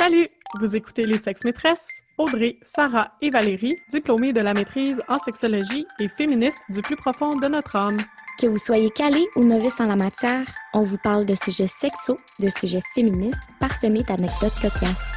Salut! 0.00 0.30
Vous 0.58 0.74
écoutez 0.74 1.04
Les 1.04 1.18
Sexes 1.18 1.44
Maîtresses, 1.44 2.00
Audrey, 2.16 2.56
Sarah 2.62 3.12
et 3.20 3.28
Valérie, 3.28 3.76
diplômées 3.90 4.32
de 4.32 4.40
la 4.40 4.54
maîtrise 4.54 5.02
en 5.08 5.18
sexologie 5.18 5.84
et 5.98 6.08
féministes 6.08 6.62
du 6.70 6.80
plus 6.80 6.96
profond 6.96 7.36
de 7.36 7.46
notre 7.48 7.76
âme. 7.76 7.98
Que 8.40 8.46
vous 8.46 8.56
soyez 8.56 8.88
calé 8.92 9.28
ou 9.36 9.44
novice 9.44 9.78
en 9.78 9.84
la 9.84 9.96
matière, 9.96 10.46
on 10.72 10.84
vous 10.84 10.96
parle 10.96 11.26
de 11.26 11.34
sujets 11.44 11.66
sexos, 11.66 12.16
de 12.38 12.48
sujets 12.48 12.80
féministes, 12.94 13.42
parsemés 13.60 14.02
d'anecdotes 14.02 14.54
cocasses. 14.62 15.12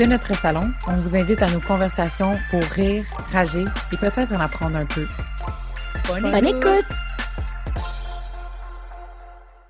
De 0.00 0.04
notre 0.04 0.34
salon, 0.34 0.68
on 0.88 0.96
vous 0.96 1.14
invite 1.14 1.40
à 1.40 1.48
nos 1.52 1.60
conversations 1.60 2.32
pour 2.50 2.62
rire, 2.72 3.04
rager 3.30 3.64
et 3.92 3.96
peut-être 3.96 4.32
en 4.32 4.40
apprendre 4.40 4.78
un 4.78 4.86
peu. 4.86 5.06
Bonne, 6.08 6.44
écoute! 6.44 6.86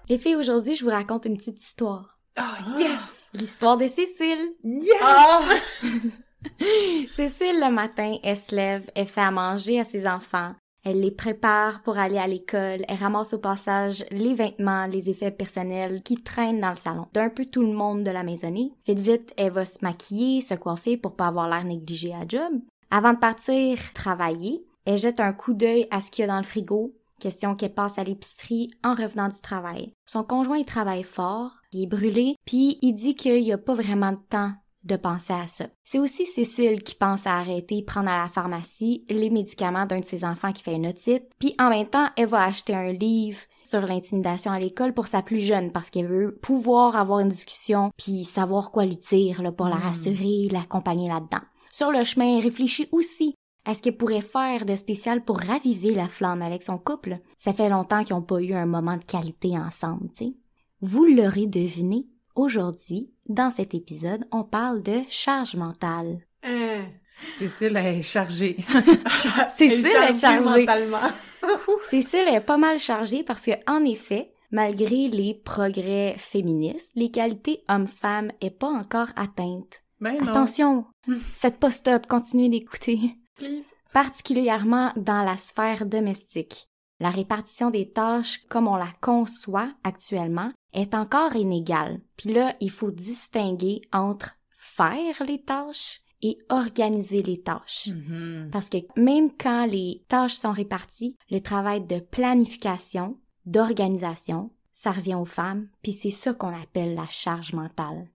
Les 0.08 0.16
filles, 0.16 0.36
aujourd'hui, 0.36 0.74
je 0.74 0.84
vous 0.84 0.90
raconte 0.90 1.26
une 1.26 1.36
petite 1.36 1.62
histoire. 1.62 2.13
Oh, 2.38 2.78
yes! 2.78 3.30
L'histoire 3.34 3.76
de 3.76 3.86
Cécile. 3.86 4.54
Yes! 4.64 4.94
Ah! 5.02 5.42
Cécile, 7.12 7.60
le 7.60 7.70
matin, 7.70 8.16
elle 8.22 8.36
se 8.36 8.54
lève, 8.54 8.90
elle 8.94 9.06
fait 9.06 9.20
à 9.20 9.30
manger 9.30 9.80
à 9.80 9.84
ses 9.84 10.06
enfants, 10.06 10.54
elle 10.84 11.00
les 11.00 11.10
prépare 11.10 11.82
pour 11.82 11.96
aller 11.96 12.18
à 12.18 12.26
l'école, 12.26 12.84
elle 12.86 12.98
ramasse 12.98 13.32
au 13.32 13.38
passage 13.38 14.04
les 14.10 14.34
vêtements, 14.34 14.86
les 14.86 15.08
effets 15.08 15.30
personnels 15.30 16.02
qui 16.02 16.16
traînent 16.16 16.60
dans 16.60 16.70
le 16.70 16.76
salon 16.76 17.06
d'un 17.14 17.30
peu 17.30 17.46
tout 17.46 17.62
le 17.62 17.72
monde 17.72 18.04
de 18.04 18.10
la 18.10 18.22
maisonnée. 18.22 18.72
Vite 18.86 18.98
vite, 18.98 19.32
elle 19.38 19.52
va 19.52 19.64
se 19.64 19.78
maquiller, 19.80 20.42
se 20.42 20.54
coiffer 20.54 20.98
pour 20.98 21.16
pas 21.16 21.28
avoir 21.28 21.48
l'air 21.48 21.64
négligé 21.64 22.12
à 22.12 22.26
job. 22.28 22.52
Avant 22.90 23.14
de 23.14 23.18
partir 23.18 23.78
travailler, 23.94 24.66
elle 24.84 24.98
jette 24.98 25.20
un 25.20 25.32
coup 25.32 25.54
d'œil 25.54 25.86
à 25.90 26.00
ce 26.00 26.10
qu'il 26.10 26.22
y 26.22 26.28
a 26.28 26.32
dans 26.32 26.36
le 26.36 26.44
frigo, 26.44 26.92
question 27.20 27.54
qu'elle 27.54 27.74
passe 27.74 27.98
à 27.98 28.04
l'épicerie 28.04 28.70
en 28.82 28.94
revenant 28.94 29.28
du 29.28 29.40
travail. 29.40 29.92
Son 30.06 30.24
conjoint 30.24 30.58
il 30.58 30.64
travaille 30.64 31.02
fort, 31.02 31.52
il 31.72 31.82
est 31.82 31.86
brûlé, 31.86 32.36
puis 32.44 32.78
il 32.82 32.94
dit 32.94 33.14
qu'il 33.14 33.42
n'y 33.42 33.52
a 33.52 33.58
pas 33.58 33.74
vraiment 33.74 34.12
de 34.12 34.20
temps 34.28 34.52
de 34.84 34.96
penser 34.96 35.32
à 35.32 35.46
ça. 35.46 35.66
C'est 35.84 35.98
aussi 35.98 36.26
Cécile 36.26 36.82
qui 36.82 36.94
pense 36.94 37.26
à 37.26 37.36
arrêter 37.36 37.82
prendre 37.82 38.10
à 38.10 38.22
la 38.22 38.28
pharmacie 38.28 39.04
les 39.08 39.30
médicaments 39.30 39.86
d'un 39.86 40.00
de 40.00 40.04
ses 40.04 40.24
enfants 40.24 40.52
qui 40.52 40.62
fait 40.62 40.74
une 40.74 40.86
otite, 40.86 41.24
puis 41.38 41.54
en 41.58 41.70
même 41.70 41.88
temps, 41.88 42.08
elle 42.16 42.26
va 42.26 42.44
acheter 42.44 42.74
un 42.74 42.92
livre 42.92 43.40
sur 43.64 43.80
l'intimidation 43.80 44.52
à 44.52 44.60
l'école 44.60 44.92
pour 44.92 45.06
sa 45.06 45.22
plus 45.22 45.40
jeune 45.40 45.72
parce 45.72 45.90
qu'elle 45.90 46.06
veut 46.06 46.38
pouvoir 46.42 46.96
avoir 46.96 47.20
une 47.20 47.28
discussion 47.28 47.90
puis 47.96 48.24
savoir 48.24 48.70
quoi 48.70 48.84
lui 48.84 48.96
dire 48.96 49.42
là, 49.42 49.52
pour 49.52 49.68
la 49.68 49.76
rassurer, 49.76 50.48
l'accompagner 50.50 51.08
là-dedans. 51.08 51.42
Sur 51.72 51.90
le 51.90 52.04
chemin, 52.04 52.36
elle 52.36 52.44
réfléchit 52.44 52.88
aussi 52.92 53.34
à 53.64 53.74
ce 53.74 53.82
qu'elle 53.82 53.96
pourrait 53.96 54.20
faire 54.20 54.64
de 54.64 54.76
spécial 54.76 55.24
pour 55.24 55.40
raviver 55.40 55.94
la 55.94 56.08
flamme 56.08 56.42
avec 56.42 56.62
son 56.62 56.78
couple. 56.78 57.18
Ça 57.38 57.52
fait 57.52 57.68
longtemps 57.68 58.04
qu'ils 58.04 58.14
n'ont 58.16 58.22
pas 58.22 58.40
eu 58.40 58.54
un 58.54 58.66
moment 58.66 58.96
de 58.96 59.04
qualité 59.04 59.58
ensemble, 59.58 60.08
tu 60.16 60.24
sais. 60.24 60.34
Vous 60.80 61.04
l'aurez 61.06 61.46
deviné, 61.46 62.06
aujourd'hui, 62.34 63.10
dans 63.28 63.50
cet 63.50 63.74
épisode, 63.74 64.26
on 64.32 64.44
parle 64.44 64.82
de 64.82 65.00
charge 65.08 65.56
mentale. 65.56 66.18
Hein. 66.42 66.82
Cécile 67.30 67.76
est 67.76 68.02
chargée. 68.02 68.56
Cécile 69.56 69.86
est 69.86 70.20
chargée. 70.20 70.60
mentalement. 70.60 70.98
Cécile 71.88 72.28
est 72.28 72.40
pas 72.40 72.58
mal 72.58 72.78
chargée 72.78 73.22
parce 73.22 73.46
que, 73.46 73.52
en 73.66 73.84
effet, 73.84 74.32
malgré 74.50 75.08
les 75.08 75.34
progrès 75.34 76.16
féministes, 76.18 76.90
l'égalité 76.94 77.64
homme-femme 77.68 78.30
est 78.40 78.50
pas 78.50 78.68
encore 78.68 79.08
atteinte. 79.16 79.82
Ben. 80.00 80.16
Attention, 80.28 80.84
faites 81.36 81.58
pas 81.58 81.70
stop, 81.70 82.06
continuez 82.06 82.48
d'écouter. 82.48 83.16
Please. 83.36 83.72
Particulièrement 83.92 84.92
dans 84.96 85.24
la 85.24 85.36
sphère 85.36 85.86
domestique. 85.86 86.68
La 87.00 87.10
répartition 87.10 87.70
des 87.70 87.90
tâches 87.90 88.40
comme 88.48 88.68
on 88.68 88.76
la 88.76 88.92
conçoit 89.00 89.72
actuellement 89.82 90.52
est 90.72 90.94
encore 90.94 91.34
inégale. 91.36 92.00
Puis 92.16 92.32
là, 92.32 92.54
il 92.60 92.70
faut 92.70 92.90
distinguer 92.90 93.82
entre 93.92 94.36
faire 94.50 95.22
les 95.26 95.42
tâches 95.42 96.00
et 96.22 96.38
organiser 96.48 97.22
les 97.22 97.40
tâches. 97.40 97.88
Mhm. 97.88 98.48
Parce 98.50 98.70
que 98.70 98.78
même 98.96 99.30
quand 99.36 99.66
les 99.66 100.04
tâches 100.08 100.34
sont 100.34 100.52
réparties, 100.52 101.16
le 101.30 101.40
travail 101.40 101.86
de 101.86 101.98
planification, 101.98 103.18
d'organisation, 103.44 104.50
ça 104.72 104.90
revient 104.90 105.16
aux 105.16 105.26
femmes, 105.26 105.68
puis 105.82 105.92
c'est 105.92 106.10
ça 106.10 106.32
qu'on 106.32 106.54
appelle 106.54 106.94
la 106.94 107.06
charge 107.06 107.52
mentale. 107.52 108.08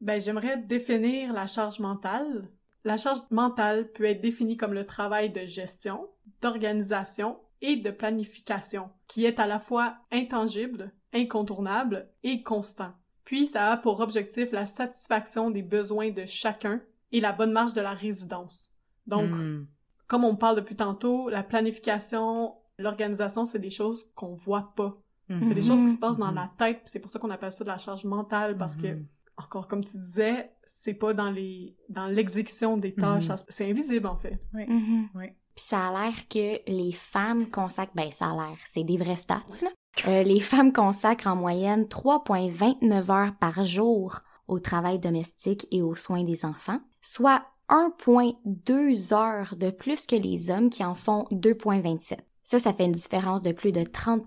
Ben, 0.00 0.20
j'aimerais 0.20 0.58
définir 0.58 1.32
la 1.32 1.46
charge 1.46 1.80
mentale. 1.80 2.48
La 2.86 2.96
charge 2.96 3.18
mentale 3.32 3.90
peut 3.92 4.04
être 4.04 4.20
définie 4.20 4.56
comme 4.56 4.72
le 4.72 4.86
travail 4.86 5.30
de 5.30 5.44
gestion, 5.44 6.08
d'organisation 6.40 7.36
et 7.60 7.74
de 7.76 7.90
planification, 7.90 8.90
qui 9.08 9.24
est 9.24 9.40
à 9.40 9.46
la 9.48 9.58
fois 9.58 9.96
intangible, 10.12 10.92
incontournable 11.12 12.08
et 12.22 12.42
constant. 12.44 12.92
Puis 13.24 13.48
ça 13.48 13.72
a 13.72 13.76
pour 13.76 13.98
objectif 14.00 14.52
la 14.52 14.66
satisfaction 14.66 15.50
des 15.50 15.62
besoins 15.62 16.10
de 16.10 16.24
chacun 16.26 16.80
et 17.12 17.20
la 17.20 17.32
bonne 17.32 17.50
marche 17.52 17.74
de 17.74 17.80
la 17.80 17.92
résidence. 17.92 18.72
Donc, 19.06 19.30
Mhm. 19.30 19.66
comme 20.06 20.24
on 20.24 20.36
parle 20.36 20.54
depuis 20.56 20.76
tantôt, 20.76 21.28
la 21.28 21.42
planification, 21.42 22.54
l'organisation, 22.78 23.44
c'est 23.44 23.58
des 23.58 23.70
choses 23.70 24.12
qu'on 24.14 24.34
voit 24.34 24.72
pas. 24.76 24.96
C'est 25.28 25.54
des 25.54 25.54
Mhm. 25.56 25.62
choses 25.62 25.80
qui 25.80 25.90
se 25.90 25.98
passent 25.98 26.18
dans 26.18 26.30
la 26.30 26.52
tête, 26.56 26.82
c'est 26.84 27.00
pour 27.00 27.10
ça 27.10 27.18
qu'on 27.18 27.30
appelle 27.30 27.50
ça 27.50 27.64
de 27.64 27.68
la 27.68 27.78
charge 27.78 28.04
mentale, 28.04 28.56
parce 28.56 28.76
que. 28.76 28.96
Encore 29.36 29.68
comme 29.68 29.84
tu 29.84 29.98
disais, 29.98 30.50
c'est 30.64 30.94
pas 30.94 31.12
dans 31.14 31.30
les 31.30 31.76
dans 31.88 32.06
l'exécution 32.06 32.76
des 32.76 32.94
tâches, 32.94 33.28
Mhm. 33.28 33.36
c'est 33.48 33.70
invisible 33.70 34.06
en 34.06 34.16
fait. 34.16 34.38
Oui. 34.54 34.64
Puis 35.54 35.64
ça 35.68 35.88
a 35.88 35.92
l'air 35.92 36.28
que 36.28 36.70
les 36.70 36.92
femmes 36.92 37.50
consacrent, 37.50 37.92
ben 37.94 38.10
ça 38.10 38.26
a 38.26 38.32
l'air, 38.34 38.56
c'est 38.66 38.84
des 38.84 38.98
vrais 38.98 39.16
stats, 39.16 39.40
là. 39.62 39.68
Euh, 40.06 40.22
les 40.22 40.40
femmes 40.40 40.72
consacrent 40.74 41.26
en 41.28 41.36
moyenne 41.36 41.86
3,29 41.88 43.10
heures 43.10 43.34
par 43.40 43.64
jour 43.64 44.20
au 44.48 44.58
travail 44.60 44.98
domestique 44.98 45.66
et 45.70 45.80
aux 45.82 45.94
soins 45.94 46.22
des 46.24 46.44
enfants, 46.44 46.80
soit 47.00 47.42
1,2 47.70 49.12
heures 49.14 49.54
de 49.56 49.70
plus 49.70 50.06
que 50.06 50.16
les 50.16 50.50
hommes 50.50 50.70
qui 50.70 50.84
en 50.84 50.94
font 50.94 51.26
2,27. 51.30 52.18
Ça, 52.44 52.58
ça 52.58 52.72
fait 52.72 52.84
une 52.84 52.92
différence 52.92 53.42
de 53.42 53.52
plus 53.52 53.72
de 53.72 53.82
30 53.82 54.26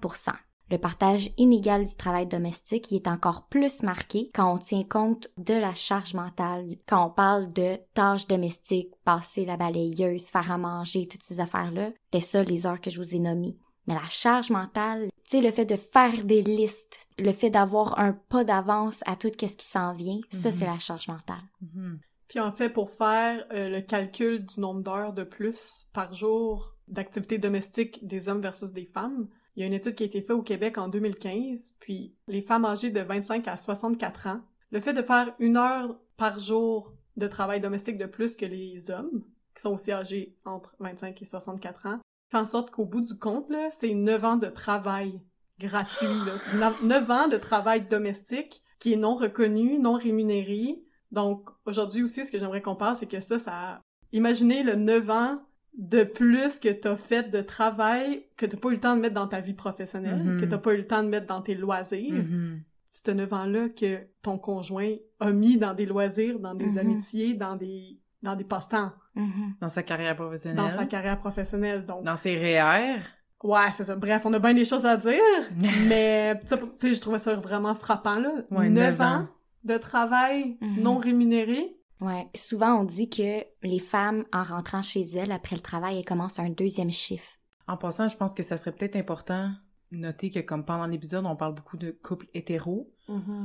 le 0.70 0.78
partage 0.78 1.32
inégal 1.38 1.84
du 1.86 1.96
travail 1.96 2.28
domestique 2.28 2.92
il 2.92 2.98
est 2.98 3.08
encore 3.08 3.48
plus 3.48 3.84
marqué 3.84 4.30
quand 4.34 4.54
on 4.54 4.58
tient 4.58 4.84
compte 4.84 5.28
de 5.38 5.54
la 5.54 5.74
charge 5.74 6.14
mentale, 6.14 6.78
quand 6.88 7.06
on 7.06 7.10
parle 7.10 7.52
de 7.54 7.78
tâches 7.94 8.28
domestiques, 8.28 8.94
passer 9.04 9.46
la 9.46 9.58
balayeuse, 9.58 10.30
faire 10.30 10.52
à 10.52 10.58
manger, 10.58 11.08
toutes 11.08 11.24
ces 11.24 11.40
affaires-là. 11.40 11.90
C'est 12.14 12.22
ça 12.22 12.44
les 12.44 12.66
heures 12.66 12.82
que 12.82 12.90
je 12.90 13.00
vous 13.02 13.16
ai 13.16 13.20
nommées. 13.20 13.58
Mais 13.88 13.96
la 13.96 14.06
charge 14.08 14.52
mentale, 14.52 15.10
tu 15.24 15.38
sais, 15.38 15.42
le 15.42 15.50
fait 15.52 15.66
de 15.66 15.76
faire 15.76 16.24
des 16.24 16.44
listes, 16.44 17.00
le 17.18 17.32
fait 17.32 17.50
d'avoir 17.50 17.98
un 18.00 18.14
pas 18.14 18.44
d'avance 18.44 19.02
à 19.08 19.16
tout 19.16 19.30
ce 19.36 19.46
qui 19.58 19.66
s'en 19.66 19.94
vient, 19.94 20.20
ça 20.32 20.50
Mhm. 20.50 20.56
c'est 20.56 20.66
la 20.66 20.78
charge 20.78 21.08
mentale. 21.08 21.42
Mhm. 21.62 22.00
Puis 22.28 22.40
en 22.40 22.52
fait, 22.52 22.70
pour 22.70 22.92
faire 22.92 23.44
euh, 23.52 23.70
le 23.70 23.82
calcul 23.82 24.46
du 24.46 24.60
nombre 24.60 24.84
d'heures 24.84 25.14
de 25.14 25.24
plus 25.24 25.88
par 25.94 26.14
jour 26.14 26.76
d'activité 26.88 27.40
domestique 27.40 28.06
des 28.06 28.30
hommes 28.30 28.42
versus 28.42 28.72
des 28.72 28.86
femmes, 28.86 29.28
il 29.60 29.64
y 29.64 29.66
a 29.66 29.68
une 29.68 29.74
étude 29.74 29.96
qui 29.96 30.04
a 30.04 30.06
été 30.06 30.22
faite 30.22 30.38
au 30.38 30.42
Québec 30.42 30.78
en 30.78 30.88
2015, 30.88 31.74
puis 31.82 32.16
les 32.30 32.42
femmes 32.42 32.64
âgées 32.64 32.92
de 32.92 33.02
25 33.02 33.46
à 33.50 33.58
64 33.58 34.28
ans, 34.28 34.42
le 34.72 34.80
fait 34.80 34.94
de 34.94 35.02
faire 35.02 35.36
une 35.38 35.58
heure 35.58 36.00
par 36.16 36.40
jour 36.40 36.94
de 37.18 37.28
travail 37.28 37.60
domestique 37.60 37.98
de 37.98 38.06
plus 38.06 38.38
que 38.38 38.46
les 38.46 38.90
hommes, 38.90 39.22
qui 39.54 39.62
sont 39.62 39.74
aussi 39.74 39.92
âgés 39.92 40.38
entre 40.46 40.78
25 40.80 41.22
et 41.22 41.26
64 41.26 41.88
ans, 41.88 42.00
fait 42.32 42.38
en 42.38 42.46
sorte 42.46 42.72
qu'au 42.72 42.86
bout 42.86 43.02
du 43.02 43.20
compte, 43.20 43.52
c'est 43.72 43.94
9 43.94 44.24
ans 44.24 44.38
de 44.38 44.48
travail 44.48 45.20
gratuit, 45.60 46.08
là. 46.08 46.72
9 46.82 47.12
ans 47.12 47.28
de 47.28 47.36
travail 47.36 47.86
domestique 47.86 48.64
qui 48.80 48.94
est 48.94 48.98
non 48.98 49.16
reconnu, 49.16 49.78
non 49.78 49.96
rémunéré, 49.96 50.80
donc, 51.12 51.50
aujourd'hui 51.66 52.04
aussi, 52.04 52.26
ce 52.26 52.32
que 52.32 52.40
j'aimerais 52.40 52.62
qu'on 52.62 52.76
parle, 52.76 52.96
c'est 52.96 53.08
que 53.08 53.20
ça, 53.20 53.40
ça... 53.40 53.82
Imaginez 54.12 54.64
le 54.64 54.76
9 54.76 55.10
ans 55.10 55.42
de 55.78 56.04
plus 56.04 56.60
que 56.60 56.70
t'as 56.70 56.96
fait 56.98 57.30
de 57.32 57.42
travail 57.42 58.24
que 58.38 58.46
t'as 58.46 58.58
pas 58.58 58.70
eu 58.70 58.74
le 58.74 58.80
temps 58.80 58.96
de 58.96 59.02
mettre 59.02 59.16
dans 59.16 59.28
ta 59.28 59.40
vie 59.40 59.54
professionnelle, 59.54 60.24
Mhm. 60.24 60.42
que 60.42 60.46
t'as 60.46 60.58
pas 60.58 60.74
eu 60.74 60.78
le 60.78 60.88
temps 60.88 61.04
de 61.04 61.10
mettre 61.10 61.28
dans 61.28 61.42
tes 61.42 61.56
loisirs. 61.56 62.14
Mhm. 62.14 62.62
C'est 62.92 63.14
9 63.14 63.32
ans-là 63.34 63.70
que 63.70 64.00
ton 64.24 64.38
conjoint 64.40 64.94
a 65.20 65.32
mis 65.32 65.58
dans 65.58 65.74
des 65.74 65.86
loisirs, 65.86 66.40
dans 66.40 66.56
des 66.56 66.72
Mhm. 66.74 66.78
amitiés, 66.80 67.34
dans 67.34 67.56
des 67.56 67.98
dans 68.22 68.36
des 68.36 68.44
passe-temps, 68.44 68.92
Mhm. 69.16 69.54
Dans 69.62 69.70
sa 69.70 69.82
carrière 69.82 70.14
professionnelle. 70.14 70.58
dans 70.58 70.70
sa 70.70 70.84
carrière 70.86 71.18
professionnelle. 71.20 71.86
Donc, 71.86 72.04
Dans 72.04 72.18
ses 72.18 72.36
REER. 72.36 72.98
ouais, 73.46 73.72
c'est 73.72 73.86
ça. 73.86 73.96
Bref, 73.96 74.24
on 74.26 74.34
a 74.34 74.40
bien 74.40 74.54
des 74.54 74.66
choses 74.66 74.86
à 74.86 74.98
dire, 74.98 75.22
mais 75.88 76.38
tu 76.42 76.48
sais, 76.80 76.94
je 76.94 77.00
trouvais 77.00 77.18
ça 77.20 77.34
vraiment 77.36 77.74
frappant, 77.76 78.20
là. 78.20 78.34
Ouais, 78.52 78.68
9 78.68 78.98
neuf 78.98 79.02
ans 79.02 79.20
ans. 79.22 79.28
de 79.64 79.78
travail 79.78 80.58
non 80.62 80.98
rémunéré. 80.98 81.78
Ouais. 82.02 82.28
Souvent, 82.36 82.80
on 82.80 82.84
dit 82.86 83.10
que 83.10 83.44
les 83.62 83.80
femmes, 83.80 84.26
en 84.32 84.44
rentrant 84.44 84.82
chez 84.82 85.02
elles 85.02 85.32
après 85.32 85.56
le 85.56 85.62
travail, 85.62 85.98
elles 85.98 86.06
commencent 86.06 86.40
un 86.40 86.50
deuxième 86.50 86.92
chiffre. 86.92 87.30
En 87.68 87.78
passant, 87.78 88.08
je 88.08 88.16
pense 88.18 88.34
que 88.34 88.44
ça 88.44 88.58
serait 88.58 88.72
peut-être 88.72 88.96
important 88.96 89.52
de 89.92 89.98
noter 89.98 90.30
que 90.30 90.40
comme 90.40 90.64
pendant 90.66 90.86
l'épisode, 90.86 91.26
on 91.26 91.36
parle 91.36 91.56
beaucoup 91.56 91.78
de 91.78 91.92
couples 91.92 92.28
hétéros, 92.34 92.92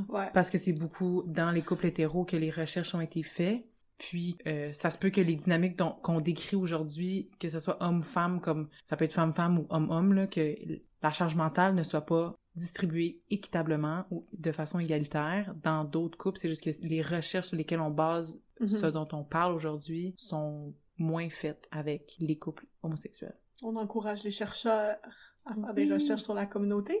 Ouais. 0.09 0.29
parce 0.33 0.49
que 0.51 0.57
c'est 0.57 0.73
beaucoup 0.73 1.23
dans 1.27 1.51
les 1.51 1.63
couples 1.63 1.87
hétéros 1.87 2.23
que 2.25 2.37
les 2.37 2.51
recherches 2.51 2.93
ont 2.95 3.01
été 3.01 3.23
faites. 3.23 3.65
Puis 3.97 4.37
euh, 4.45 4.71
ça 4.73 4.89
se 4.89 4.97
peut 4.97 5.09
que 5.09 5.21
les 5.21 5.35
dynamiques 5.35 5.77
dont- 5.77 5.91
qu'on 6.03 6.19
décrit 6.19 6.55
aujourd'hui, 6.57 7.29
que 7.39 7.47
ce 7.47 7.59
soit 7.59 7.81
homme-femme, 7.81 8.41
comme 8.41 8.67
ça 8.83 8.97
peut 8.97 9.05
être 9.05 9.13
femme-femme 9.13 9.59
ou 9.59 9.67
homme-homme, 9.69 10.27
que 10.27 10.55
la 11.01 11.11
charge 11.11 11.35
mentale 11.35 11.75
ne 11.75 11.83
soit 11.83 12.05
pas 12.05 12.35
distribuée 12.55 13.21
équitablement 13.29 14.05
ou 14.11 14.25
de 14.37 14.51
façon 14.51 14.79
égalitaire 14.79 15.53
dans 15.63 15.83
d'autres 15.83 16.17
couples. 16.17 16.37
C'est 16.39 16.49
juste 16.49 16.63
que 16.63 16.85
les 16.85 17.01
recherches 17.01 17.47
sur 17.47 17.57
lesquelles 17.57 17.81
on 17.81 17.91
base 17.91 18.39
Mhm. 18.61 18.67
ce 18.69 18.85
dont 18.87 19.07
on 19.11 19.23
parle 19.25 19.53
aujourd'hui 19.53 20.13
sont 20.17 20.73
moins 20.97 21.29
faites 21.29 21.67
avec 21.71 22.15
les 22.19 22.37
couples 22.37 22.65
homosexuels. 22.83 23.37
On 23.61 23.75
encourage 23.75 24.23
les 24.23 24.31
chercheurs 24.31 24.95
à 25.45 25.53
faire 25.53 25.73
des 25.73 25.91
recherches 25.91 26.23
sur 26.23 26.33
la 26.33 26.45
communauté. 26.45 26.97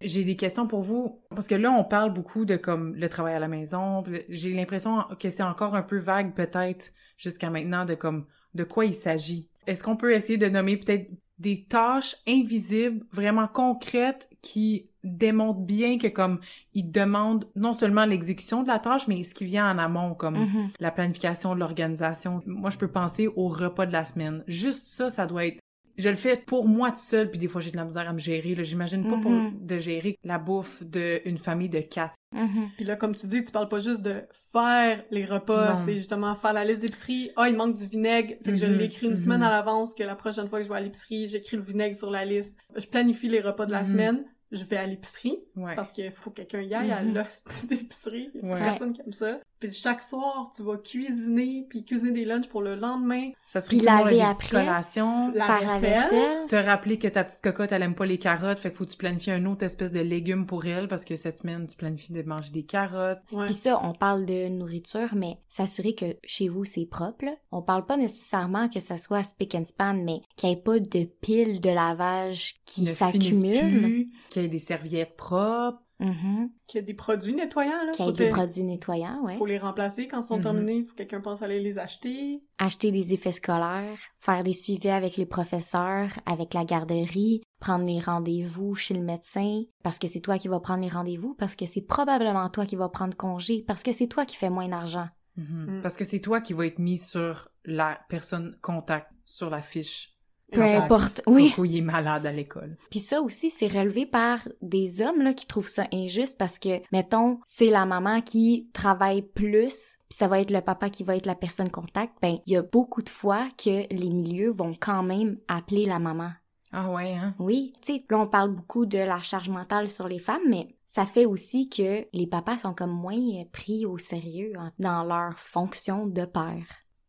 J'ai 0.00 0.24
des 0.24 0.36
questions 0.36 0.66
pour 0.66 0.82
vous 0.82 1.20
parce 1.30 1.46
que 1.46 1.54
là 1.54 1.70
on 1.72 1.84
parle 1.84 2.12
beaucoup 2.12 2.44
de 2.44 2.56
comme 2.56 2.94
le 2.94 3.08
travail 3.08 3.34
à 3.34 3.38
la 3.38 3.48
maison. 3.48 4.04
J'ai 4.28 4.52
l'impression 4.52 5.04
que 5.18 5.30
c'est 5.30 5.42
encore 5.42 5.74
un 5.74 5.82
peu 5.82 5.98
vague 5.98 6.34
peut-être 6.34 6.92
jusqu'à 7.16 7.48
maintenant 7.50 7.84
de 7.84 7.94
comme 7.94 8.26
de 8.54 8.64
quoi 8.64 8.84
il 8.84 8.94
s'agit. 8.94 9.48
Est-ce 9.66 9.82
qu'on 9.82 9.96
peut 9.96 10.12
essayer 10.12 10.36
de 10.38 10.48
nommer 10.48 10.76
peut-être 10.76 11.10
des 11.38 11.64
tâches 11.64 12.16
invisibles 12.26 13.04
vraiment 13.12 13.48
concrètes 13.48 14.28
qui 14.42 14.88
démontrent 15.04 15.60
bien 15.60 15.98
que 15.98 16.06
comme 16.08 16.40
ils 16.74 16.90
demandent 16.90 17.46
non 17.56 17.72
seulement 17.72 18.04
l'exécution 18.06 18.62
de 18.62 18.68
la 18.68 18.78
tâche 18.78 19.06
mais 19.08 19.22
ce 19.22 19.34
qui 19.34 19.44
vient 19.44 19.70
en 19.70 19.78
amont 19.78 20.14
comme 20.14 20.36
Mhm. 20.38 20.68
la 20.80 20.90
planification 20.90 21.54
de 21.54 21.60
l'organisation. 21.60 22.40
Moi, 22.46 22.70
je 22.70 22.78
peux 22.78 22.88
penser 22.90 23.28
au 23.28 23.48
repas 23.48 23.86
de 23.86 23.92
la 23.92 24.04
semaine. 24.04 24.44
Juste 24.46 24.86
ça, 24.86 25.08
ça 25.10 25.26
doit 25.26 25.46
être... 25.46 25.58
Je 25.98 26.08
le 26.08 26.16
fais 26.16 26.36
pour 26.36 26.68
moi 26.68 26.90
tout 26.90 26.96
seul, 26.98 27.30
puis 27.30 27.38
des 27.38 27.48
fois, 27.48 27.60
j'ai 27.60 27.70
de 27.70 27.76
la 27.76 27.84
misère 27.84 28.08
à 28.08 28.12
me 28.12 28.18
gérer. 28.18 28.54
là. 28.54 28.62
J'imagine 28.62 29.02
pas 29.08 29.18
pour 29.18 29.30
Mhm. 29.30 29.66
de 29.66 29.78
gérer 29.78 30.18
la 30.24 30.38
bouffe 30.38 30.82
d'une 30.84 31.38
famille 31.38 31.68
de 31.68 31.80
quatre. 31.80 32.14
Mhm. 32.32 32.70
Puis 32.76 32.84
là, 32.84 32.96
comme 32.96 33.14
tu 33.14 33.26
dis, 33.26 33.42
tu 33.42 33.50
parles 33.52 33.68
pas 33.68 33.80
juste 33.80 34.02
de 34.02 34.22
faire 34.52 35.02
les 35.10 35.24
repas, 35.24 35.74
c'est 35.76 35.94
justement 35.98 36.34
faire 36.34 36.52
la 36.52 36.64
liste 36.64 36.82
d'épicerie. 36.82 37.30
Ah, 37.36 37.48
il 37.48 37.56
manque 37.56 37.74
du 37.76 37.86
vinaigre. 37.86 38.34
Fait 38.44 38.50
que 38.52 38.56
je 38.56 38.66
Mhm, 38.66 38.76
l'écris 38.78 39.06
une 39.06 39.16
semaine 39.16 39.42
à 39.42 39.50
l'avance 39.50 39.94
que 39.94 40.02
la 40.02 40.16
prochaine 40.16 40.48
fois 40.48 40.58
que 40.58 40.64
je 40.64 40.70
vais 40.70 40.76
à 40.76 40.80
l'épicerie, 40.80 41.28
j'écris 41.28 41.56
le 41.56 41.62
vinaigre 41.62 41.96
sur 41.96 42.10
la 42.10 42.24
liste. 42.24 42.58
Je 42.76 42.86
planifie 42.86 43.28
les 43.28 43.40
repas 43.40 43.64
de 43.66 43.72
la 43.72 43.84
semaine. 43.84 44.24
Je 44.52 44.62
vais 44.64 44.76
à 44.76 44.86
l'épicerie 44.86 45.38
Ouais. 45.56 45.74
parce 45.74 45.90
qu'il 45.90 46.12
faut 46.12 46.30
que 46.30 46.36
quelqu'un 46.42 46.60
y 46.60 46.72
aille 46.72 46.92
à 46.92 47.02
l'hostie 47.02 47.66
d'épicerie. 47.66 48.30
Ouais. 48.42 48.60
personne 48.60 48.92
qui 48.92 49.00
aime 49.00 49.12
ça. 49.12 49.40
Puis 49.68 49.76
chaque 49.76 50.02
soir, 50.02 50.50
tu 50.54 50.62
vas 50.62 50.76
cuisiner, 50.76 51.66
puis 51.68 51.84
cuisiner 51.84 52.12
des 52.12 52.24
lunchs 52.24 52.48
pour 52.48 52.62
le 52.62 52.74
lendemain. 52.74 53.30
Ça 53.48 53.60
serait 53.60 53.76
Puis 53.76 53.84
laver 53.86 54.16
des 54.16 54.20
petites 54.22 54.30
après. 54.44 54.48
collations. 54.64 55.30
La 55.32 55.46
Faire 55.46 55.68
la 55.68 55.78
vaisselle. 55.78 56.46
Te 56.48 56.56
rappeler 56.56 56.98
que 56.98 57.08
ta 57.08 57.24
petite 57.24 57.42
cocotte, 57.42 57.72
elle 57.72 57.82
aime 57.82 57.94
pas 57.94 58.06
les 58.06 58.18
carottes, 58.18 58.58
fait 58.58 58.70
que 58.70 58.76
faut 58.76 58.84
que 58.84 58.90
tu 58.90 58.96
planifies 58.96 59.30
un 59.30 59.46
autre 59.46 59.64
espèce 59.64 59.92
de 59.92 60.00
légume 60.00 60.46
pour 60.46 60.66
elle, 60.66 60.88
parce 60.88 61.04
que 61.04 61.16
cette 61.16 61.38
semaine, 61.38 61.66
tu 61.66 61.76
planifies 61.76 62.12
de 62.12 62.22
manger 62.22 62.50
des 62.50 62.64
carottes. 62.64 63.20
Ouais. 63.32 63.46
Puis 63.46 63.54
ça, 63.54 63.80
on 63.84 63.92
parle 63.92 64.26
de 64.26 64.48
nourriture, 64.48 65.14
mais 65.14 65.38
s'assurer 65.48 65.94
que 65.94 66.16
chez 66.24 66.48
vous, 66.48 66.64
c'est 66.64 66.86
propre. 66.86 67.24
là. 67.26 67.32
On 67.52 67.62
parle 67.62 67.86
pas 67.86 67.96
nécessairement 67.96 68.68
que 68.68 68.80
ça 68.80 68.98
soit 68.98 69.22
spick 69.22 69.54
and 69.54 69.64
span, 69.64 69.94
mais 69.94 70.20
qu'il 70.36 70.48
n'y 70.48 70.54
ait 70.56 70.62
pas 70.62 70.78
de 70.78 71.04
piles 71.04 71.60
de 71.60 71.70
lavage 71.70 72.56
qui 72.64 72.86
s'accumulent. 72.86 74.06
qu'il 74.30 74.42
y 74.42 74.44
ait 74.44 74.48
des 74.48 74.58
serviettes 74.58 75.16
propres. 75.16 75.80
Mhm. 75.98 76.50
Qu'il 76.66 76.80
y 76.80 76.84
a 76.84 76.86
des 76.86 76.94
produits 76.94 77.34
nettoyants, 77.34 77.84
là. 77.86 77.92
Qu'il 77.92 78.04
y 78.04 78.08
ait 78.08 78.12
Faut 78.12 78.16
des 78.16 78.28
produits 78.28 78.64
nettoyants, 78.64 79.22
ouais. 79.24 79.38
Faut 79.38 79.46
les 79.46 79.58
remplacer 79.58 80.06
quand 80.08 80.20
ils 80.20 80.26
sont 80.26 80.36
Mhm. 80.36 80.42
terminés. 80.42 80.84
Faut 80.84 80.92
que 80.92 80.96
quelqu'un 80.98 81.20
pense 81.20 81.40
à 81.42 81.46
aller 81.46 81.60
les 81.60 81.78
acheter. 81.78 82.42
Acheter 82.58 82.90
des 82.92 83.12
effets 83.14 83.32
scolaires, 83.32 83.98
faire 84.18 84.44
des 84.44 84.52
suivis 84.52 84.90
avec 84.90 85.16
les 85.16 85.26
professeurs, 85.26 86.10
avec 86.26 86.52
la 86.54 86.64
garderie, 86.64 87.42
prendre 87.60 87.86
les 87.86 88.00
rendez-vous 88.00 88.74
chez 88.74 88.94
le 88.94 89.00
médecin, 89.02 89.62
parce 89.82 89.98
que 89.98 90.06
c'est 90.08 90.20
toi 90.20 90.38
qui 90.38 90.48
vas 90.48 90.60
prendre 90.60 90.82
les 90.82 90.90
rendez-vous, 90.90 91.34
parce 91.34 91.56
que 91.56 91.64
c'est 91.66 91.80
probablement 91.86 92.48
toi 92.50 92.66
qui 92.66 92.76
vas 92.76 92.88
prendre 92.90 93.16
congé, 93.16 93.64
parce 93.66 93.82
que 93.82 93.92
c'est 93.92 94.06
toi 94.08 94.26
qui 94.26 94.36
fais 94.36 94.50
moins 94.50 94.68
d'argent. 94.68 95.08
Mhm. 95.36 95.78
Mm. 95.78 95.82
Parce 95.82 95.96
que 95.96 96.04
c'est 96.04 96.20
toi 96.20 96.40
qui 96.40 96.52
vas 96.52 96.66
être 96.66 96.78
mis 96.78 96.98
sur 96.98 97.48
la 97.64 97.98
personne 98.08 98.56
contact, 98.62 99.10
sur 99.24 99.50
la 99.50 99.62
fiche. 99.62 100.15
Peu 100.52 100.62
importe, 100.62 101.22
oui. 101.26 101.50
Coco, 101.50 101.64
il 101.64 101.78
est 101.78 101.82
malade 101.82 102.26
à 102.26 102.32
l'école. 102.32 102.76
Puis 102.90 103.00
ça 103.00 103.20
aussi, 103.20 103.50
c'est 103.50 103.66
relevé 103.66 104.06
par 104.06 104.46
des 104.62 105.00
hommes 105.00 105.22
là, 105.22 105.34
qui 105.34 105.46
trouvent 105.46 105.68
ça 105.68 105.86
injuste 105.92 106.38
parce 106.38 106.58
que, 106.58 106.80
mettons, 106.92 107.40
c'est 107.46 107.70
la 107.70 107.84
maman 107.84 108.20
qui 108.20 108.68
travaille 108.72 109.22
plus, 109.22 109.98
puis 110.08 110.16
ça 110.16 110.28
va 110.28 110.40
être 110.40 110.50
le 110.52 110.60
papa 110.60 110.88
qui 110.88 111.02
va 111.02 111.16
être 111.16 111.26
la 111.26 111.34
personne 111.34 111.70
contact. 111.70 112.14
Ben, 112.22 112.38
il 112.46 112.52
y 112.52 112.56
a 112.56 112.62
beaucoup 112.62 113.02
de 113.02 113.08
fois 113.08 113.48
que 113.58 113.92
les 113.92 114.10
milieux 114.10 114.50
vont 114.50 114.74
quand 114.78 115.02
même 115.02 115.38
appeler 115.48 115.84
la 115.84 115.98
maman. 115.98 116.30
Ah 116.72 116.90
ouais, 116.90 117.14
hein? 117.14 117.34
Oui, 117.38 117.72
tu 117.82 117.94
sais, 117.94 118.04
là 118.10 118.18
on 118.18 118.26
parle 118.26 118.50
beaucoup 118.50 118.86
de 118.86 118.98
la 118.98 119.20
charge 119.20 119.48
mentale 119.48 119.88
sur 119.88 120.08
les 120.08 120.18
femmes, 120.18 120.42
mais 120.48 120.76
ça 120.86 121.04
fait 121.04 121.26
aussi 121.26 121.68
que 121.68 122.06
les 122.12 122.26
papas 122.26 122.58
sont 122.58 122.74
comme 122.74 122.90
moins 122.90 123.44
pris 123.52 123.86
au 123.86 123.98
sérieux 123.98 124.52
hein, 124.58 124.72
dans 124.78 125.04
leur 125.04 125.38
fonction 125.38 126.06
de 126.06 126.24
père. 126.24 126.66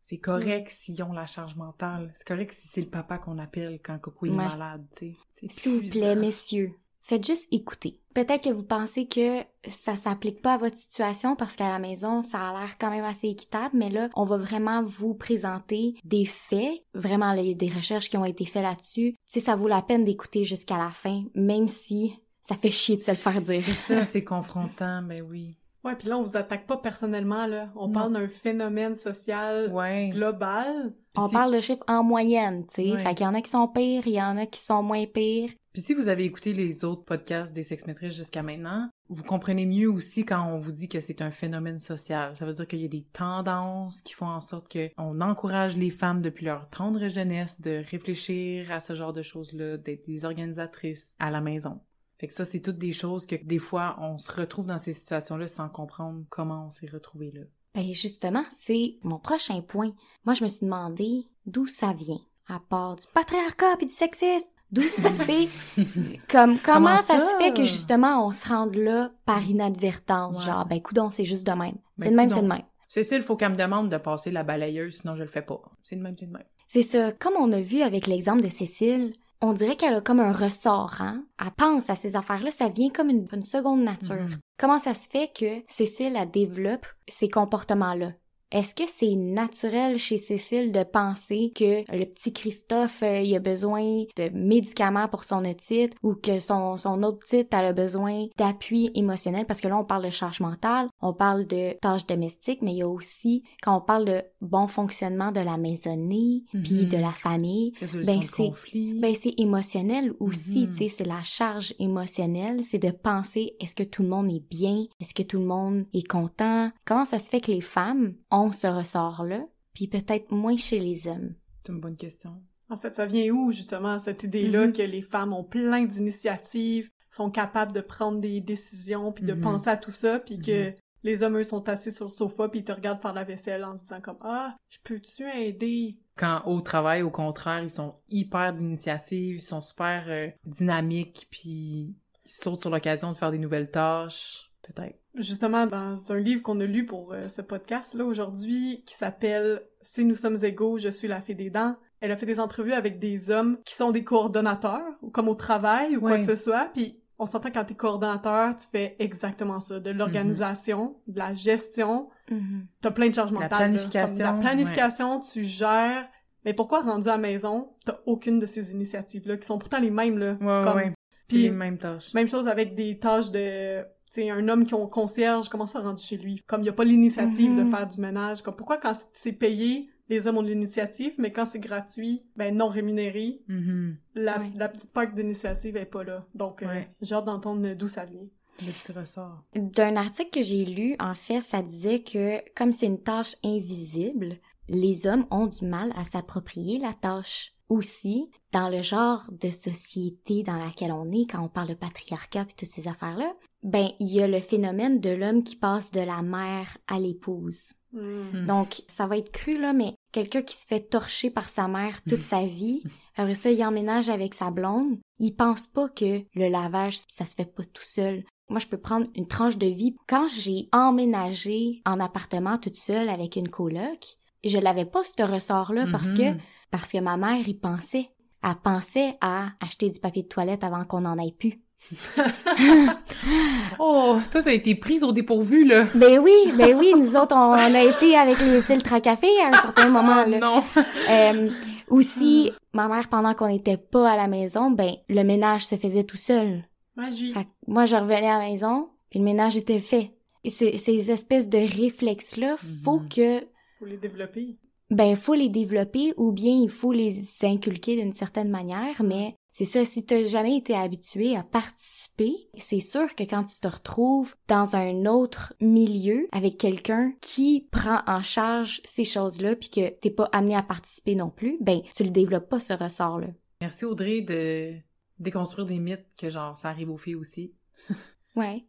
C'est 0.08 0.16
correct 0.16 0.70
s'ils 0.70 1.02
ont 1.02 1.12
la 1.12 1.26
charge 1.26 1.54
mentale. 1.54 2.10
C'est 2.14 2.26
correct 2.26 2.50
si 2.52 2.66
c'est 2.66 2.80
le 2.80 2.88
papa 2.88 3.18
qu'on 3.18 3.36
appelle 3.38 3.78
quand 3.82 3.98
Coco 3.98 4.24
est 4.24 4.30
Ouais. 4.30 4.36
malade, 4.36 4.86
tu 4.96 5.14
sais. 5.34 5.48
S'il 5.50 5.72
vous 5.72 5.90
plaît, 5.90 6.16
messieurs, 6.16 6.72
faites 7.02 7.26
juste 7.26 7.46
écouter. 7.52 8.00
Peut-être 8.14 8.44
que 8.44 8.48
vous 8.48 8.62
pensez 8.62 9.06
que 9.06 9.40
ça 9.68 9.98
s'applique 9.98 10.40
pas 10.40 10.54
à 10.54 10.56
votre 10.56 10.78
situation 10.78 11.36
parce 11.36 11.56
qu'à 11.56 11.68
la 11.68 11.78
maison, 11.78 12.22
ça 12.22 12.48
a 12.48 12.52
l'air 12.58 12.78
quand 12.78 12.88
même 12.88 13.04
assez 13.04 13.28
équitable, 13.28 13.76
mais 13.76 13.90
là, 13.90 14.08
on 14.16 14.24
va 14.24 14.38
vraiment 14.38 14.82
vous 14.82 15.12
présenter 15.12 15.94
des 16.04 16.24
faits. 16.24 16.82
Vraiment, 16.94 17.34
là, 17.34 17.42
il 17.42 17.48
y 17.48 17.52
a 17.52 17.54
des 17.54 17.68
recherches 17.68 18.08
qui 18.08 18.16
ont 18.16 18.24
été 18.24 18.46
faites 18.46 18.62
là-dessus. 18.62 19.12
Tu 19.12 19.18
sais, 19.28 19.40
ça 19.40 19.56
vaut 19.56 19.68
la 19.68 19.82
peine 19.82 20.06
d'écouter 20.06 20.46
jusqu'à 20.46 20.78
la 20.78 20.90
fin, 20.90 21.22
même 21.34 21.68
si 21.68 22.14
ça 22.44 22.56
fait 22.56 22.70
chier 22.70 22.96
de 22.96 23.02
se 23.02 23.10
le 23.10 23.18
faire 23.18 23.42
dire. 23.42 23.62
C'est 23.62 23.74
ça, 23.74 24.04
c'est 24.06 24.24
confrontant, 24.24 25.02
ben 25.02 25.20
oui. 25.20 25.57
Ouais, 25.84 25.94
puis 25.96 26.08
là, 26.08 26.18
on 26.18 26.22
vous 26.22 26.36
attaque 26.36 26.66
pas 26.66 26.76
personnellement, 26.78 27.46
là. 27.46 27.70
On 27.76 27.86
Non. 27.86 27.92
parle 27.92 28.12
d'un 28.12 28.28
phénomène 28.28 28.96
social 28.96 29.72
Ouais. 29.72 30.10
global. 30.10 30.92
Puis 31.14 31.22
On 31.24 31.28
si- 31.28 31.34
parle 31.34 31.54
de 31.54 31.60
chiffres 31.60 31.84
en 31.88 32.02
moyenne, 32.02 32.66
tu 32.66 32.82
sais. 32.82 32.92
Ouais. 32.92 32.98
Fait 32.98 33.14
qu'il 33.14 33.24
y 33.24 33.28
en 33.28 33.34
a 33.34 33.40
qui 33.40 33.50
sont 33.50 33.68
pires, 33.68 34.06
il 34.06 34.12
y 34.14 34.22
en 34.22 34.36
a 34.36 34.46
qui 34.46 34.60
sont 34.60 34.82
moins 34.82 35.06
pires. 35.06 35.50
Puis 35.72 35.82
si 35.82 35.94
vous 35.94 36.08
avez 36.08 36.24
écouté 36.24 36.52
les 36.52 36.84
autres 36.84 37.04
podcasts 37.04 37.52
des 37.52 37.62
sexmétrices 37.62 38.14
jusqu'à 38.16 38.42
maintenant, 38.42 38.88
vous 39.08 39.22
comprenez 39.22 39.64
mieux 39.64 39.88
aussi 39.88 40.24
quand 40.24 40.44
on 40.52 40.58
vous 40.58 40.72
dit 40.72 40.88
que 40.88 40.98
c'est 40.98 41.22
un 41.22 41.30
phénomène 41.30 41.78
social. 41.78 42.34
Ça 42.36 42.44
veut 42.44 42.52
dire 42.52 42.66
qu'il 42.66 42.80
y 42.80 42.84
a 42.84 42.88
des 42.88 43.06
tendances 43.12 44.00
qui 44.02 44.14
font 44.14 44.26
en 44.26 44.40
sorte 44.40 44.68
que 44.68 44.90
on 44.98 45.20
encourage 45.20 45.76
les 45.76 45.90
femmes 45.90 46.20
depuis 46.22 46.46
leur 46.46 46.68
tendre 46.68 47.06
jeunesse 47.08 47.60
de 47.60 47.82
réfléchir 47.88 48.72
à 48.72 48.80
ce 48.80 48.94
genre 48.96 49.12
de 49.12 49.22
choses-là, 49.22 49.76
d'être 49.76 50.04
des 50.06 50.24
organisatrices 50.24 51.14
à 51.20 51.30
la 51.30 51.40
maison. 51.40 51.80
Fait 52.18 52.26
que 52.28 52.34
ça, 52.34 52.44
c'est 52.44 52.60
toutes 52.60 52.78
des 52.78 52.92
choses 52.92 53.26
que 53.26 53.36
des 53.36 53.58
fois, 53.58 53.96
on 54.00 54.18
se 54.18 54.32
retrouve 54.32 54.66
dans 54.66 54.78
ces 54.78 54.92
situations-là 54.92 55.46
sans 55.46 55.68
comprendre 55.68 56.24
comment 56.30 56.66
on 56.66 56.70
s'est 56.70 56.88
retrouvé 56.92 57.30
là. 57.32 57.42
Ben 57.74 57.92
justement, 57.94 58.44
c'est 58.58 58.96
mon 59.02 59.18
prochain 59.18 59.60
point. 59.60 59.92
Moi, 60.24 60.34
je 60.34 60.42
me 60.42 60.48
suis 60.48 60.64
demandé 60.66 61.26
d'où 61.46 61.66
ça 61.68 61.92
vient, 61.92 62.18
à 62.48 62.58
part 62.58 62.96
du 62.96 63.06
patriarcat 63.14 63.76
et 63.80 63.84
du 63.86 63.92
sexisme. 63.92 64.48
D'où 64.72 64.82
ça, 64.82 65.08
tu 65.24 65.82
comme 66.30 66.58
comment, 66.58 66.74
Comment 66.74 66.96
ça? 66.98 67.18
ça? 67.18 67.20
se 67.20 67.36
fait 67.42 67.54
que 67.54 67.64
justement 67.64 68.26
on 68.26 68.32
se 68.32 68.46
rende 68.48 68.74
là 68.74 69.10
par 69.24 69.42
inadvertance, 69.48 70.40
Ouais. 70.40 70.44
genre 70.44 70.66
ben 70.66 70.80
coudon, 70.82 71.10
c'est 71.10 71.24
juste 71.24 71.46
de 71.46 71.52
même. 71.52 71.76
Ben, 71.96 72.04
c'est 72.04 72.10
de 72.10 72.16
même, 72.16 72.28
coudonc. 72.28 72.36
c'est 72.40 72.42
de 72.42 72.52
même. 72.52 72.62
Cécile, 72.90 73.22
faut 73.22 73.36
qu'elle 73.36 73.52
me 73.52 73.56
demande 73.56 73.90
de 73.90 73.96
passer 73.96 74.30
la 74.30 74.42
balayeuse, 74.44 74.98
sinon 75.00 75.14
je 75.16 75.22
le 75.22 75.28
fais 75.28 75.42
pas. 75.42 75.62
C'est 75.84 75.96
de 75.96 76.02
même, 76.02 76.18
c'est 76.18 76.26
de 76.26 76.32
même. 76.32 76.44
C'est 76.68 76.82
ça. 76.82 77.12
Comme 77.12 77.34
on 77.38 77.50
a 77.52 77.60
vu 77.60 77.80
avec 77.82 78.06
l'exemple 78.06 78.42
de 78.42 78.50
Cécile, 78.50 79.12
on 79.40 79.52
dirait 79.52 79.76
qu'elle 79.76 79.94
a 79.94 80.00
comme 80.00 80.20
un 80.20 80.32
ressort, 80.32 80.96
hein. 81.00 81.24
Elle 81.40 81.52
pense 81.52 81.90
à 81.90 81.94
ces 81.94 82.16
affaires-là, 82.16 82.50
ça 82.50 82.68
vient 82.68 82.90
comme 82.90 83.10
une, 83.10 83.28
une 83.32 83.44
seconde 83.44 83.82
nature. 83.82 84.14
Mhm. 84.14 84.38
Comment 84.58 84.78
ça 84.78 84.94
se 84.94 85.08
fait 85.08 85.30
que 85.32 85.62
Cécile, 85.68 86.16
elle 86.16 86.30
développe 86.30 86.86
ces 87.08 87.28
comportements-là? 87.28 88.12
Est-ce 88.50 88.74
que 88.74 88.84
c'est 88.88 89.14
naturel 89.14 89.98
chez 89.98 90.16
Cécile 90.16 90.72
de 90.72 90.82
penser 90.82 91.52
que 91.54 91.84
le 91.94 92.06
petit 92.06 92.32
Christophe, 92.32 93.02
euh, 93.02 93.20
il 93.20 93.34
a 93.36 93.40
besoin 93.40 94.04
de 94.16 94.30
médicaments 94.32 95.06
pour 95.06 95.24
son 95.24 95.44
otite 95.44 95.92
ou 96.02 96.14
que 96.14 96.40
son, 96.40 96.78
son 96.78 97.02
autre 97.02 97.18
petite, 97.18 97.48
elle 97.52 97.66
a 97.66 97.72
besoin 97.74 98.26
d'appui 98.38 98.90
émotionnel? 98.94 99.44
Parce 99.44 99.60
que 99.60 99.68
là, 99.68 99.76
on 99.76 99.84
parle 99.84 100.04
de 100.06 100.10
charge 100.10 100.40
mentale, 100.40 100.88
on 101.02 101.12
parle 101.12 101.46
de 101.46 101.76
tâches 101.80 102.06
domestiques, 102.06 102.62
mais 102.62 102.72
il 102.72 102.78
y 102.78 102.82
a 102.82 102.88
aussi, 102.88 103.42
quand 103.62 103.76
on 103.76 103.80
parle 103.82 104.06
de 104.06 104.22
bon 104.40 104.66
fonctionnement 104.66 105.30
de 105.30 105.40
la 105.40 105.58
maisonnée, 105.58 106.44
puis 106.50 106.84
Mhm. 106.84 106.88
de 106.88 106.96
la 106.96 107.12
famille, 107.12 107.72
Ben, 108.06 108.22
c'est- 108.22 108.98
ben 109.00 109.14
c'est 109.14 109.34
émotionnel 109.36 110.14
aussi, 110.20 110.60
Mhm. 110.60 110.70
tu 110.70 110.74
sais, 110.84 110.88
c'est 110.88 111.06
la 111.06 111.20
charge 111.20 111.74
émotionnelle, 111.78 112.62
c'est 112.62 112.78
de 112.78 112.92
penser 112.92 113.56
est-ce 113.60 113.74
que 113.74 113.82
tout 113.82 114.02
le 114.02 114.08
monde 114.08 114.30
est 114.30 114.42
bien, 114.48 114.84
est-ce 115.00 115.12
que 115.12 115.22
tout 115.22 115.38
le 115.38 115.44
monde 115.44 115.84
est 115.92 116.06
content, 116.08 116.70
comment 116.86 117.04
ça 117.04 117.18
se 117.18 117.28
fait 117.28 117.42
que 117.42 117.50
les 117.52 117.60
femmes 117.60 118.14
ont 118.30 118.37
ce 118.52 118.66
ressort-là, 118.66 119.44
puis 119.74 119.86
peut-être 119.88 120.30
moins 120.30 120.56
chez 120.56 120.80
les 120.80 121.06
hommes. 121.08 121.34
C'est 121.64 121.72
une 121.72 121.80
bonne 121.80 121.96
question. 121.96 122.40
En 122.70 122.78
fait, 122.78 122.94
ça 122.94 123.06
vient 123.06 123.30
où, 123.32 123.50
justement, 123.52 123.98
cette 123.98 124.22
idée-là 124.24 124.66
Mhm. 124.66 124.72
que 124.72 124.82
les 124.82 125.02
femmes 125.02 125.32
ont 125.32 125.44
plein 125.44 125.84
d'initiatives, 125.84 126.90
sont 127.10 127.30
capables 127.30 127.72
de 127.72 127.80
prendre 127.80 128.20
des 128.20 128.40
décisions, 128.40 129.12
puis 129.12 129.24
de 129.24 129.32
Mhm. 129.32 129.40
penser 129.40 129.70
à 129.70 129.76
tout 129.76 129.90
ça, 129.90 130.18
puis 130.20 130.38
que 130.38 130.74
les 131.04 131.22
hommes, 131.22 131.38
eux, 131.38 131.42
sont 131.44 131.66
assis 131.68 131.92
sur 131.92 132.04
le 132.06 132.10
sofa, 132.10 132.48
puis 132.48 132.60
ils 132.60 132.64
te 132.64 132.72
regardent 132.72 133.00
faire 133.00 133.14
la 133.14 133.24
vaisselle 133.24 133.64
en 133.64 133.76
se 133.76 133.82
disant 133.84 134.00
comme 134.00 134.18
«Ah, 134.20 134.56
je 134.68 134.78
peux-tu 134.84 135.24
aider? 135.30 135.96
Quand 136.16 136.42
au 136.46 136.60
travail, 136.60 137.02
au 137.02 137.10
contraire, 137.10 137.62
ils 137.62 137.70
sont 137.70 137.94
hyper 138.08 138.52
d'initiative, 138.52 139.36
ils 139.36 139.40
sont 139.40 139.60
super 139.60 140.04
euh, 140.08 140.28
dynamiques, 140.44 141.28
puis 141.30 141.94
ils 142.26 142.30
sautent 142.30 142.60
sur 142.60 142.70
l'occasion 142.70 143.12
de 143.12 143.16
faire 143.16 143.30
des 143.30 143.38
nouvelles 143.38 143.70
tâches. 143.70 144.47
Peut-être. 144.72 144.96
Justement, 145.14 145.66
dans 145.66 145.96
un 146.12 146.18
livre 146.18 146.42
qu'on 146.42 146.60
a 146.60 146.64
lu 146.64 146.86
pour 146.86 147.12
euh, 147.12 147.28
ce 147.28 147.42
podcast-là 147.42 148.04
aujourd'hui, 148.04 148.82
qui 148.86 148.94
s'appelle 148.94 149.62
Si 149.82 150.04
nous 150.04 150.14
sommes 150.14 150.38
égaux, 150.44 150.78
je 150.78 150.88
suis 150.88 151.08
la 151.08 151.20
fée 151.20 151.34
des 151.34 151.50
dents, 151.50 151.76
elle 152.00 152.12
a 152.12 152.16
fait 152.16 152.26
des 152.26 152.38
entrevues 152.40 152.72
avec 152.72 152.98
des 153.00 153.30
hommes 153.30 153.58
qui 153.64 153.74
sont 153.74 153.90
des 153.90 154.04
coordonnateurs, 154.04 154.84
ou 155.02 155.10
comme 155.10 155.28
au 155.28 155.34
travail, 155.34 155.96
ou 155.96 156.00
quoi 156.00 156.18
que 156.18 156.24
ce 156.24 156.36
soit, 156.36 156.70
puis 156.72 157.00
on 157.18 157.26
s'entend 157.26 157.50
quand 157.50 157.64
t'es 157.64 157.74
coordonnateur, 157.74 158.56
tu 158.56 158.68
fais 158.70 158.94
exactement 159.00 159.58
ça, 159.58 159.80
de 159.80 159.90
l'organisation, 159.90 160.96
de 161.08 161.18
la 161.18 161.32
gestion, 161.34 162.08
Mhm. 162.30 162.66
t'as 162.80 162.90
plein 162.92 163.08
de 163.08 163.14
charges 163.14 163.32
La 163.32 163.40
mentales. 163.40 163.50
là. 163.50 163.56
planification, 163.68 164.16
Comme 164.16 164.18
la 164.36 164.40
planification, 164.40 165.20
tu 165.20 165.42
gères, 165.44 166.06
mais 166.44 166.54
pourquoi 166.54 166.80
rendu 166.82 167.08
à 167.08 167.12
la 167.12 167.18
maison, 167.18 167.70
t'as 167.84 167.98
aucune 168.06 168.38
de 168.38 168.46
ces 168.46 168.72
initiatives-là, 168.72 169.36
qui 169.38 169.46
sont 169.46 169.58
pourtant 169.58 169.80
les 169.80 169.90
mêmes, 169.90 170.18
là. 170.18 170.34
Ouais, 170.40 170.62
Comme- 170.62 170.92
Puis, 171.26 171.42
les 171.42 171.50
mêmes 171.50 171.78
tâches. 171.78 172.14
même 172.14 172.28
chose 172.28 172.46
avec 172.46 172.74
des 172.76 172.98
tâches 173.00 173.30
de... 173.32 173.82
Tu 174.12 174.22
sais, 174.22 174.30
un 174.30 174.48
homme 174.48 174.64
qui 174.66 174.74
ont 174.74 174.86
concierge, 174.86 175.48
comment 175.48 175.66
ça 175.66 175.80
rendu 175.80 176.02
chez 176.02 176.16
lui? 176.16 176.42
Comme 176.46 176.60
il 176.60 176.64
n'y 176.64 176.68
a 176.70 176.72
pas 176.74 176.84
l'initiative 176.84 177.54
de 177.56 177.62
Mhm. 177.62 177.70
faire 177.70 177.86
du 177.86 178.00
ménage. 178.00 178.42
Comme 178.42 178.56
pourquoi 178.56 178.78
quand 178.78 178.92
c'est 179.12 179.32
payé, 179.32 179.90
les 180.08 180.26
hommes 180.26 180.38
ont 180.38 180.42
de 180.42 180.48
l'initiative, 180.48 181.14
mais 181.18 181.30
quand 181.30 181.44
c'est 181.44 181.58
gratuit, 181.60 182.22
ben 182.36 182.56
non 182.56 182.68
rémunéré, 182.68 183.42
Mhm. 183.48 183.96
la, 184.14 184.38
Ouais. 184.40 184.50
la 184.56 184.68
petite 184.68 184.92
part 184.94 185.12
d'initiative 185.12 185.76
est 185.76 185.84
pas 185.84 186.04
là. 186.04 186.26
Donc, 186.34 186.62
euh, 186.62 186.66
Ouais. 186.68 186.88
j'ai 187.02 187.14
hâte 187.14 187.26
d'entendre 187.26 187.74
d'où 187.74 187.86
ça 187.88 188.04
vient. 188.06 188.26
Le 188.66 188.72
petit 188.72 188.92
ressort. 188.92 189.44
D'un 189.54 189.94
article 189.96 190.30
que 190.30 190.42
j'ai 190.42 190.64
lu, 190.64 190.96
en 190.98 191.14
fait, 191.14 191.42
ça 191.42 191.62
disait 191.62 192.02
que 192.02 192.38
comme 192.56 192.72
c'est 192.72 192.86
une 192.86 193.02
tâche 193.02 193.36
invisible, 193.44 194.38
les 194.68 195.06
hommes 195.06 195.26
ont 195.30 195.46
du 195.46 195.64
mal 195.64 195.92
à 195.96 196.04
s'approprier 196.04 196.78
la 196.78 196.92
tâche. 196.94 197.52
Aussi, 197.68 198.30
dans 198.52 198.70
le 198.70 198.80
genre 198.80 199.24
de 199.30 199.50
société 199.50 200.42
dans 200.42 200.56
laquelle 200.56 200.90
on 200.90 201.12
est, 201.12 201.26
quand 201.30 201.42
on 201.42 201.48
parle 201.48 201.68
de 201.68 201.74
patriarcat 201.74 202.46
et 202.48 202.54
toutes 202.54 202.68
ces 202.70 202.88
affaires-là, 202.88 203.34
ben, 203.62 203.88
il 204.00 204.08
y 204.08 204.22
a 204.22 204.28
le 204.28 204.40
phénomène 204.40 205.00
de 205.00 205.10
l'homme 205.10 205.42
qui 205.42 205.56
passe 205.56 205.90
de 205.90 206.00
la 206.00 206.22
mère 206.22 206.78
à 206.86 206.98
l'épouse. 206.98 207.72
Hmm. 207.92 208.42
Mm. 208.42 208.46
Donc, 208.46 208.82
ça 208.86 209.06
va 209.06 209.16
être 209.16 209.32
cru, 209.32 209.58
là, 209.58 209.72
mais 209.72 209.94
quelqu'un 210.12 210.42
qui 210.42 210.54
se 210.56 210.66
fait 210.66 210.80
torcher 210.80 211.30
par 211.30 211.48
sa 211.48 211.68
mère 211.68 212.02
toute 212.02 212.22
sa 212.22 212.44
vie, 212.44 212.82
après 213.16 213.34
ça, 213.34 213.50
il 213.50 213.64
emménage 213.64 214.10
avec 214.10 214.34
sa 214.34 214.50
blonde, 214.50 214.98
il 215.18 215.34
pense 215.34 215.66
pas 215.66 215.88
que 215.88 216.22
le 216.34 216.48
lavage, 216.48 216.98
ça 217.08 217.24
se 217.26 217.34
fait 217.34 217.52
pas 217.52 217.64
tout 217.64 217.82
seul. 217.82 218.24
Moi, 218.50 218.60
je 218.60 218.66
peux 218.66 218.78
prendre 218.78 219.06
une 219.14 219.26
tranche 219.26 219.58
de 219.58 219.66
vie. 219.66 219.96
Quand 220.06 220.28
j'ai 220.28 220.68
emménagé 220.72 221.82
en 221.84 222.00
appartement 222.00 222.58
toute 222.58 222.76
seule 222.76 223.08
avec 223.08 223.36
une 223.36 223.48
coloc, 223.48 224.16
je 224.44 224.58
l'avais 224.58 224.84
pas 224.86 225.02
ce 225.04 225.22
ressort-là 225.22 225.86
parce 225.90 226.12
que, 226.12 226.32
Mhm. 226.32 226.38
parce 226.70 226.92
que 226.92 226.98
ma 226.98 227.16
mère 227.16 227.46
y 227.48 227.54
pensait. 227.54 228.10
Elle 228.42 228.54
pensait 228.62 229.16
à 229.20 229.50
acheter 229.60 229.90
du 229.90 229.98
papier 229.98 230.22
de 230.22 230.28
toilette 230.28 230.62
avant 230.62 230.84
qu'on 230.84 231.04
en 231.04 231.18
ait 231.18 231.32
plus. 231.32 231.60
Oh, 233.78 234.18
toi, 234.30 234.42
t'as 234.42 234.52
été 234.52 234.74
prise 234.74 235.04
au 235.04 235.12
dépourvu, 235.12 235.64
là. 235.64 235.86
Ben 235.94 236.18
oui, 236.18 236.52
ben 236.56 236.76
oui, 236.76 236.92
nous 236.96 237.16
autres, 237.16 237.34
on, 237.36 237.50
on 237.52 237.74
a 237.74 237.82
été 237.82 238.16
avec 238.16 238.38
les 238.40 238.62
filtres 238.62 238.92
à 238.92 239.00
café 239.00 239.28
à 239.42 239.48
un 239.48 239.52
certain 239.60 239.88
moment, 239.88 240.24
là. 240.24 240.38
non. 240.38 240.62
Euh, 241.10 241.50
aussi, 241.88 242.52
ma 242.74 242.86
mère, 242.88 243.08
pendant 243.08 243.32
qu'on 243.34 243.48
n'était 243.48 243.76
pas 243.78 244.10
à 244.10 244.16
la 244.16 244.28
maison, 244.28 244.70
ben, 244.70 244.90
le 245.08 245.22
ménage 245.24 245.66
se 245.66 245.76
faisait 245.76 246.04
tout 246.04 246.16
seul. 246.18 246.64
Magie. 246.96 247.32
Fait 247.32 247.46
moi, 247.66 247.86
je 247.86 247.96
revenais 247.96 248.28
à 248.28 248.38
la 248.38 248.44
maison, 248.50 248.88
puis 249.10 249.18
le 249.20 249.24
ménage 249.24 249.56
était 249.56 249.80
fait. 249.80 250.12
Et 250.44 250.50
ces, 250.50 250.76
ces 250.78 251.10
espèces 251.10 251.48
de 251.48 251.58
réflexes-là, 251.58 252.56
faut 252.84 253.00
Mhm. 253.00 253.08
que, 253.08 253.40
Faut 253.78 253.86
les 253.86 253.96
développer. 253.96 254.56
ben, 254.90 255.16
faut 255.16 255.34
les 255.34 255.48
développer 255.48 256.12
ou 256.16 256.32
bien 256.32 256.52
il 256.52 256.68
faut 256.68 256.92
les 256.92 257.22
inculquer 257.42 257.96
d'une 257.96 258.12
certaine 258.12 258.50
manière, 258.50 259.02
mais 259.02 259.34
c'est 259.50 259.64
ça, 259.64 259.84
si 259.84 260.04
t'as 260.04 260.24
jamais 260.24 260.56
été 260.56 260.74
habitué 260.74 261.34
à 261.36 261.42
participer, 261.42 262.32
c'est 262.56 262.80
sûr 262.80 263.14
que 263.16 263.24
quand 263.24 263.44
tu 263.44 263.58
te 263.60 263.66
retrouves 263.68 264.34
dans 264.46 264.76
un 264.76 265.06
autre 265.06 265.52
milieu 265.60 266.28
avec 266.32 266.58
quelqu'un 266.58 267.12
qui 267.20 267.66
prend 267.72 268.00
en 268.06 268.22
charge 268.22 268.80
ces 268.84 269.04
choses-là 269.04 269.56
puis 269.56 269.70
que 269.70 269.88
t'es 269.88 270.10
pas 270.10 270.28
amené 270.32 270.54
à 270.54 270.62
participer 270.62 271.14
non 271.14 271.30
plus, 271.30 271.56
ben, 271.60 271.80
tu 271.96 272.04
le 272.04 272.10
développes 272.10 272.48
pas 272.48 272.60
ce 272.60 272.72
ressort-là. 272.72 273.28
Merci, 273.60 273.84
Audrey, 273.84 274.20
de 274.20 274.74
déconstruire 275.18 275.66
des 275.66 275.78
mythes 275.80 276.06
que, 276.16 276.28
genre, 276.30 276.56
ça 276.56 276.68
arrive 276.68 276.90
aux 276.90 276.96
filles 276.98 277.16
aussi. 277.16 277.52
Ouais. 278.36 278.64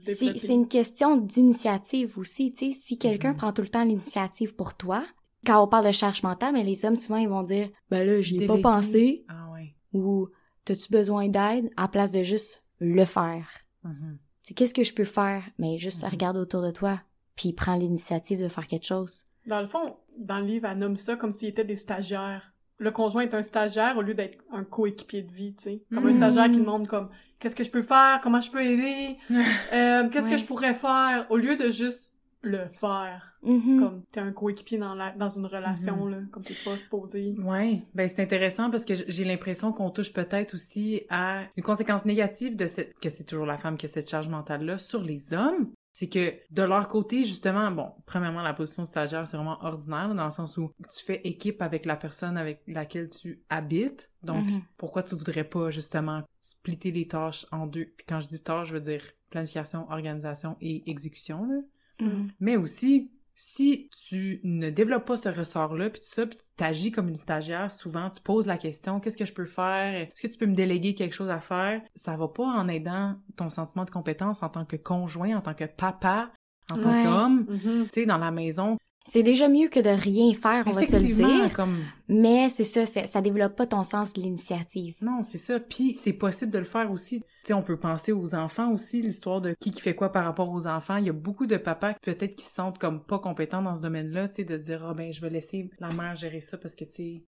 C'est 0.00 0.48
une 0.54 0.68
question 0.68 1.16
d'initiative 1.16 2.16
aussi, 2.18 2.52
tu 2.52 2.72
sais. 2.72 2.78
Si 2.80 2.98
quelqu'un 2.98 3.30
Mhm. 3.32 3.36
prend 3.36 3.52
tout 3.52 3.62
le 3.62 3.68
temps 3.68 3.84
l'initiative 3.84 4.54
pour 4.54 4.74
toi, 4.76 5.04
quand 5.44 5.60
on 5.62 5.66
parle 5.66 5.86
de 5.86 5.92
charge 5.92 6.22
mentale, 6.22 6.52
mais 6.52 6.62
les 6.62 6.84
hommes, 6.84 6.96
souvent, 6.96 7.16
ils 7.18 7.28
vont 7.28 7.42
dire, 7.42 7.68
ben 7.90 8.06
là, 8.06 8.20
j'y 8.20 8.42
ai 8.42 8.46
pas 8.46 8.58
pensé, 8.58 9.24
Ah. 9.28 9.45
Ou 10.04 10.28
t'as-tu 10.64 10.90
besoin 10.90 11.28
d'aide, 11.28 11.70
à 11.76 11.88
place 11.88 12.12
de 12.12 12.22
juste 12.22 12.62
le 12.80 13.04
faire? 13.04 13.46
Mhm. 13.84 14.18
C'est 14.42 14.54
qu'est-ce 14.54 14.74
que 14.74 14.84
je 14.84 14.94
peux 14.94 15.04
faire? 15.04 15.42
Mais 15.58 15.78
juste 15.78 16.02
Mhm. 16.04 16.10
regarde 16.10 16.36
autour 16.36 16.62
de 16.62 16.70
toi, 16.70 17.00
puis 17.36 17.52
prends 17.52 17.76
l'initiative 17.76 18.40
de 18.42 18.48
faire 18.48 18.66
quelque 18.66 18.86
chose. 18.86 19.24
Dans 19.46 19.60
le 19.60 19.68
fond, 19.68 19.96
dans 20.18 20.38
le 20.38 20.46
livre, 20.46 20.68
elle 20.70 20.78
nomme 20.78 20.96
ça 20.96 21.16
comme 21.16 21.30
s'ils 21.32 21.48
étaient 21.48 21.64
des 21.64 21.76
stagiaires. 21.76 22.52
Le 22.78 22.90
conjoint 22.90 23.22
est 23.22 23.34
un 23.34 23.42
stagiaire 23.42 23.96
au 23.96 24.02
lieu 24.02 24.14
d'être 24.14 24.38
un 24.52 24.62
coéquipier 24.64 25.22
de 25.22 25.32
vie, 25.32 25.54
tu 25.54 25.64
sais. 25.64 25.82
Comme 25.94 26.06
un 26.06 26.10
Mm. 26.10 26.12
stagiaire 26.14 26.50
qui 26.50 26.58
demande 26.58 26.86
comme 26.88 27.08
qu'est-ce 27.38 27.56
que 27.56 27.64
je 27.64 27.70
peux 27.70 27.82
faire, 27.82 28.20
comment 28.22 28.40
je 28.40 28.50
peux 28.50 28.60
aider, 28.62 29.16
euh, 29.72 30.08
qu'est-ce 30.10 30.28
que 30.28 30.36
je 30.36 30.44
pourrais 30.44 30.74
faire, 30.74 31.26
au 31.30 31.36
lieu 31.38 31.56
de 31.56 31.70
juste 31.70 32.12
le 32.46 32.68
faire. 32.68 33.34
Mhm. 33.42 33.78
Comme 33.80 34.02
t'es 34.10 34.20
un 34.20 34.32
coéquipier 34.32 34.78
dans 34.78 34.94
la 34.94 35.10
dans 35.12 35.28
une 35.28 35.46
relation 35.46 36.06
là, 36.06 36.18
comme 36.32 36.42
t'es 36.42 36.54
pas 36.64 36.76
supposé. 36.76 37.34
Ouais, 37.38 37.82
ben 37.94 38.08
c'est 38.08 38.22
intéressant 38.22 38.70
parce 38.70 38.84
que 38.84 38.94
j'ai 38.94 39.24
l'impression 39.24 39.72
qu'on 39.72 39.90
touche 39.90 40.12
peut-être 40.12 40.54
aussi 40.54 41.02
à 41.10 41.42
une 41.56 41.62
conséquence 41.62 42.04
négative 42.04 42.56
de 42.56 42.66
cette 42.66 42.98
que 42.98 43.08
c'est 43.10 43.24
toujours 43.24 43.46
la 43.46 43.58
femme 43.58 43.76
qui 43.76 43.86
a 43.86 43.88
cette 43.88 44.10
charge 44.10 44.28
mentale 44.28 44.64
là 44.64 44.78
sur 44.78 45.02
les 45.02 45.32
hommes. 45.34 45.70
C'est 45.92 46.08
que 46.08 46.34
de 46.50 46.62
leur 46.62 46.88
côté 46.88 47.24
justement, 47.24 47.70
bon, 47.70 47.90
premièrement 48.04 48.42
la 48.42 48.52
position 48.52 48.82
de 48.82 48.88
stagiaire 48.88 49.26
c'est 49.26 49.36
vraiment 49.38 49.62
ordinaire 49.64 50.14
dans 50.14 50.26
le 50.26 50.30
sens 50.30 50.58
où 50.58 50.70
tu 50.94 51.04
fais 51.04 51.20
équipe 51.24 51.62
avec 51.62 51.86
la 51.86 51.96
personne 51.96 52.36
avec 52.36 52.62
laquelle 52.66 53.08
tu 53.08 53.40
habites. 53.48 54.10
Donc 54.22 54.44
Mhm. 54.44 54.60
pourquoi 54.76 55.02
tu 55.02 55.14
voudrais 55.14 55.44
pas 55.44 55.70
justement 55.70 56.22
splitter 56.40 56.90
les 56.90 57.06
tâches 57.08 57.46
en 57.52 57.66
deux? 57.66 57.86
Puis 57.96 58.04
quand 58.08 58.20
je 58.20 58.28
dis 58.28 58.42
tâches, 58.42 58.68
je 58.68 58.74
veux 58.74 58.80
dire 58.80 59.02
planification, 59.30 59.86
organisation 59.90 60.56
et 60.60 60.88
exécution 60.90 61.44
là. 61.46 61.60
Mhm. 62.00 62.30
Mais 62.40 62.56
aussi, 62.56 63.10
si 63.34 63.90
tu 64.08 64.40
ne 64.44 64.70
développes 64.70 65.06
pas 65.06 65.16
ce 65.16 65.28
ressort-là, 65.28 65.90
puis 65.90 66.00
tout 66.00 66.08
ça, 66.08 66.26
puis 66.26 66.38
tu 66.38 66.44
t'agis 66.56 66.90
comme 66.90 67.08
une 67.08 67.16
stagiaire, 67.16 67.70
souvent 67.70 68.08
tu 68.08 68.22
poses 68.22 68.46
la 68.46 68.56
question 68.56 68.98
qu'est-ce 68.98 69.16
que 69.16 69.26
je 69.26 69.34
peux 69.34 69.44
faire? 69.44 69.94
Est-ce 69.94 70.22
que 70.22 70.32
tu 70.32 70.38
peux 70.38 70.46
me 70.46 70.54
déléguer 70.54 70.94
quelque 70.94 71.14
chose 71.14 71.28
à 71.28 71.40
faire? 71.40 71.82
Ça 71.94 72.16
va 72.16 72.28
pas 72.28 72.46
en 72.46 72.66
aidant 72.68 73.16
ton 73.36 73.50
sentiment 73.50 73.84
de 73.84 73.90
compétence 73.90 74.42
en 74.42 74.48
tant 74.48 74.64
que 74.64 74.76
conjoint, 74.76 75.36
en 75.36 75.42
tant 75.42 75.54
que 75.54 75.64
papa, 75.64 76.30
en 76.70 76.78
tant 76.78 77.04
qu'homme. 77.04 77.46
Mhm. 77.48 77.84
Tu 77.84 77.90
sais, 77.92 78.06
dans 78.06 78.18
la 78.18 78.30
maison, 78.30 78.78
C'est 79.08 79.22
déjà 79.22 79.48
mieux 79.48 79.68
que 79.68 79.80
de 79.80 79.88
rien 79.88 80.34
faire, 80.34 80.64
on 80.66 80.72
va 80.72 80.86
se 80.86 80.96
le 80.96 81.14
dire. 81.14 81.52
comme 81.52 81.84
Mais 82.08 82.50
c'est 82.50 82.64
ça, 82.64 82.86
ça 82.86 83.20
développe 83.20 83.56
pas 83.56 83.66
ton 83.66 83.84
sens 83.84 84.12
de 84.12 84.20
l'initiative. 84.20 84.94
non, 85.00 85.22
c'est 85.22 85.38
ça. 85.38 85.60
Puis 85.60 85.94
c'est 85.94 86.12
possible 86.12 86.50
de 86.50 86.58
le 86.58 86.64
faire 86.64 86.90
aussi. 86.90 87.20
Tu 87.20 87.26
sais, 87.44 87.54
on 87.54 87.62
peut 87.62 87.78
penser 87.78 88.12
aux 88.12 88.34
enfants 88.34 88.72
aussi, 88.72 89.02
l'histoire 89.02 89.40
de 89.40 89.54
qui 89.60 89.70
qui 89.70 89.80
fait 89.80 89.94
quoi 89.94 90.10
par 90.10 90.24
rapport 90.24 90.50
aux 90.50 90.66
enfants. 90.66 90.96
Il 90.96 91.06
y 91.06 91.10
a 91.10 91.12
beaucoup 91.12 91.46
de 91.46 91.56
papas 91.56 91.94
peut-être 92.02 92.34
qui 92.34 92.44
se 92.44 92.54
sentent 92.54 92.78
comme 92.78 93.02
pas 93.02 93.18
compétents 93.18 93.62
dans 93.62 93.76
ce 93.76 93.82
domaine-là, 93.82 94.28
tu 94.28 94.36
sais, 94.36 94.44
de 94.44 94.56
dire 94.56 94.84
ah 94.84 94.94
ben 94.94 95.12
je 95.12 95.20
vais 95.20 95.30
laisser 95.30 95.70
la 95.78 95.88
mère 95.88 96.16
gérer 96.16 96.40
ça 96.40 96.58
parce 96.58 96.74
que 96.74 96.84
tu 96.84 96.92
sais. 96.92 97.22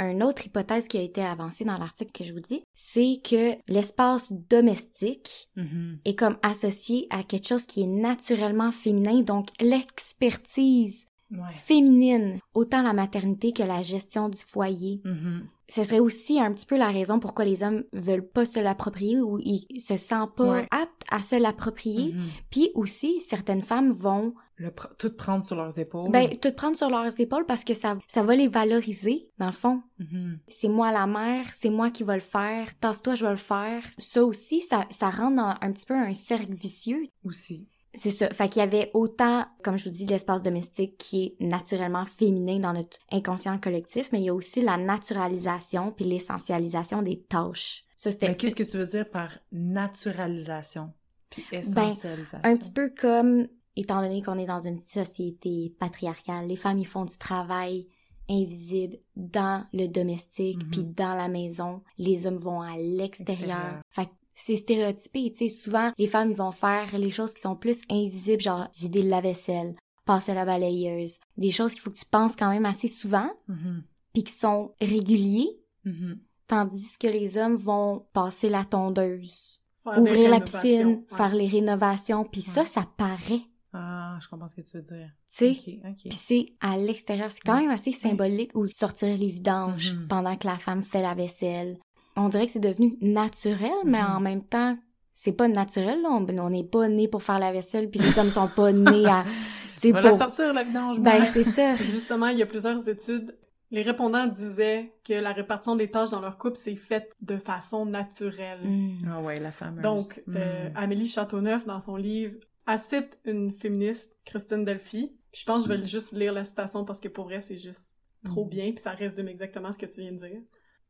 Une 0.00 0.22
autre 0.22 0.46
hypothèse 0.46 0.88
qui 0.88 0.96
a 0.98 1.02
été 1.02 1.22
avancée 1.22 1.64
dans 1.64 1.76
l'article 1.76 2.10
que 2.12 2.24
je 2.24 2.32
vous 2.32 2.40
dis, 2.40 2.62
c'est 2.74 3.20
que 3.22 3.52
l'espace 3.68 4.32
domestique 4.32 5.48
Mhm. 5.56 5.98
est 6.04 6.14
comme 6.18 6.38
associé 6.42 7.06
à 7.10 7.22
quelque 7.22 7.46
chose 7.48 7.66
qui 7.66 7.82
est 7.82 7.86
naturellement 7.86 8.72
féminin, 8.72 9.20
donc 9.20 9.48
l'expertise 9.60 11.06
Ouais. 11.32 11.52
féminine, 11.52 12.40
autant 12.54 12.82
la 12.82 12.92
maternité 12.92 13.52
que 13.52 13.62
la 13.62 13.82
gestion 13.82 14.28
du 14.28 14.38
foyer. 14.40 15.00
Mhm. 15.04 15.46
Ce 15.68 15.84
serait 15.84 16.00
aussi 16.00 16.40
un 16.40 16.52
petit 16.52 16.66
peu 16.66 16.76
la 16.76 16.90
raison 16.90 17.20
pourquoi 17.20 17.44
les 17.44 17.62
hommes 17.62 17.84
veulent 17.92 18.26
pas 18.26 18.44
se 18.44 18.58
l'approprier 18.58 19.20
ou 19.20 19.38
ils 19.38 19.80
se 19.80 19.96
sentent 19.96 20.34
pas 20.34 20.50
Ouais. 20.50 20.66
aptes 20.72 20.99
à 21.10 21.22
se 21.22 21.36
l'approprier. 21.36 22.12
Mhm. 22.12 22.28
Puis 22.50 22.70
aussi, 22.74 23.20
certaines 23.20 23.62
femmes 23.62 23.90
vont 23.90 24.34
Le 24.56 24.68
pr- 24.68 24.94
tout 24.98 25.10
prendre 25.16 25.42
sur 25.44 25.56
leurs 25.56 25.78
épaules. 25.78 26.10
ben, 26.10 26.28
tout 26.38 26.52
prendre 26.52 26.76
sur 26.76 26.90
leurs 26.90 27.18
épaules 27.20 27.46
parce 27.46 27.64
que 27.64 27.74
ça, 27.74 27.98
ça 28.08 28.22
va 28.22 28.34
les 28.36 28.48
valoriser, 28.48 29.28
dans 29.38 29.46
le 29.46 29.52
fond. 29.52 29.82
Mhm. 29.98 30.38
c'est 30.48 30.68
moi 30.68 30.92
la 30.92 31.06
mère, 31.06 31.46
c'est 31.54 31.70
moi 31.70 31.90
qui 31.90 32.02
va 32.04 32.14
le 32.14 32.20
faire, 32.20 32.68
tasse-toi, 32.80 33.14
je 33.14 33.24
vais 33.24 33.30
le 33.32 33.36
faire. 33.36 33.82
Ça 33.98 34.24
aussi, 34.24 34.60
ça, 34.60 34.86
ça 34.90 35.10
dans 35.10 35.54
un 35.60 35.72
petit 35.72 35.86
peu 35.86 35.94
un 35.94 36.14
cercle 36.14 36.54
vicieux. 36.54 37.02
Aussi. 37.24 37.66
C'est 37.92 38.12
ça. 38.12 38.30
Fait 38.30 38.48
qu'il 38.48 38.60
y 38.60 38.62
avait 38.62 38.92
autant, 38.94 39.46
comme 39.64 39.76
je 39.76 39.88
vous 39.90 39.96
dis, 39.96 40.06
l'espace 40.06 40.42
domestique 40.42 40.96
qui 40.96 41.24
est 41.40 41.44
naturellement 41.44 42.04
féminin 42.06 42.60
dans 42.60 42.72
notre 42.72 42.98
inconscient 43.10 43.58
collectif, 43.58 44.10
mais 44.12 44.20
il 44.20 44.26
y 44.26 44.28
a 44.28 44.34
aussi 44.34 44.60
la 44.62 44.76
naturalisation 44.76 45.90
puis 45.90 46.04
l'essentialisation 46.04 47.02
des 47.02 47.20
tâches. 47.20 47.84
Ça, 47.96 48.12
c'était 48.12 48.28
Mais 48.28 48.36
qu'est-ce 48.36 48.54
que 48.54 48.62
tu 48.62 48.76
veux 48.78 48.86
dire 48.86 49.10
par 49.10 49.30
naturalisation? 49.50 50.92
Puis 51.30 51.44
essentialisation? 51.52 52.38
un 52.42 52.56
petit 52.56 52.70
peu 52.72 52.90
comme, 52.90 53.46
étant 53.76 54.02
donné 54.02 54.22
qu'on 54.22 54.38
est 54.38 54.46
dans 54.46 54.60
une 54.60 54.78
société 54.78 55.74
patriarcale, 55.78 56.46
les 56.46 56.56
femmes, 56.56 56.78
ils 56.78 56.86
font 56.86 57.04
du 57.04 57.16
travail 57.18 57.86
invisible 58.28 58.98
dans 59.16 59.64
le 59.72 59.86
domestique 59.88 60.62
Mhm. 60.64 60.70
puis 60.70 60.84
dans 60.84 61.14
la 61.14 61.28
maison. 61.28 61.82
Les 61.98 62.26
hommes 62.26 62.36
vont 62.36 62.60
à 62.60 62.76
l'extérieur. 62.76 63.40
Extérieur. 63.40 63.82
Fait 63.90 64.08
c'est 64.34 64.56
stéréotypé, 64.56 65.32
tu 65.32 65.36
sais, 65.36 65.48
souvent 65.54 65.92
les 65.98 66.06
femmes 66.06 66.32
vont 66.32 66.52
faire 66.52 66.96
les 66.96 67.10
choses 67.10 67.34
qui 67.34 67.42
sont 67.42 67.56
plus 67.56 67.82
invisibles, 67.90 68.40
genre 68.42 68.68
vider 68.78 69.02
le 69.02 69.10
lave-vaisselle, 69.10 69.74
passer 70.06 70.32
la 70.32 70.46
balayeuse, 70.46 71.18
des 71.36 71.50
choses 71.50 71.72
qu'il 71.72 71.82
faut 71.82 71.90
que 71.90 71.98
tu 71.98 72.06
penses 72.06 72.36
quand 72.36 72.48
même 72.48 72.64
assez 72.64 72.88
souvent, 72.88 73.28
Mhm. 73.48 73.82
puis 74.14 74.24
qui 74.24 74.32
sont 74.32 74.74
réguliers, 74.80 75.60
Mhm. 75.84 76.20
tandis 76.46 76.96
que 76.98 77.06
les 77.08 77.36
hommes 77.36 77.56
vont 77.56 78.06
passer 78.14 78.48
la 78.48 78.64
tondeuse, 78.64 79.59
Faire 79.84 79.98
ouvrir 79.98 80.30
la 80.30 80.40
piscine, 80.40 80.86
ouais. 81.10 81.16
faire 81.16 81.34
les 81.34 81.46
rénovations, 81.48 82.24
puis 82.24 82.42
ça, 82.42 82.60
Ouais. 82.62 82.66
ça 82.66 82.84
paraît, 82.96 83.40
Ah, 83.72 84.18
je 84.20 84.28
comprends 84.28 84.48
ce 84.48 84.56
que 84.56 84.60
tu 84.62 84.76
veux 84.76 84.82
dire. 84.82 85.08
tu 85.32 85.54
sais. 85.54 85.56
Puis 85.96 86.10
c'est 86.12 86.46
à 86.60 86.76
l'extérieur, 86.76 87.30
c'est 87.30 87.40
quand 87.40 87.56
même 87.60 87.70
assez 87.70 87.92
symbolique 87.92 88.50
ou 88.54 88.66
sortir 88.68 89.16
les 89.16 89.28
vidanges 89.28 89.94
Mhm. 89.94 90.08
pendant 90.08 90.36
que 90.36 90.46
la 90.48 90.56
femme 90.56 90.82
fait 90.82 91.00
la 91.02 91.14
vaisselle. 91.14 91.78
On 92.16 92.28
dirait 92.28 92.46
que 92.46 92.52
c'est 92.52 92.58
devenu 92.58 92.96
naturel, 93.00 93.70
mais 93.84 94.02
Mhm. 94.02 94.10
en 94.10 94.20
même 94.20 94.42
temps, 94.44 94.76
c'est 95.14 95.32
pas 95.32 95.46
naturel. 95.48 96.02
là. 96.02 96.08
On 96.10 96.50
n'est 96.50 96.64
pas 96.64 96.88
né 96.88 97.06
pour 97.08 97.22
faire 97.22 97.38
la 97.38 97.52
vaisselle, 97.52 97.88
puis 97.90 98.00
les 98.00 98.18
hommes 98.18 98.30
sont 98.30 98.48
pas 98.48 98.72
nés 98.72 99.06
à, 99.06 99.24
la 99.84 100.12
sortir, 100.12 100.52
la 100.52 100.64
vidange. 100.64 100.98
Ben 100.98 101.24
c'est 101.24 101.44
ça. 101.44 101.76
Justement, 101.76 102.26
il 102.26 102.38
y 102.38 102.42
a 102.42 102.46
plusieurs 102.46 102.86
études. 102.88 103.34
Les 103.70 103.82
répondants 103.82 104.26
disaient 104.26 104.92
que 105.04 105.14
la 105.14 105.32
répartition 105.32 105.76
des 105.76 105.90
tâches 105.90 106.10
dans 106.10 106.20
leur 106.20 106.38
couple 106.38 106.56
s'est 106.56 106.76
faite 106.76 107.14
de 107.20 107.36
façon 107.36 107.86
naturelle. 107.86 108.66
Mm. 108.66 108.98
Ah 109.08 109.20
ouais, 109.20 109.38
la 109.38 109.52
fameuse. 109.52 109.82
Donc, 109.82 110.22
euh, 110.28 110.70
Amélie 110.74 111.06
Châteauneuf, 111.06 111.64
dans 111.66 111.80
son 111.80 111.96
livre, 111.96 112.34
cite 112.78 113.18
une 113.24 113.52
féministe, 113.52 114.20
Christine 114.24 114.64
Delphi. 114.64 115.16
Puis 115.32 115.42
je 115.42 115.46
pense 115.46 115.66
que 115.66 115.72
je 115.72 115.78
vais 115.78 115.86
juste 115.86 116.12
lire 116.12 116.32
la 116.32 116.44
citation 116.44 116.84
parce 116.84 117.00
que 117.00 117.08
pour 117.08 117.24
vrai, 117.24 117.40
c'est 117.40 117.58
juste 117.58 117.96
trop 118.24 118.44
bien, 118.44 118.70
puis 118.72 118.80
ça 118.80 118.90
résume 118.90 119.28
exactement 119.28 119.72
ce 119.72 119.78
que 119.78 119.86
tu 119.86 120.02
viens 120.02 120.12
de 120.12 120.18
dire. 120.18 120.42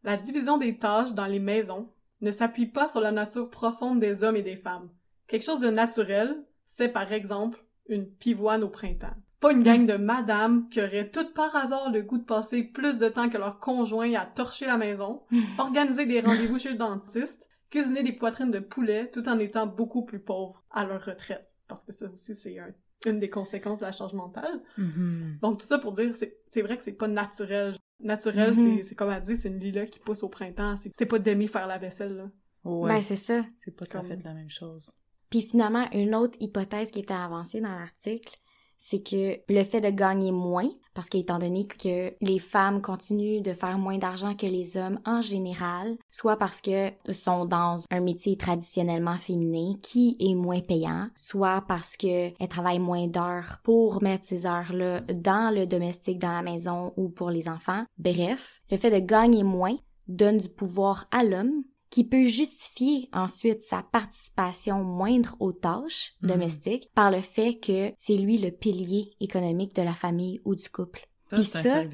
La 0.02 0.16
division 0.16 0.58
des 0.58 0.78
tâches 0.78 1.12
dans 1.12 1.26
les 1.26 1.38
maisons 1.38 1.90
ne 2.20 2.30
s'appuie 2.30 2.66
pas 2.66 2.88
sur 2.88 3.00
la 3.00 3.12
nature 3.12 3.50
profonde 3.50 4.00
des 4.00 4.24
hommes 4.24 4.36
et 4.36 4.42
des 4.42 4.56
femmes. 4.56 4.90
Quelque 5.28 5.44
chose 5.44 5.60
de 5.60 5.70
naturel, 5.70 6.36
c'est 6.66 6.88
par 6.88 7.12
exemple 7.12 7.64
une 7.86 8.10
pivoine 8.10 8.62
au 8.62 8.68
printemps. 8.68 9.14
Pas 9.40 9.52
une 9.52 9.62
gang 9.62 9.86
de 9.86 9.94
madames 9.94 10.68
qui 10.68 10.80
auraient 10.80 11.10
toutes 11.10 11.32
par 11.34 11.54
hasard 11.56 11.90
le 11.90 12.02
goût 12.02 12.18
de 12.18 12.24
passer 12.24 12.62
plus 12.62 12.98
de 12.98 13.08
temps 13.08 13.28
que 13.30 13.38
leur 13.38 13.58
conjoint 13.58 14.12
à 14.14 14.26
torcher 14.26 14.66
la 14.66 14.76
maison, 14.76 15.22
organiser 15.58 16.04
des 16.06 16.20
rendez-vous 16.20 16.58
chez 16.58 16.70
le 16.72 16.76
dentiste, 16.76 17.48
cuisiner 17.70 18.02
des 18.02 18.12
poitrines 18.12 18.50
de 18.50 18.58
poulet 18.58 19.10
tout 19.10 19.26
en 19.28 19.38
étant 19.38 19.66
beaucoup 19.66 20.04
plus 20.04 20.20
pauvres 20.20 20.62
à 20.70 20.84
leur 20.84 21.02
retraite. 21.04 21.46
Parce 21.68 21.82
que 21.84 21.92
ça 21.92 22.06
aussi, 22.12 22.34
c'est 22.34 22.58
un- 22.58 22.74
une 23.06 23.18
des 23.18 23.30
conséquences 23.30 23.80
de 23.80 23.86
la 23.86 23.92
charge 23.92 24.12
mentale. 24.12 24.60
Mhm. 24.76 25.38
Donc 25.40 25.60
tout 25.60 25.66
ça 25.66 25.78
pour 25.78 25.92
dire, 25.92 26.14
c'est 26.14 26.36
c'est 26.46 26.60
vrai 26.62 26.76
que 26.76 26.82
c'est 26.82 26.92
pas 26.92 27.08
naturel. 27.08 27.76
Naturel, 28.00 28.50
Mhm. 28.50 28.76
c'est 28.76 28.82
c'est 28.82 28.94
comme 28.94 29.10
elle 29.10 29.22
dit, 29.22 29.36
c'est 29.36 29.48
une 29.48 29.58
lilas 29.60 29.86
qui 29.86 30.00
pousse 30.00 30.22
au 30.22 30.28
printemps. 30.28 30.76
C'est 30.76 30.90
c'est 30.98 31.06
pas 31.06 31.18
d'aimer 31.18 31.46
faire 31.46 31.66
la 31.66 31.78
vaisselle, 31.78 32.14
là. 32.16 32.30
Ouais. 32.64 32.88
Ben 32.96 33.00
c'est 33.02 33.16
ça. 33.16 33.42
c'est 33.64 33.74
pas 33.74 33.86
tout 33.86 33.96
à 33.96 34.02
fait 34.02 34.22
la 34.22 34.34
même 34.34 34.50
chose. 34.50 34.92
Puis 35.30 35.42
finalement, 35.42 35.86
une 35.92 36.14
autre 36.14 36.36
hypothèse 36.40 36.90
qui 36.90 36.98
était 37.00 37.14
avancée 37.14 37.60
dans 37.60 37.72
l'article, 37.74 38.36
c'est 38.80 39.02
que 39.06 39.38
le 39.48 39.64
fait 39.64 39.80
de 39.80 39.90
gagner 39.90 40.32
moins, 40.32 40.68
parce 40.94 41.08
qu'étant 41.08 41.38
donné 41.38 41.66
que 41.66 42.12
les 42.20 42.38
femmes 42.38 42.82
continuent 42.82 43.42
de 43.42 43.52
faire 43.52 43.78
moins 43.78 43.98
d'argent 43.98 44.34
que 44.34 44.46
les 44.46 44.76
hommes 44.76 44.98
en 45.04 45.20
général, 45.20 45.96
soit 46.10 46.36
parce 46.36 46.60
que 46.60 46.90
sont 47.12 47.44
dans 47.44 47.84
un 47.90 48.00
métier 48.00 48.36
traditionnellement 48.36 49.18
féminin 49.18 49.74
qui 49.82 50.16
est 50.18 50.34
moins 50.34 50.60
payant, 50.60 51.08
soit 51.14 51.62
parce 51.68 51.96
que 51.96 52.32
elles 52.38 52.48
travaillent 52.48 52.80
moins 52.80 53.06
d'heures 53.06 53.60
pour 53.62 54.02
mettre 54.02 54.24
ces 54.24 54.46
heures-là 54.46 55.02
dans 55.12 55.54
le 55.54 55.66
domestique, 55.66 56.18
dans 56.18 56.32
la 56.32 56.42
maison 56.42 56.92
ou 56.96 57.08
pour 57.08 57.30
les 57.30 57.48
enfants. 57.48 57.84
Bref, 57.98 58.60
le 58.70 58.76
fait 58.76 58.90
de 58.90 59.04
gagner 59.06 59.44
moins 59.44 59.76
donne 60.08 60.38
du 60.38 60.48
pouvoir 60.48 61.06
à 61.12 61.22
l'homme 61.22 61.62
qui 61.90 62.04
peut 62.04 62.26
justifier 62.28 63.08
ensuite 63.12 63.62
sa 63.64 63.82
participation 63.82 64.82
moindre 64.84 65.36
aux 65.40 65.52
tâches 65.52 66.14
Mhm. 66.22 66.28
domestiques 66.30 66.90
par 66.94 67.10
le 67.10 67.20
fait 67.20 67.58
que 67.58 67.92
c'est 67.98 68.16
lui 68.16 68.38
le 68.38 68.50
pilier 68.50 69.10
économique 69.20 69.74
de 69.74 69.82
la 69.82 69.92
famille 69.94 70.40
ou 70.44 70.54
du 70.54 70.68
couple. 70.68 71.06
Puis 71.32 71.44
ça-. 71.44 71.84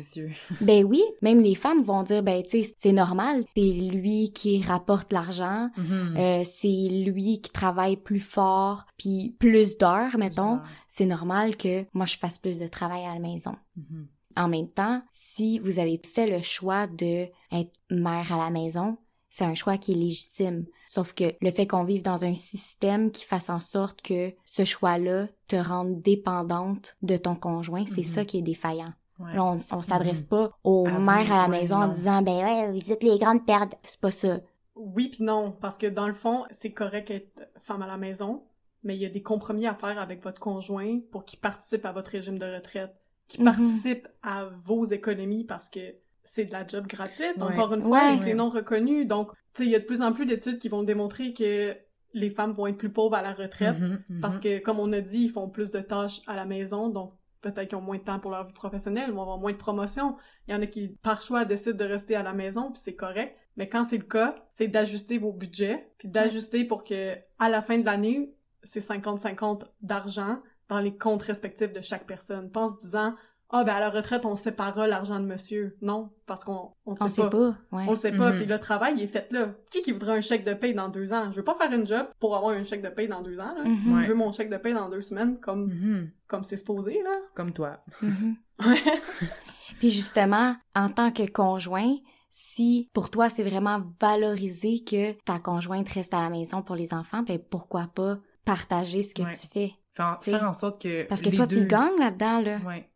Ben 0.62 0.84
oui, 0.84 1.02
même 1.22 1.40
les 1.42 1.54
femmes 1.54 1.82
vont 1.82 2.02
dire 2.02 2.22
ben 2.22 2.42
tu 2.42 2.62
sais 2.62 2.74
c'est 2.78 2.92
normal, 2.92 3.44
c'est 3.54 3.60
lui 3.70 4.32
qui 4.32 4.62
rapporte 4.62 5.12
l'argent, 5.12 5.68
Mhm. 5.76 6.16
euh, 6.16 6.42
c'est 6.44 6.88
lui 6.90 7.40
qui 7.42 7.50
travaille 7.50 7.96
plus 7.98 8.20
fort 8.20 8.84
puis 8.98 9.36
plus 9.38 9.76
d'heures 9.76 10.16
mettons, 10.18 10.60
c'est 10.88 11.04
normal 11.06 11.56
que 11.56 11.84
moi 11.92 12.06
je 12.06 12.16
fasse 12.16 12.38
plus 12.38 12.58
de 12.58 12.66
travail 12.66 13.04
à 13.04 13.12
la 13.14 13.20
maison. 13.20 13.56
Mhm. 13.76 14.08
En 14.38 14.48
même 14.48 14.68
temps, 14.68 15.00
si 15.12 15.58
vous 15.58 15.78
avez 15.78 15.98
fait 16.04 16.26
le 16.26 16.42
choix 16.42 16.86
de 16.86 17.26
être 17.52 17.72
mère 17.90 18.32
à 18.34 18.36
la 18.44 18.50
maison, 18.50 18.96
c'est 19.36 19.44
un 19.44 19.54
choix 19.54 19.76
qui 19.76 19.92
est 19.92 19.96
légitime. 19.96 20.64
Sauf 20.88 21.12
que 21.12 21.24
le 21.42 21.50
fait 21.50 21.66
qu'on 21.66 21.84
vive 21.84 22.02
dans 22.02 22.24
un 22.24 22.34
système 22.34 23.10
qui 23.10 23.24
fasse 23.26 23.50
en 23.50 23.60
sorte 23.60 24.00
que 24.00 24.32
ce 24.46 24.64
choix-là 24.64 25.28
te 25.46 25.56
rende 25.56 26.00
dépendante 26.00 26.96
de 27.02 27.16
ton 27.18 27.34
conjoint, 27.34 27.84
c'est 27.86 27.98
Mhm. 27.98 28.04
ça 28.04 28.24
qui 28.24 28.38
est 28.38 28.42
défaillant. 28.42 28.92
Ouais. 29.18 29.34
Là, 29.34 29.44
on, 29.44 29.56
on 29.72 29.82
s'adresse 29.82 30.22
Mhm. 30.22 30.28
pas 30.28 30.50
aux 30.64 30.86
À 30.86 30.98
mères 30.98 31.32
à 31.32 31.36
la 31.36 31.48
ouais, 31.50 31.60
maison 31.60 31.76
en 31.76 31.88
disant 31.88 32.22
ben 32.22 32.44
ouais, 32.44 32.72
vous 32.72 32.92
êtes 32.92 33.02
les 33.02 33.18
grandes 33.18 33.44
pertes. 33.44 33.74
C'est 33.82 34.00
pas 34.00 34.10
ça. 34.10 34.40
Oui 34.74 35.08
puis 35.08 35.22
non, 35.22 35.52
parce 35.52 35.76
que 35.76 35.86
dans 35.86 36.06
le 36.06 36.14
fond, 36.14 36.44
c'est 36.50 36.72
correct 36.72 37.10
être 37.10 37.50
femme 37.58 37.82
à 37.82 37.86
la 37.86 37.96
maison, 37.98 38.44
mais 38.84 38.94
il 38.94 39.00
y 39.02 39.06
a 39.06 39.10
des 39.10 39.22
compromis 39.22 39.66
à 39.66 39.74
faire 39.74 39.98
avec 39.98 40.22
votre 40.22 40.40
conjoint 40.40 41.00
pour 41.10 41.24
qu'il 41.26 41.40
participe 41.40 41.84
à 41.84 41.92
votre 41.92 42.10
régime 42.10 42.38
de 42.38 42.46
retraite, 42.46 42.94
qu'il 43.28 43.40
Mhm. 43.40 43.46
participe 43.46 44.08
à 44.22 44.46
vos 44.64 44.84
économies 44.84 45.44
parce 45.44 45.68
que 45.68 45.94
c'est 46.26 46.44
de 46.44 46.52
la 46.52 46.66
job 46.66 46.86
gratuite, 46.86 47.34
Ouais. 47.38 47.42
encore 47.44 47.72
une 47.72 47.82
fois, 47.82 48.10
Ouais. 48.10 48.16
c'est 48.18 48.34
non 48.34 48.50
reconnu. 48.50 49.06
Donc, 49.06 49.30
tu 49.54 49.62
sais, 49.62 49.64
il 49.64 49.70
y 49.70 49.74
a 49.74 49.78
de 49.78 49.84
plus 49.84 50.02
en 50.02 50.12
plus 50.12 50.26
d'études 50.26 50.58
qui 50.58 50.68
vont 50.68 50.82
démontrer 50.82 51.32
que 51.32 51.74
les 52.12 52.30
femmes 52.30 52.52
vont 52.52 52.66
être 52.66 52.76
plus 52.76 52.90
pauvres 52.90 53.14
à 53.14 53.22
la 53.22 53.32
retraite 53.32 53.78
Mhm, 53.78 54.02
mhm. 54.08 54.20
parce 54.20 54.38
que, 54.38 54.58
comme 54.58 54.78
on 54.78 54.92
a 54.92 55.00
dit, 55.00 55.24
ils 55.24 55.30
font 55.30 55.48
plus 55.48 55.70
de 55.70 55.80
tâches 55.80 56.20
à 56.26 56.34
la 56.36 56.44
maison, 56.44 56.88
donc 56.88 57.12
peut-être 57.42 57.68
qu'ils 57.68 57.78
ont 57.78 57.82
moins 57.82 57.98
de 57.98 58.02
temps 58.02 58.18
pour 58.18 58.30
leur 58.32 58.44
vie 58.46 58.52
professionnelle, 58.54 59.06
ils 59.08 59.14
vont 59.14 59.22
avoir 59.22 59.38
moins 59.38 59.52
de 59.52 59.56
promotion. 59.56 60.16
Il 60.48 60.54
y 60.54 60.56
en 60.56 60.62
a 60.62 60.66
qui, 60.66 60.96
par 61.02 61.22
choix, 61.22 61.44
décident 61.44 61.76
de 61.76 61.84
rester 61.84 62.16
à 62.16 62.22
la 62.22 62.32
maison, 62.32 62.72
puis 62.72 62.80
c'est 62.82 62.94
correct. 62.96 63.36
Mais 63.56 63.68
quand 63.68 63.84
c'est 63.84 63.98
le 63.98 64.04
cas, 64.04 64.34
c'est 64.50 64.68
d'ajuster 64.68 65.18
vos 65.18 65.32
budgets, 65.32 65.88
puis 65.98 66.08
d'ajuster 66.08 66.64
pour 66.64 66.82
que, 66.84 67.14
à 67.38 67.48
la 67.48 67.62
fin 67.62 67.78
de 67.78 67.84
l'année, 67.84 68.34
c'est 68.62 68.80
50-50 68.80 69.64
d'argent 69.80 70.40
dans 70.68 70.80
les 70.80 70.96
comptes 70.96 71.22
respectifs 71.22 71.72
de 71.72 71.80
chaque 71.80 72.06
personne. 72.06 72.50
Pas 72.50 72.62
en 72.62 72.68
se 72.68 72.78
disant, 72.80 73.14
ah, 73.50 73.62
ben 73.64 73.74
à 73.74 73.80
la 73.80 73.90
retraite, 73.90 74.24
on 74.24 74.34
séparera 74.34 74.86
l'argent 74.86 75.20
de 75.20 75.24
monsieur. 75.24 75.76
Non, 75.80 76.10
parce 76.26 76.42
qu'on 76.44 76.72
on 76.84 76.92
le 76.94 76.96
On 77.02 77.08
sait 77.08 77.22
sait 77.22 77.30
pas. 77.30 77.54
Ouais. 77.72 77.84
on 77.86 77.90
le 77.90 77.96
sait 77.96 78.12
pas, 78.12 78.30
Mhm. 78.30 78.36
puis 78.38 78.46
le 78.46 78.58
travail 78.58 78.94
il 78.96 79.02
est 79.04 79.06
fait 79.06 79.28
là. 79.30 79.54
Qui 79.70 79.82
qui 79.82 79.92
voudrait 79.92 80.16
un 80.16 80.20
chèque 80.20 80.44
de 80.44 80.54
paye 80.54 80.74
dans 80.74 80.88
deux 80.88 81.12
ans? 81.12 81.30
Je 81.30 81.36
veux 81.36 81.44
pas 81.44 81.54
faire 81.54 81.72
une 81.72 81.86
job 81.86 82.06
pour 82.18 82.34
avoir 82.36 82.52
un 82.54 82.62
chèque 82.64 82.82
de 82.82 82.88
paye 82.88 83.08
dans 83.08 83.22
deux 83.22 83.38
ans, 83.38 83.54
là. 83.56 83.64
Mhm. 83.64 83.94
Ouais. 83.96 84.02
Je 84.02 84.08
veux 84.08 84.14
mon 84.14 84.32
chèque 84.32 84.50
de 84.50 84.56
paye 84.56 84.74
dans 84.74 84.88
deux 84.88 85.02
semaines, 85.02 85.38
comme 85.40 85.66
Mhm. 85.66 86.10
comme 86.28 86.42
c'est 86.44 86.56
supposé, 86.56 87.00
là. 87.02 87.16
Comme 87.34 87.52
toi. 87.52 87.78
Puis 89.78 89.90
justement, 89.90 90.56
en 90.74 90.88
tant 90.88 91.10
que 91.12 91.28
conjoint, 91.30 91.94
si 92.30 92.90
pour 92.92 93.10
toi 93.10 93.28
c'est 93.28 93.42
vraiment 93.42 93.82
valorisé 94.00 94.82
que 94.84 95.12
ta 95.24 95.38
conjointe 95.38 95.88
reste 95.88 96.14
à 96.14 96.20
la 96.20 96.30
maison 96.30 96.62
pour 96.62 96.76
les 96.76 96.94
enfants, 96.94 97.22
ben 97.22 97.38
pourquoi 97.38 97.88
pas 97.94 98.18
partager 98.44 99.02
ce 99.02 99.14
que 99.14 99.22
Ouais. 99.22 99.32
tu 99.34 99.46
fais? 99.52 99.72
Faire, 100.20 100.42
en 100.44 100.52
sorte 100.52 100.82
que. 100.82 101.04
Parce 101.08 101.22
que 101.22 101.30
les 101.30 101.36
toi 101.38 101.46
deux... 101.46 101.60
tu 101.62 101.66
gagnes 101.66 101.98
là-dedans, 101.98 102.40
là. 102.42 102.58
Ouais. 102.66 102.88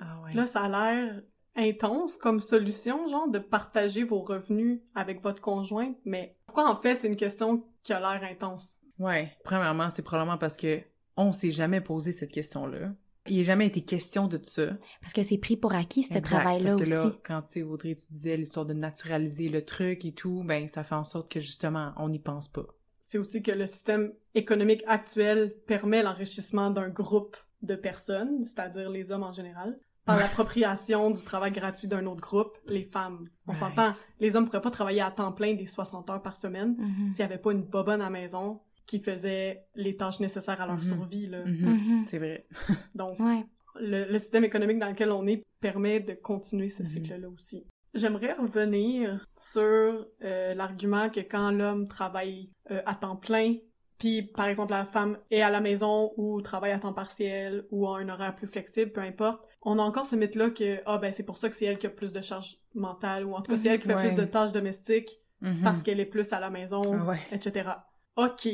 Ah 0.00 0.20
ouais. 0.24 0.34
là, 0.34 0.46
ça 0.46 0.62
a 0.64 0.68
l'air 0.68 1.22
intense 1.56 2.16
comme 2.16 2.40
solution, 2.40 3.06
genre, 3.08 3.28
de 3.28 3.38
partager 3.38 4.04
vos 4.04 4.22
revenus 4.22 4.80
avec 4.94 5.22
votre 5.22 5.40
conjointe, 5.40 5.96
mais 6.04 6.36
pourquoi 6.46 6.70
en 6.70 6.76
fait 6.76 6.94
c'est 6.96 7.08
une 7.08 7.16
question 7.16 7.64
qui 7.82 7.92
a 7.92 8.00
l'air 8.00 8.28
intense? 8.28 8.80
Ouais. 8.98 9.32
Premièrement, 9.44 9.90
c'est 9.90 10.02
probablement 10.02 10.38
parce 10.38 10.56
que 10.56 10.80
on 11.16 11.32
s'est 11.32 11.52
jamais 11.52 11.80
posé 11.80 12.10
cette 12.12 12.32
question-là. 12.32 12.92
Il 13.26 13.38
n'a 13.38 13.42
jamais 13.44 13.66
été 13.66 13.80
question 13.82 14.26
de 14.26 14.38
ça. 14.42 14.66
Parce 15.00 15.12
que 15.14 15.22
c'est 15.22 15.38
pris 15.38 15.56
pour 15.56 15.72
acquis, 15.74 16.02
ce 16.02 16.18
travail-là 16.18 16.76
Parce 16.76 16.76
que 16.76 16.82
aussi. 16.82 16.92
là, 16.92 17.12
quand 17.24 17.42
tu 17.42 17.54
sais, 17.54 17.62
Audrey, 17.62 17.94
tu 17.94 18.12
disais 18.12 18.36
l'histoire 18.36 18.66
de 18.66 18.74
naturaliser 18.74 19.48
le 19.48 19.64
truc 19.64 20.04
et 20.04 20.12
tout, 20.12 20.42
ben 20.44 20.68
ça 20.68 20.84
fait 20.84 20.94
en 20.94 21.04
sorte 21.04 21.30
que 21.30 21.40
justement, 21.40 21.92
on 21.96 22.08
n'y 22.10 22.18
pense 22.18 22.48
pas. 22.48 22.66
C'est 23.00 23.18
aussi 23.18 23.42
que 23.42 23.52
le 23.52 23.64
système 23.66 24.12
économique 24.34 24.82
actuel 24.86 25.54
permet 25.66 26.02
l'enrichissement 26.02 26.70
d'un 26.70 26.88
groupe 26.88 27.36
de 27.64 27.74
personnes, 27.76 28.44
c'est-à-dire 28.44 28.90
les 28.90 29.10
hommes 29.12 29.22
en 29.22 29.32
général, 29.32 29.78
par 30.04 30.18
l'appropriation 30.18 31.10
du 31.10 31.22
travail 31.24 31.50
gratuit 31.52 31.88
d'un 31.88 32.04
autre 32.06 32.20
groupe, 32.20 32.58
les 32.66 32.84
femmes. 32.84 33.24
On 33.46 33.52
Right. 33.52 33.58
s'entend, 33.62 33.88
les 34.20 34.36
hommes 34.36 34.44
pourraient 34.44 34.60
pas 34.60 34.70
travailler 34.70 35.00
à 35.00 35.10
temps 35.10 35.32
plein 35.32 35.54
des 35.54 35.66
60 35.66 36.10
heures 36.10 36.20
par 36.22 36.36
semaine 36.36 36.76
Mhm. 36.78 37.10
s'il 37.12 37.20
y 37.20 37.22
avait 37.22 37.38
pas 37.38 37.52
une 37.52 37.62
bobonne 37.62 38.00
à 38.02 38.04
la 38.04 38.10
maison 38.10 38.60
qui 38.86 39.00
faisait 39.00 39.64
les 39.74 39.96
tâches 39.96 40.20
nécessaires 40.20 40.60
à 40.60 40.66
leur 40.66 40.74
Mhm. 40.74 40.80
survie, 40.80 41.26
là. 41.26 41.42
Mhm. 41.46 41.68
Mhm. 41.70 42.06
C'est 42.06 42.18
vrai. 42.18 42.46
Donc, 42.94 43.18
Ouais. 43.18 43.46
le, 43.80 44.04
le 44.12 44.18
système 44.18 44.44
économique 44.44 44.78
dans 44.78 44.90
lequel 44.90 45.10
on 45.10 45.26
est 45.26 45.42
permet 45.60 46.00
de 46.00 46.12
continuer 46.12 46.68
ce 46.68 46.84
cycle-là 46.84 47.28
aussi. 47.30 47.66
J'aimerais 47.94 48.34
revenir 48.34 49.24
sur 49.38 49.62
euh, 49.62 50.54
l'argument 50.54 51.08
que 51.08 51.20
quand 51.20 51.50
l'homme 51.52 51.88
travaille 51.88 52.50
euh, 52.70 52.82
à 52.84 52.94
temps 52.94 53.16
plein, 53.16 53.54
puis 54.04 54.22
par 54.22 54.46
exemple 54.46 54.72
la 54.72 54.84
femme 54.84 55.16
est 55.30 55.40
à 55.40 55.50
la 55.50 55.60
maison 55.60 56.12
ou 56.16 56.40
travaille 56.42 56.72
à 56.72 56.78
temps 56.78 56.92
partiel 56.92 57.64
ou 57.70 57.88
a 57.88 57.98
un 58.00 58.08
horaire 58.10 58.34
plus 58.34 58.46
flexible, 58.46 58.92
peu 58.92 59.00
importe, 59.00 59.40
on 59.62 59.78
a 59.78 59.82
encore 59.82 60.04
ce 60.06 60.14
mythe-là 60.16 60.50
que 60.50 60.80
ah 60.84 60.98
ben 60.98 61.10
c'est 61.12 61.22
pour 61.24 61.36
ça 61.38 61.48
que 61.48 61.54
c'est 61.54 61.64
elle 61.64 61.78
qui 61.78 61.86
a 61.86 61.90
plus 61.90 62.12
de 62.12 62.20
charge 62.20 62.58
mentale 62.74 63.24
ou 63.24 63.34
en 63.34 63.40
tout 63.42 63.50
cas 63.52 63.56
c'est 63.56 63.68
elle 63.70 63.80
qui 63.80 63.86
fait 63.88 63.94
Ouais. 63.94 64.08
plus 64.08 64.14
de 64.22 64.24
tâches 64.24 64.52
domestiques 64.52 65.20
Mhm. 65.40 65.62
parce 65.62 65.82
qu'elle 65.82 66.00
est 66.00 66.06
plus 66.06 66.32
à 66.32 66.40
la 66.40 66.48
maison, 66.50 66.82
Ah 67.00 67.04
ouais. 67.10 67.18
etc. 67.32 67.70
OK, 68.16 68.48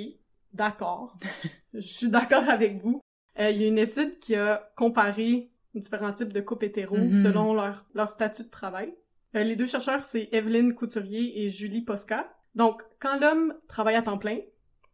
d'accord. 0.53 1.17
Je 1.75 1.81
suis 1.81 2.09
d'accord 2.09 2.49
avec 2.49 2.81
vous. 2.83 3.01
Euh, 3.39 3.51
Il 3.51 3.61
y 3.61 3.65
a 3.65 3.69
une 3.69 3.79
étude 3.79 4.19
qui 4.19 4.35
a 4.35 4.71
comparé 4.77 5.51
différents 5.75 6.13
types 6.13 6.33
de 6.33 6.41
couples 6.41 6.65
hétéros 6.67 6.97
Mhm. 6.97 7.15
selon 7.15 7.55
leur, 7.55 7.85
leur 7.95 8.09
statut 8.11 8.45
de 8.45 8.49
travail. 8.51 8.93
Euh, 9.37 9.45
les 9.45 9.55
deux 9.57 9.67
chercheurs, 9.67 10.03
c'est 10.03 10.29
Evelyne 10.33 10.75
Couturier 10.75 11.43
et 11.45 11.49
Julie 11.49 11.83
Posca. 11.83 12.27
Donc, 12.57 12.83
quand 12.99 13.19
l'homme 13.21 13.55
travaille 13.69 13.95
à 13.95 14.03
temps 14.03 14.19
plein, 14.19 14.39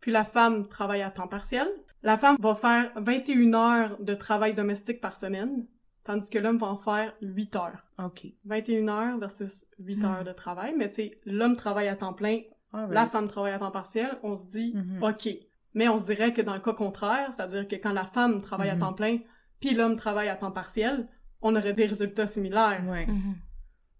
puis 0.07 0.13
la 0.13 0.23
femme 0.23 0.69
travaille 0.69 1.03
à 1.03 1.11
temps 1.11 1.27
partiel, 1.27 1.67
la 2.05 2.17
femme 2.17 2.37
va 2.39 2.55
faire 2.55 2.93
21 2.95 3.55
heures 3.55 3.97
de 4.01 4.15
travail 4.15 4.55
domestique 4.55 5.01
par 5.01 5.17
semaine, 5.17 5.67
tandis 6.05 6.31
que 6.31 6.39
l'homme 6.39 6.59
va 6.59 6.69
en 6.69 6.77
faire 6.77 7.13
8 7.23 7.57
heures. 7.57 7.85
OK. 7.99 8.25
21 8.45 8.87
heures 8.89 9.19
versus 9.19 9.67
8 9.81 9.97
Hmm. 9.97 10.05
heures 10.05 10.23
de 10.23 10.31
travail, 10.31 10.75
mais 10.79 10.89
tu 10.91 10.95
sais, 10.95 11.21
l'homme 11.27 11.57
travaille 11.57 11.89
à 11.89 11.97
temps 11.97 12.13
plein, 12.13 12.39
Alright. 12.73 12.95
la 12.95 13.07
femme 13.07 13.27
travaille 13.27 13.53
à 13.53 13.59
temps 13.59 13.73
partiel, 13.73 14.17
on 14.23 14.37
se 14.37 14.47
dit 14.47 14.75
Mhm. 14.77 15.03
OK. 15.03 15.29
Mais 15.75 15.89
on 15.89 15.99
se 15.99 16.07
dirait 16.07 16.33
que 16.33 16.41
dans 16.41 16.55
le 16.55 16.61
cas 16.61 16.73
contraire, 16.73 17.33
c'est-à-dire 17.33 17.67
que 17.67 17.75
quand 17.75 17.93
la 17.93 18.05
femme 18.07 18.41
travaille 18.41 18.71
Mhm. 18.71 18.77
à 18.77 18.79
temps 18.87 18.93
plein, 18.93 19.19
puis 19.59 19.75
l'homme 19.75 19.97
travaille 19.97 20.29
à 20.29 20.37
temps 20.37 20.53
partiel, 20.53 21.09
on 21.43 21.57
aurait 21.57 21.73
des 21.73 21.87
résultats 21.87 22.29
similaires. 22.29 22.85
Ouais. 22.89 23.07
Mhm. 23.09 23.35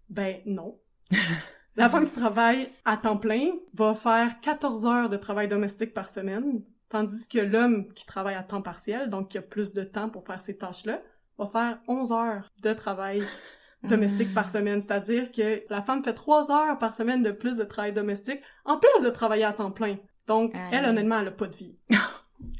Ben 0.09 0.37
non. 0.45 0.79
la 1.77 1.89
femme 1.89 2.05
qui 2.05 2.11
travaille 2.11 2.69
à 2.85 2.97
temps 2.97 3.17
plein 3.17 3.51
va 3.73 3.93
faire 3.93 4.39
14 4.41 4.85
heures 4.85 5.09
de 5.09 5.17
travail 5.17 5.47
domestique 5.47 5.93
par 5.93 6.09
semaine, 6.09 6.61
tandis 6.89 7.27
que 7.27 7.39
l'homme 7.39 7.93
qui 7.93 8.05
travaille 8.05 8.35
à 8.35 8.43
temps 8.43 8.61
partiel, 8.61 9.09
donc 9.09 9.29
qui 9.29 9.37
a 9.37 9.41
plus 9.41 9.73
de 9.73 9.83
temps 9.83 10.09
pour 10.09 10.25
faire 10.25 10.41
ces 10.41 10.57
tâches-là, 10.57 11.01
va 11.37 11.47
faire 11.47 11.79
11 11.87 12.11
heures 12.11 12.51
de 12.63 12.73
travail 12.73 13.21
domestique 13.83 14.33
par 14.33 14.49
semaine. 14.49 14.81
C'est-à-dire 14.81 15.31
que 15.31 15.63
la 15.69 15.81
femme 15.81 16.03
fait 16.03 16.13
3 16.13 16.51
heures 16.51 16.77
par 16.79 16.95
semaine 16.95 17.21
de 17.23 17.31
plus 17.31 17.57
de 17.57 17.63
travail 17.63 17.93
domestique, 17.93 18.41
en 18.65 18.77
plus 18.77 19.03
de 19.03 19.09
travailler 19.09 19.43
à 19.43 19.53
temps 19.53 19.71
plein. 19.71 19.97
Donc, 20.27 20.53
elle, 20.71 20.83
honnêtement, 20.85 21.19
elle 21.19 21.29
a 21.29 21.31
pas 21.31 21.47
de 21.47 21.55
vie. 21.55 21.77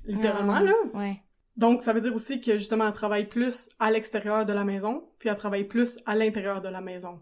Littéralement, 0.06 0.54
Ah, 0.54 0.64
là. 0.64 0.74
Ouais. 0.94 1.22
Donc, 1.58 1.82
ça 1.82 1.92
veut 1.92 2.02
dire 2.02 2.14
aussi 2.14 2.40
que, 2.40 2.54
justement, 2.54 2.86
elle 2.88 2.94
travaille 2.94 3.26
plus 3.26 3.68
à 3.80 3.90
l'extérieur 3.92 4.46
de 4.46 4.54
la 4.54 4.64
maison, 4.64 5.10
puis 5.20 5.28
elle 5.28 5.36
travaille 5.36 5.64
plus 5.66 5.98
à 6.06 6.16
l'intérieur 6.16 6.62
de 6.62 6.70
la 6.70 6.82
maison. 6.82 7.20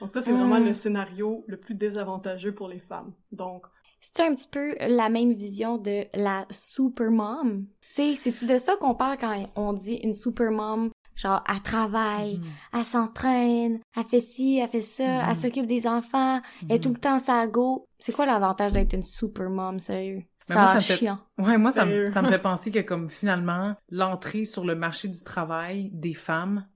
Donc 0.00 0.10
ça, 0.12 0.20
c'est 0.20 0.32
vraiment 0.32 0.58
le 0.58 0.72
scénario 0.74 1.44
le 1.46 1.56
plus 1.56 1.74
désavantageux 1.74 2.54
pour 2.54 2.68
les 2.68 2.78
femmes. 2.80 3.12
Donc, 3.32 3.66
C'est 4.00 4.20
un 4.22 4.34
petit 4.34 4.48
peu 4.48 4.74
la 4.80 5.08
même 5.08 5.32
vision 5.32 5.78
de 5.78 6.04
la 6.14 6.46
super 6.50 7.10
mom. 7.10 7.66
Tu 7.94 8.02
sais, 8.02 8.14
c'est-tu 8.14 8.46
de 8.46 8.58
ça 8.58 8.76
qu'on 8.76 8.94
parle 8.94 9.16
quand 9.18 9.34
on 9.56 9.72
dit 9.72 9.94
une 9.94 10.14
super 10.14 10.50
mom? 10.52 10.90
Genre, 11.14 11.42
elle 11.48 11.62
travaille, 11.62 12.36
Mhm. 12.36 12.44
elle 12.74 12.84
s'entraîne, 12.84 13.80
elle 13.96 14.04
fait 14.04 14.20
ci, 14.20 14.58
elle 14.62 14.68
fait 14.68 14.80
ça, 14.82 15.02
Mhm. 15.24 15.26
elle 15.30 15.36
s'occupe 15.36 15.66
des 15.66 15.86
enfants, 15.86 16.40
elle 16.68 16.76
est 16.76 16.80
tout 16.80 16.92
le 16.92 17.00
temps 17.00 17.18
ça 17.18 17.46
go. 17.46 17.86
C'est 17.98 18.12
quoi 18.12 18.26
l'avantage 18.26 18.72
d'être 18.72 18.92
une 18.92 19.02
super 19.02 19.48
mom, 19.48 19.78
sérieux? 19.78 20.22
Mais 20.48 20.54
ça 20.54 20.60
moi, 20.60 20.66
ça 20.68 20.74
me 20.76 20.80
fait- 20.82 20.96
chiant. 20.98 21.18
Ouais, 21.38 21.58
moi, 21.58 21.72
ça 21.72 21.84
me, 21.86 22.06
ça 22.06 22.22
me 22.22 22.28
fait 22.28 22.38
penser 22.42 22.70
que 22.70 22.80
comme 22.80 23.08
finalement, 23.08 23.74
l'entrée 23.90 24.44
sur 24.44 24.64
le 24.64 24.74
marché 24.76 25.08
du 25.08 25.24
travail 25.24 25.90
des 25.92 26.14
femmes, 26.14 26.66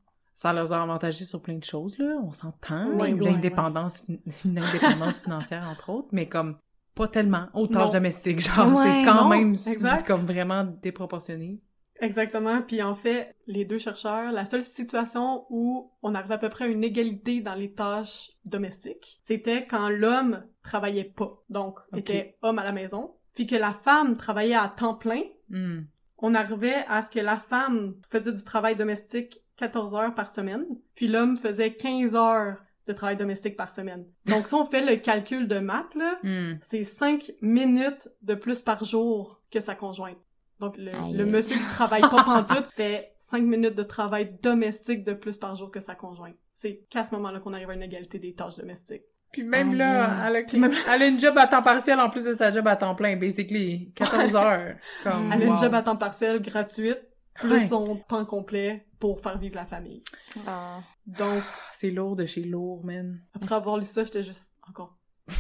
ça 0.41 0.53
leur 0.55 0.73
a 0.73 0.83
avantagé 0.83 1.25
sur 1.27 1.43
plein 1.43 1.57
de 1.59 1.65
choses, 1.65 1.99
là. 1.99 2.17
On 2.23 2.33
s'entend. 2.33 2.87
Oui, 2.95 3.13
oui, 3.13 3.25
L'indépendance, 3.27 4.03
une 4.45 4.59
indépendance 4.59 5.21
financière, 5.21 5.65
entre 5.69 5.91
autres, 5.91 6.09
mais 6.13 6.29
comme 6.29 6.57
pas 6.95 7.09
tellement 7.09 7.49
aux 7.53 7.67
tâches 7.67 7.87
Non. 7.89 7.93
domestiques. 7.93 8.41
Genre, 8.41 8.75
Ouais. 8.75 8.85
c'est 8.85 9.05
quand 9.05 9.23
Non, 9.25 9.29
même 9.29 9.51
exact. 9.51 10.07
comme 10.07 10.23
vraiment 10.27 10.65
déproportionné. 10.65 11.61
exactement. 12.01 12.63
Puis 12.63 12.83
en 12.83 12.95
fait, 12.95 13.37
les 13.47 13.65
deux 13.67 13.77
chercheurs, 13.79 14.33
la 14.33 14.45
seule 14.47 14.63
situation 14.63 15.45
où 15.51 15.91
on 16.03 16.15
arrivait 16.15 16.35
à 16.35 16.39
peu 16.39 16.49
près 16.49 16.65
à 16.65 16.69
une 16.69 16.85
égalité 16.85 17.41
dans 17.43 17.55
les 17.55 17.73
tâches 17.75 18.31
domestiques, 18.47 19.19
c'était 19.23 19.67
quand 19.67 19.89
l'homme 19.91 20.43
travaillait 20.63 21.05
pas. 21.05 21.33
Donc, 21.51 21.81
Ok. 21.93 21.99
était 22.01 22.39
homme 22.43 22.59
à 22.59 22.65
la 22.65 22.73
maison. 22.73 23.15
Puis 23.35 23.47
que 23.47 23.57
la 23.57 23.73
femme 23.75 24.17
travaillait 24.17 24.55
à 24.55 24.69
temps 24.75 24.95
plein, 24.95 25.21
Hmm. 25.51 25.83
on 26.19 26.35
arrivait 26.35 26.85
à 26.89 27.03
ce 27.03 27.11
que 27.11 27.21
la 27.21 27.37
femme 27.37 27.95
faisait 28.11 28.33
du 28.33 28.45
travail 28.45 28.77
domestique 28.77 29.41
14 29.61 29.95
heures 29.95 30.15
par 30.15 30.31
semaine, 30.31 30.65
puis 30.95 31.07
l'homme 31.07 31.37
faisait 31.37 31.75
15 31.75 32.15
heures 32.17 32.57
de 32.89 32.93
travail 32.95 33.17
domestique 33.17 33.57
par 33.57 33.71
semaine. 33.71 34.05
Donc, 34.27 34.47
si 34.49 34.55
on 34.55 34.65
fait 34.65 34.85
le 34.85 34.97
calcul 34.97 35.47
de 35.47 35.59
maths, 35.59 35.95
là, 35.95 36.19
Hmm. 36.23 36.55
c'est 36.63 36.83
5 36.83 37.33
minutes 37.43 38.09
de 38.23 38.35
plus 38.35 38.63
par 38.63 38.83
jour 38.85 39.43
que 39.51 39.61
sa 39.61 39.75
conjointe. 39.75 40.19
Donc, 40.59 40.75
le, 40.79 41.25
monsieur 41.25 41.57
qui 41.57 41.63
travaille 41.75 42.01
pas 42.03 42.23
pantoute 42.25 42.67
fait 42.75 43.15
5 43.19 43.43
minutes 43.43 43.77
de 43.77 43.83
travail 43.83 44.37
domestique 44.43 45.05
de 45.05 45.13
plus 45.13 45.37
par 45.37 45.55
jour 45.55 45.71
que 45.71 45.79
sa 45.81 45.95
conjointe. 45.95 46.35
C'est 46.53 46.85
qu'à 46.91 47.05
ce 47.05 47.15
moment-là 47.15 47.41
qu'on 47.41 47.53
arrive 47.55 47.71
à 47.71 47.75
une 47.75 47.83
égalité 47.83 48.19
des 48.19 48.35
tâches 48.35 48.57
domestiques. 48.57 49.05
Puis 49.33 49.45
même 49.45 49.71
Aïe. 49.71 49.77
là, 49.77 50.27
elle 50.29 50.37
a, 50.37 50.43
Puis 50.43 50.59
même- 50.59 50.73
elle 50.93 51.03
a 51.03 51.07
une 51.07 51.21
job 51.21 51.39
à 51.39 51.47
temps 51.47 51.63
partiel 51.63 52.01
en 52.01 52.11
plus 52.11 52.25
de 52.25 52.35
sa 52.35 52.53
job 52.53 52.67
à 52.67 52.75
temps 52.77 52.95
plein, 52.97 53.17
basically. 53.17 53.93
14 53.95 54.35
heures. 54.35 54.75
Comme, 55.05 55.31
Elle 55.33 55.43
a 55.43 55.45
une 55.45 55.53
wow. 55.53 55.59
job 55.59 55.73
à 55.75 55.83
temps 55.83 55.97
partiel 55.97 56.43
gratuite, 56.43 57.01
plus 57.41 57.51
Ouais. 57.51 57.67
son 57.69 57.97
temps 58.09 58.25
complet 58.25 58.87
pour 58.99 59.21
faire 59.21 59.39
vivre 59.39 59.57
la 59.57 59.67
famille. 59.67 60.03
Ah. 60.47 60.81
Donc, 61.07 61.43
C'est 61.73 61.91
lourd 61.91 62.17
de 62.17 62.27
chez 62.27 62.43
lourd, 62.45 62.85
man. 62.85 63.21
Après 63.35 63.55
avoir 63.55 63.79
lu 63.79 63.85
ça, 63.85 64.05
j'étais 64.05 64.23
juste 64.23 64.55
encore 64.69 64.97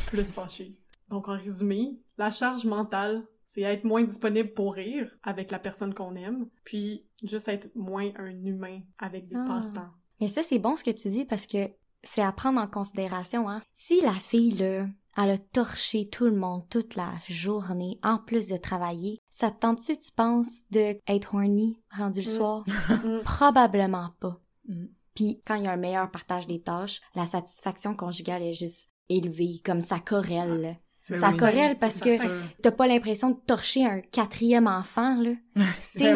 plus 0.07 0.33
fâchée. 0.33 0.79
Donc, 1.09 1.29
en 1.29 1.37
résumé, 1.37 1.99
la 2.19 2.31
charge 2.31 2.65
mentale, 2.65 3.23
c'est 3.45 3.63
être 3.63 3.85
moins 3.85 4.05
disponible 4.05 4.53
pour 4.55 4.75
rire 4.75 5.11
avec 5.23 5.51
la 5.51 5.59
personne 5.59 5.93
qu'on 5.93 6.15
aime, 6.15 6.49
puis 6.65 7.05
juste 7.23 7.49
être 7.49 7.69
moins 7.75 8.11
un 8.17 8.31
humain 8.45 8.81
avec 8.99 9.29
des 9.29 9.37
Ah. 9.37 9.45
passe-temps. 9.47 9.91
Mais 10.21 10.29
ça, 10.29 10.43
c'est 10.43 10.59
bon 10.59 10.77
ce 10.77 10.85
que 10.85 10.91
tu 10.91 11.09
dis 11.09 11.25
parce 11.25 11.47
que 11.47 11.69
c'est 12.05 12.23
à 12.23 12.31
prendre 12.33 12.61
en 12.61 12.67
considération, 12.69 13.49
hein. 13.49 13.61
Si 13.73 14.01
la 14.01 14.13
fille, 14.15 14.53
là, 14.53 14.87
elle 15.17 15.31
a 15.31 15.39
torché 15.39 16.09
tout 16.09 16.25
le 16.27 16.37
monde 16.37 16.67
toute 16.71 16.95
la 16.95 17.13
journée, 17.29 17.99
en 18.03 18.19
plus 18.19 18.47
de 18.49 18.57
travailler, 18.57 19.19
ça 19.40 19.50
te 19.50 19.59
tente-tu, 19.61 19.96
tu 19.98 20.12
penses, 20.12 20.48
de 20.70 20.98
être 21.09 21.35
horny 21.35 21.79
rendu 21.96 22.20
le 22.22 22.31
Mm. 22.31 22.37
soir? 22.37 22.64
Mm. 23.05 23.20
Probablement 23.24 24.11
pas. 24.20 24.38
Mm. 24.68 24.85
Puis 25.14 25.42
quand 25.46 25.55
il 25.57 25.64
y 25.64 25.66
a 25.66 25.72
un 25.72 25.76
meilleur 25.76 26.11
partage 26.11 26.46
des 26.46 26.61
tâches, 26.61 27.00
la 27.14 27.26
satisfaction 27.26 27.94
conjugale 27.94 28.42
est 28.42 28.53
juste 28.53 28.90
élevée, 29.09 29.61
comme 29.64 29.81
ça 29.81 29.98
corrèle. 29.98 30.61
là. 30.61 30.72
C'est 31.00 31.16
Ça 31.16 31.31
oui. 31.31 31.37
corrèle 31.38 31.76
parce 31.81 31.98
que 31.98 32.11
t'as 32.62 32.70
pas 32.70 32.87
l'impression 32.87 33.31
de 33.31 33.37
torcher 33.46 33.87
un 33.87 34.00
quatrième 34.03 34.66
enfant, 34.66 35.16
là. 35.20 35.31
C'est 35.83 36.14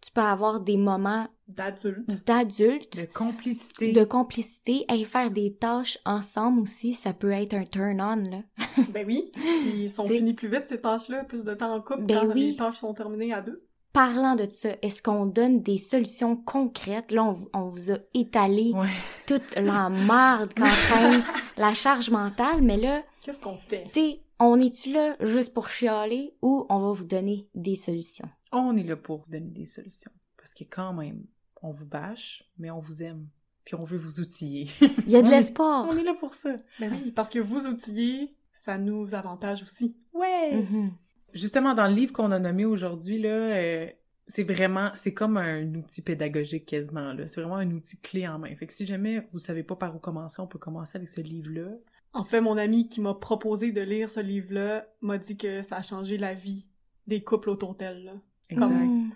Tu 0.00 0.12
peux 0.12 0.20
avoir 0.20 0.60
des 0.60 0.76
moments 0.76 1.28
d'adulte. 1.48 2.24
d'adultes 2.26 2.96
De 3.00 3.06
complicité. 3.12 3.92
de 3.92 4.04
complicité 4.04 4.84
et 4.92 5.04
faire 5.04 5.30
des 5.30 5.54
tâches 5.54 5.98
ensemble 6.04 6.60
aussi, 6.60 6.94
ça 6.94 7.12
peut 7.12 7.30
être 7.32 7.54
un 7.54 7.64
turn-on, 7.64 8.16
là. 8.30 8.42
ben 8.92 9.06
oui, 9.06 9.30
ils 9.66 9.90
sont 9.90 10.08
finis 10.08 10.34
plus 10.34 10.48
vite, 10.48 10.64
ces 10.68 10.80
tâches-là, 10.80 11.24
plus 11.24 11.44
de 11.44 11.54
temps 11.54 11.72
en 11.74 11.80
couple 11.80 12.02
Ben 12.04 12.20
quand 12.20 12.26
oui. 12.34 12.50
les 12.50 12.56
tâches 12.56 12.78
sont 12.78 12.94
terminées 12.94 13.32
à 13.32 13.40
deux. 13.40 13.64
Parlant 13.92 14.34
de 14.34 14.48
ça, 14.50 14.70
est-ce 14.82 15.00
qu'on 15.02 15.24
donne 15.26 15.62
des 15.62 15.78
solutions 15.78 16.34
concrètes? 16.34 17.12
Là, 17.12 17.22
on, 17.24 17.30
vous- 17.32 17.48
on 17.54 17.68
vous 17.68 17.92
a 17.92 17.98
étalé 18.12 18.72
Ouais. 18.74 18.88
toute 19.26 19.54
la 19.54 19.88
merde 19.88 20.52
qu'entraîne 20.52 21.22
la 21.56 21.74
charge 21.74 22.10
mentale, 22.10 22.60
mais 22.60 22.76
là, 22.76 23.04
Qu'est-ce 23.22 23.40
qu'on 23.40 23.56
fait? 23.56 23.84
tu 23.84 23.90
sais, 23.92 24.20
on 24.40 24.58
est-tu 24.58 24.92
là 24.92 25.14
juste 25.20 25.54
pour 25.54 25.68
chialer 25.68 26.34
ou 26.42 26.66
on 26.70 26.80
va 26.80 26.90
vous 26.92 27.04
donner 27.04 27.46
des 27.54 27.76
solutions? 27.76 28.28
On 28.50 28.76
est 28.76 28.82
là 28.82 28.96
pour 28.96 29.18
vous 29.18 29.30
donner 29.30 29.50
des 29.52 29.66
solutions. 29.66 30.10
Parce 30.36 30.54
que 30.54 30.64
quand 30.64 30.92
même, 30.92 31.24
on 31.64 31.72
vous 31.72 31.86
bâche, 31.86 32.44
mais 32.58 32.70
on 32.70 32.78
vous 32.78 33.02
aime. 33.02 33.26
Puis 33.64 33.74
on 33.74 33.84
veut 33.84 33.96
vous 33.96 34.20
outiller. 34.20 34.68
Il 35.06 35.10
y 35.10 35.16
a 35.16 35.22
de 35.22 35.30
l'espoir! 35.30 35.86
on 35.88 35.96
est 35.96 36.04
là 36.04 36.14
pour 36.14 36.34
ça. 36.34 36.56
Ben 36.78 36.92
oui, 36.92 37.10
parce 37.10 37.30
que 37.30 37.38
vous 37.38 37.66
outiller, 37.66 38.34
ça 38.52 38.76
nous 38.76 39.14
avantage 39.14 39.62
aussi. 39.62 39.96
Ouais. 40.12 40.56
Mhm. 40.56 40.92
Justement, 41.32 41.74
dans 41.74 41.88
le 41.88 41.94
livre 41.94 42.12
qu'on 42.12 42.30
a 42.30 42.38
nommé 42.38 42.66
aujourd'hui, 42.66 43.18
là, 43.18 43.30
euh, 43.30 43.88
c'est 44.26 44.44
vraiment, 44.44 44.90
c'est 44.94 45.14
comme 45.14 45.38
un 45.38 45.74
outil 45.74 46.02
pédagogique 46.02 46.66
quasiment, 46.66 47.14
là. 47.14 47.26
C'est 47.26 47.40
vraiment 47.40 47.56
un 47.56 47.70
outil 47.70 47.98
clé 47.98 48.28
en 48.28 48.38
main. 48.38 48.54
Fait 48.54 48.66
que 48.66 48.72
si 48.72 48.84
jamais 48.84 49.24
vous 49.32 49.38
savez 49.38 49.62
pas 49.62 49.76
par 49.76 49.96
où 49.96 49.98
commencer, 49.98 50.40
on 50.40 50.46
peut 50.46 50.58
commencer 50.58 50.96
avec 50.96 51.08
ce 51.08 51.22
livre-là. 51.22 51.70
En 52.12 52.24
fait, 52.24 52.42
mon 52.42 52.58
ami 52.58 52.88
qui 52.88 53.00
m'a 53.00 53.14
proposé 53.14 53.72
de 53.72 53.80
lire 53.80 54.10
ce 54.10 54.20
livre-là 54.20 54.86
m'a 55.00 55.18
dit 55.18 55.36
que 55.36 55.62
ça 55.62 55.78
a 55.78 55.82
changé 55.82 56.18
la 56.18 56.34
vie 56.34 56.66
des 57.06 57.22
couples 57.22 57.50
autour 57.50 57.74
d'elle. 57.74 58.20
Exact. 58.50 58.70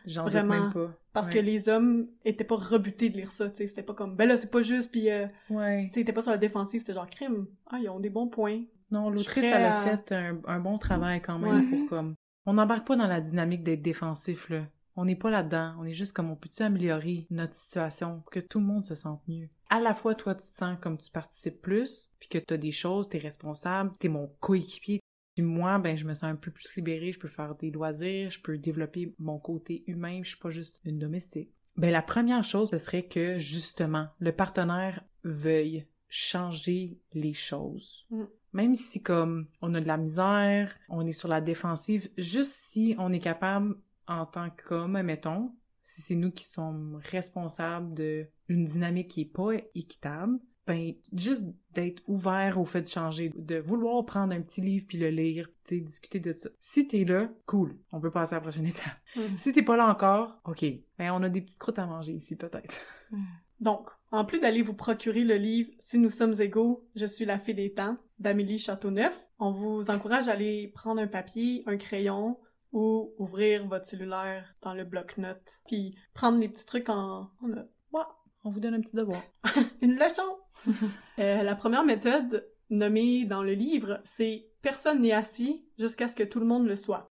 J'en 0.06 0.24
doute 0.24 0.32
Vraiment. 0.32 0.60
même 0.64 0.72
pas. 0.72 0.90
Parce 1.12 1.28
Ouais. 1.28 1.34
que 1.34 1.38
les 1.40 1.68
hommes 1.68 2.06
étaient 2.24 2.44
pas 2.44 2.56
rebutés 2.56 3.10
de 3.10 3.16
lire 3.16 3.30
ça, 3.30 3.50
tu 3.50 3.56
sais. 3.56 3.66
C'était 3.66 3.82
pas 3.82 3.94
comme, 3.94 4.16
ben 4.16 4.28
là, 4.28 4.36
c'est 4.36 4.50
pas 4.50 4.62
juste, 4.62 4.90
puis 4.90 5.10
euh, 5.10 5.26
Ouais. 5.50 5.90
tu 5.92 6.04
sais, 6.04 6.12
pas 6.12 6.22
sur 6.22 6.30
la 6.30 6.38
défensive, 6.38 6.80
c'était 6.80 6.94
genre 6.94 7.08
crime. 7.10 7.46
Ah, 7.70 7.78
ils 7.80 7.88
ont 7.88 8.00
des 8.00 8.10
bons 8.10 8.28
points. 8.28 8.62
Non, 8.90 9.10
l'autrice, 9.10 9.44
elle 9.44 9.64
a 9.66 9.82
fait 9.82 10.12
un, 10.12 10.38
un 10.46 10.60
bon 10.60 10.78
travail 10.78 11.20
quand 11.20 11.38
même 11.38 11.70
Ouais. 11.70 11.78
pour 11.78 11.88
comme... 11.88 12.14
On 12.46 12.54
n'embarque 12.54 12.86
pas 12.86 12.96
dans 12.96 13.06
la 13.06 13.20
dynamique 13.20 13.62
d'être 13.62 13.82
défensif, 13.82 14.48
là. 14.48 14.62
On 14.96 15.04
n'est 15.04 15.14
pas 15.16 15.30
là-dedans. 15.30 15.74
On 15.78 15.84
est 15.84 15.92
juste 15.92 16.12
comme, 16.12 16.30
on 16.30 16.34
peut-tu 16.36 16.62
améliorer 16.62 17.26
notre 17.30 17.54
situation 17.54 18.20
pour 18.20 18.30
que 18.30 18.40
tout 18.40 18.58
le 18.58 18.64
monde 18.64 18.84
se 18.84 18.94
sente 18.94 19.20
mieux? 19.28 19.48
À 19.70 19.80
la 19.80 19.92
fois, 19.92 20.14
toi, 20.14 20.34
tu 20.34 20.46
te 20.48 20.56
sens 20.56 20.78
comme 20.80 20.96
tu 20.96 21.10
participes 21.10 21.60
plus, 21.60 22.10
puis 22.18 22.28
que 22.30 22.38
t'as 22.38 22.56
des 22.56 22.70
choses, 22.72 23.08
t'es 23.10 23.18
responsable, 23.18 23.92
t'es 24.00 24.08
mon 24.08 24.28
coéquipier. 24.40 25.00
Puis 25.38 25.46
moi, 25.46 25.78
ben, 25.78 25.96
je 25.96 26.04
me 26.04 26.14
sens 26.14 26.24
un 26.24 26.34
peu 26.34 26.50
plus 26.50 26.74
libérée, 26.74 27.12
je 27.12 27.18
peux 27.20 27.28
faire 27.28 27.54
des 27.54 27.70
loisirs, 27.70 28.28
je 28.28 28.40
peux 28.40 28.58
développer 28.58 29.14
mon 29.20 29.38
côté 29.38 29.84
humain, 29.86 30.18
je 30.24 30.30
suis 30.30 30.38
pas 30.38 30.50
juste 30.50 30.80
une 30.84 30.98
domestique. 30.98 31.52
Ben, 31.76 31.92
la 31.92 32.02
première 32.02 32.42
chose, 32.42 32.70
ce 32.70 32.78
serait 32.78 33.04
que, 33.04 33.38
justement, 33.38 34.08
le 34.18 34.32
partenaire 34.32 35.00
veuille 35.22 35.86
changer 36.08 36.98
les 37.12 37.34
choses. 37.34 38.04
Mm. 38.10 38.24
Même 38.52 38.74
si 38.74 39.00
comme 39.00 39.46
on 39.62 39.74
a 39.74 39.80
de 39.80 39.86
la 39.86 39.96
misère, 39.96 40.74
on 40.88 41.06
est 41.06 41.12
sur 41.12 41.28
la 41.28 41.40
défensive, 41.40 42.10
juste 42.18 42.50
si 42.50 42.96
on 42.98 43.12
est 43.12 43.20
capable 43.20 43.76
en 44.08 44.26
tant 44.26 44.50
qu'homme, 44.50 44.96
admettons, 44.96 45.52
si 45.82 46.02
c'est 46.02 46.16
nous 46.16 46.32
qui 46.32 46.48
sommes 46.48 47.00
responsables 47.12 47.94
de 47.94 48.26
une 48.48 48.64
dynamique 48.64 49.06
qui 49.06 49.20
est 49.20 49.32
pas 49.32 49.50
équitable, 49.76 50.40
ben 50.68 50.92
juste 51.14 51.46
d'être 51.72 52.02
ouvert 52.06 52.60
au 52.60 52.66
fait 52.66 52.82
de 52.82 52.88
changer, 52.88 53.32
de 53.34 53.56
vouloir 53.56 54.04
prendre 54.04 54.34
un 54.34 54.42
petit 54.42 54.60
livre 54.60 54.84
puis 54.86 54.98
le 54.98 55.08
lire, 55.08 55.48
tu 55.64 55.80
discuter 55.80 56.20
de 56.20 56.34
ça. 56.34 56.50
Si 56.60 56.86
t'es 56.86 57.06
là, 57.06 57.30
cool, 57.46 57.74
on 57.90 58.00
peut 58.00 58.10
passer 58.10 58.34
à 58.34 58.36
la 58.36 58.42
prochaine 58.42 58.66
étape. 58.66 58.84
Mm. 59.16 59.38
Si 59.38 59.54
t'es 59.54 59.62
pas 59.62 59.78
là 59.78 59.88
encore, 59.88 60.36
ok, 60.44 60.66
ben 60.98 61.10
on 61.12 61.22
a 61.22 61.30
des 61.30 61.40
petites 61.40 61.58
croûtes 61.58 61.78
à 61.78 61.86
manger 61.86 62.12
ici 62.12 62.36
peut-être. 62.36 62.82
Donc, 63.60 63.88
en 64.12 64.26
plus 64.26 64.40
d'aller 64.40 64.60
vous 64.60 64.74
procurer 64.74 65.24
le 65.24 65.36
livre 65.36 65.70
Si 65.80 65.98
nous 65.98 66.10
sommes 66.10 66.38
égaux, 66.38 66.86
je 66.94 67.06
suis 67.06 67.24
la 67.24 67.38
fée 67.38 67.54
des 67.54 67.72
temps 67.72 67.96
d'Amélie 68.18 68.58
Châteauneuf, 68.58 69.26
on 69.38 69.52
vous 69.52 69.88
encourage 69.88 70.28
à 70.28 70.32
aller 70.32 70.68
prendre 70.74 71.00
un 71.00 71.06
papier, 71.06 71.62
un 71.66 71.78
crayon 71.78 72.38
ou 72.72 73.14
ouvrir 73.16 73.66
votre 73.66 73.86
cellulaire 73.86 74.54
dans 74.60 74.74
le 74.74 74.84
bloc-notes, 74.84 75.62
puis 75.66 75.94
prendre 76.12 76.38
les 76.38 76.50
petits 76.50 76.66
trucs 76.66 76.90
en. 76.90 77.30
On 78.44 78.50
vous 78.50 78.60
donne 78.60 78.74
un 78.74 78.80
petit 78.80 78.96
devoir. 78.96 79.22
Une 79.82 79.98
leçon! 79.98 80.22
Euh, 81.18 81.42
la 81.42 81.56
première 81.56 81.84
méthode 81.84 82.48
nommée 82.70 83.24
dans 83.24 83.42
le 83.42 83.52
livre, 83.52 84.00
c'est 84.04 84.46
personne 84.62 85.02
n'est 85.02 85.10
assis 85.10 85.64
jusqu'à 85.76 86.06
ce 86.06 86.14
que 86.14 86.22
tout 86.22 86.38
le 86.38 86.46
monde 86.46 86.64
le 86.64 86.76
soit. 86.76 87.08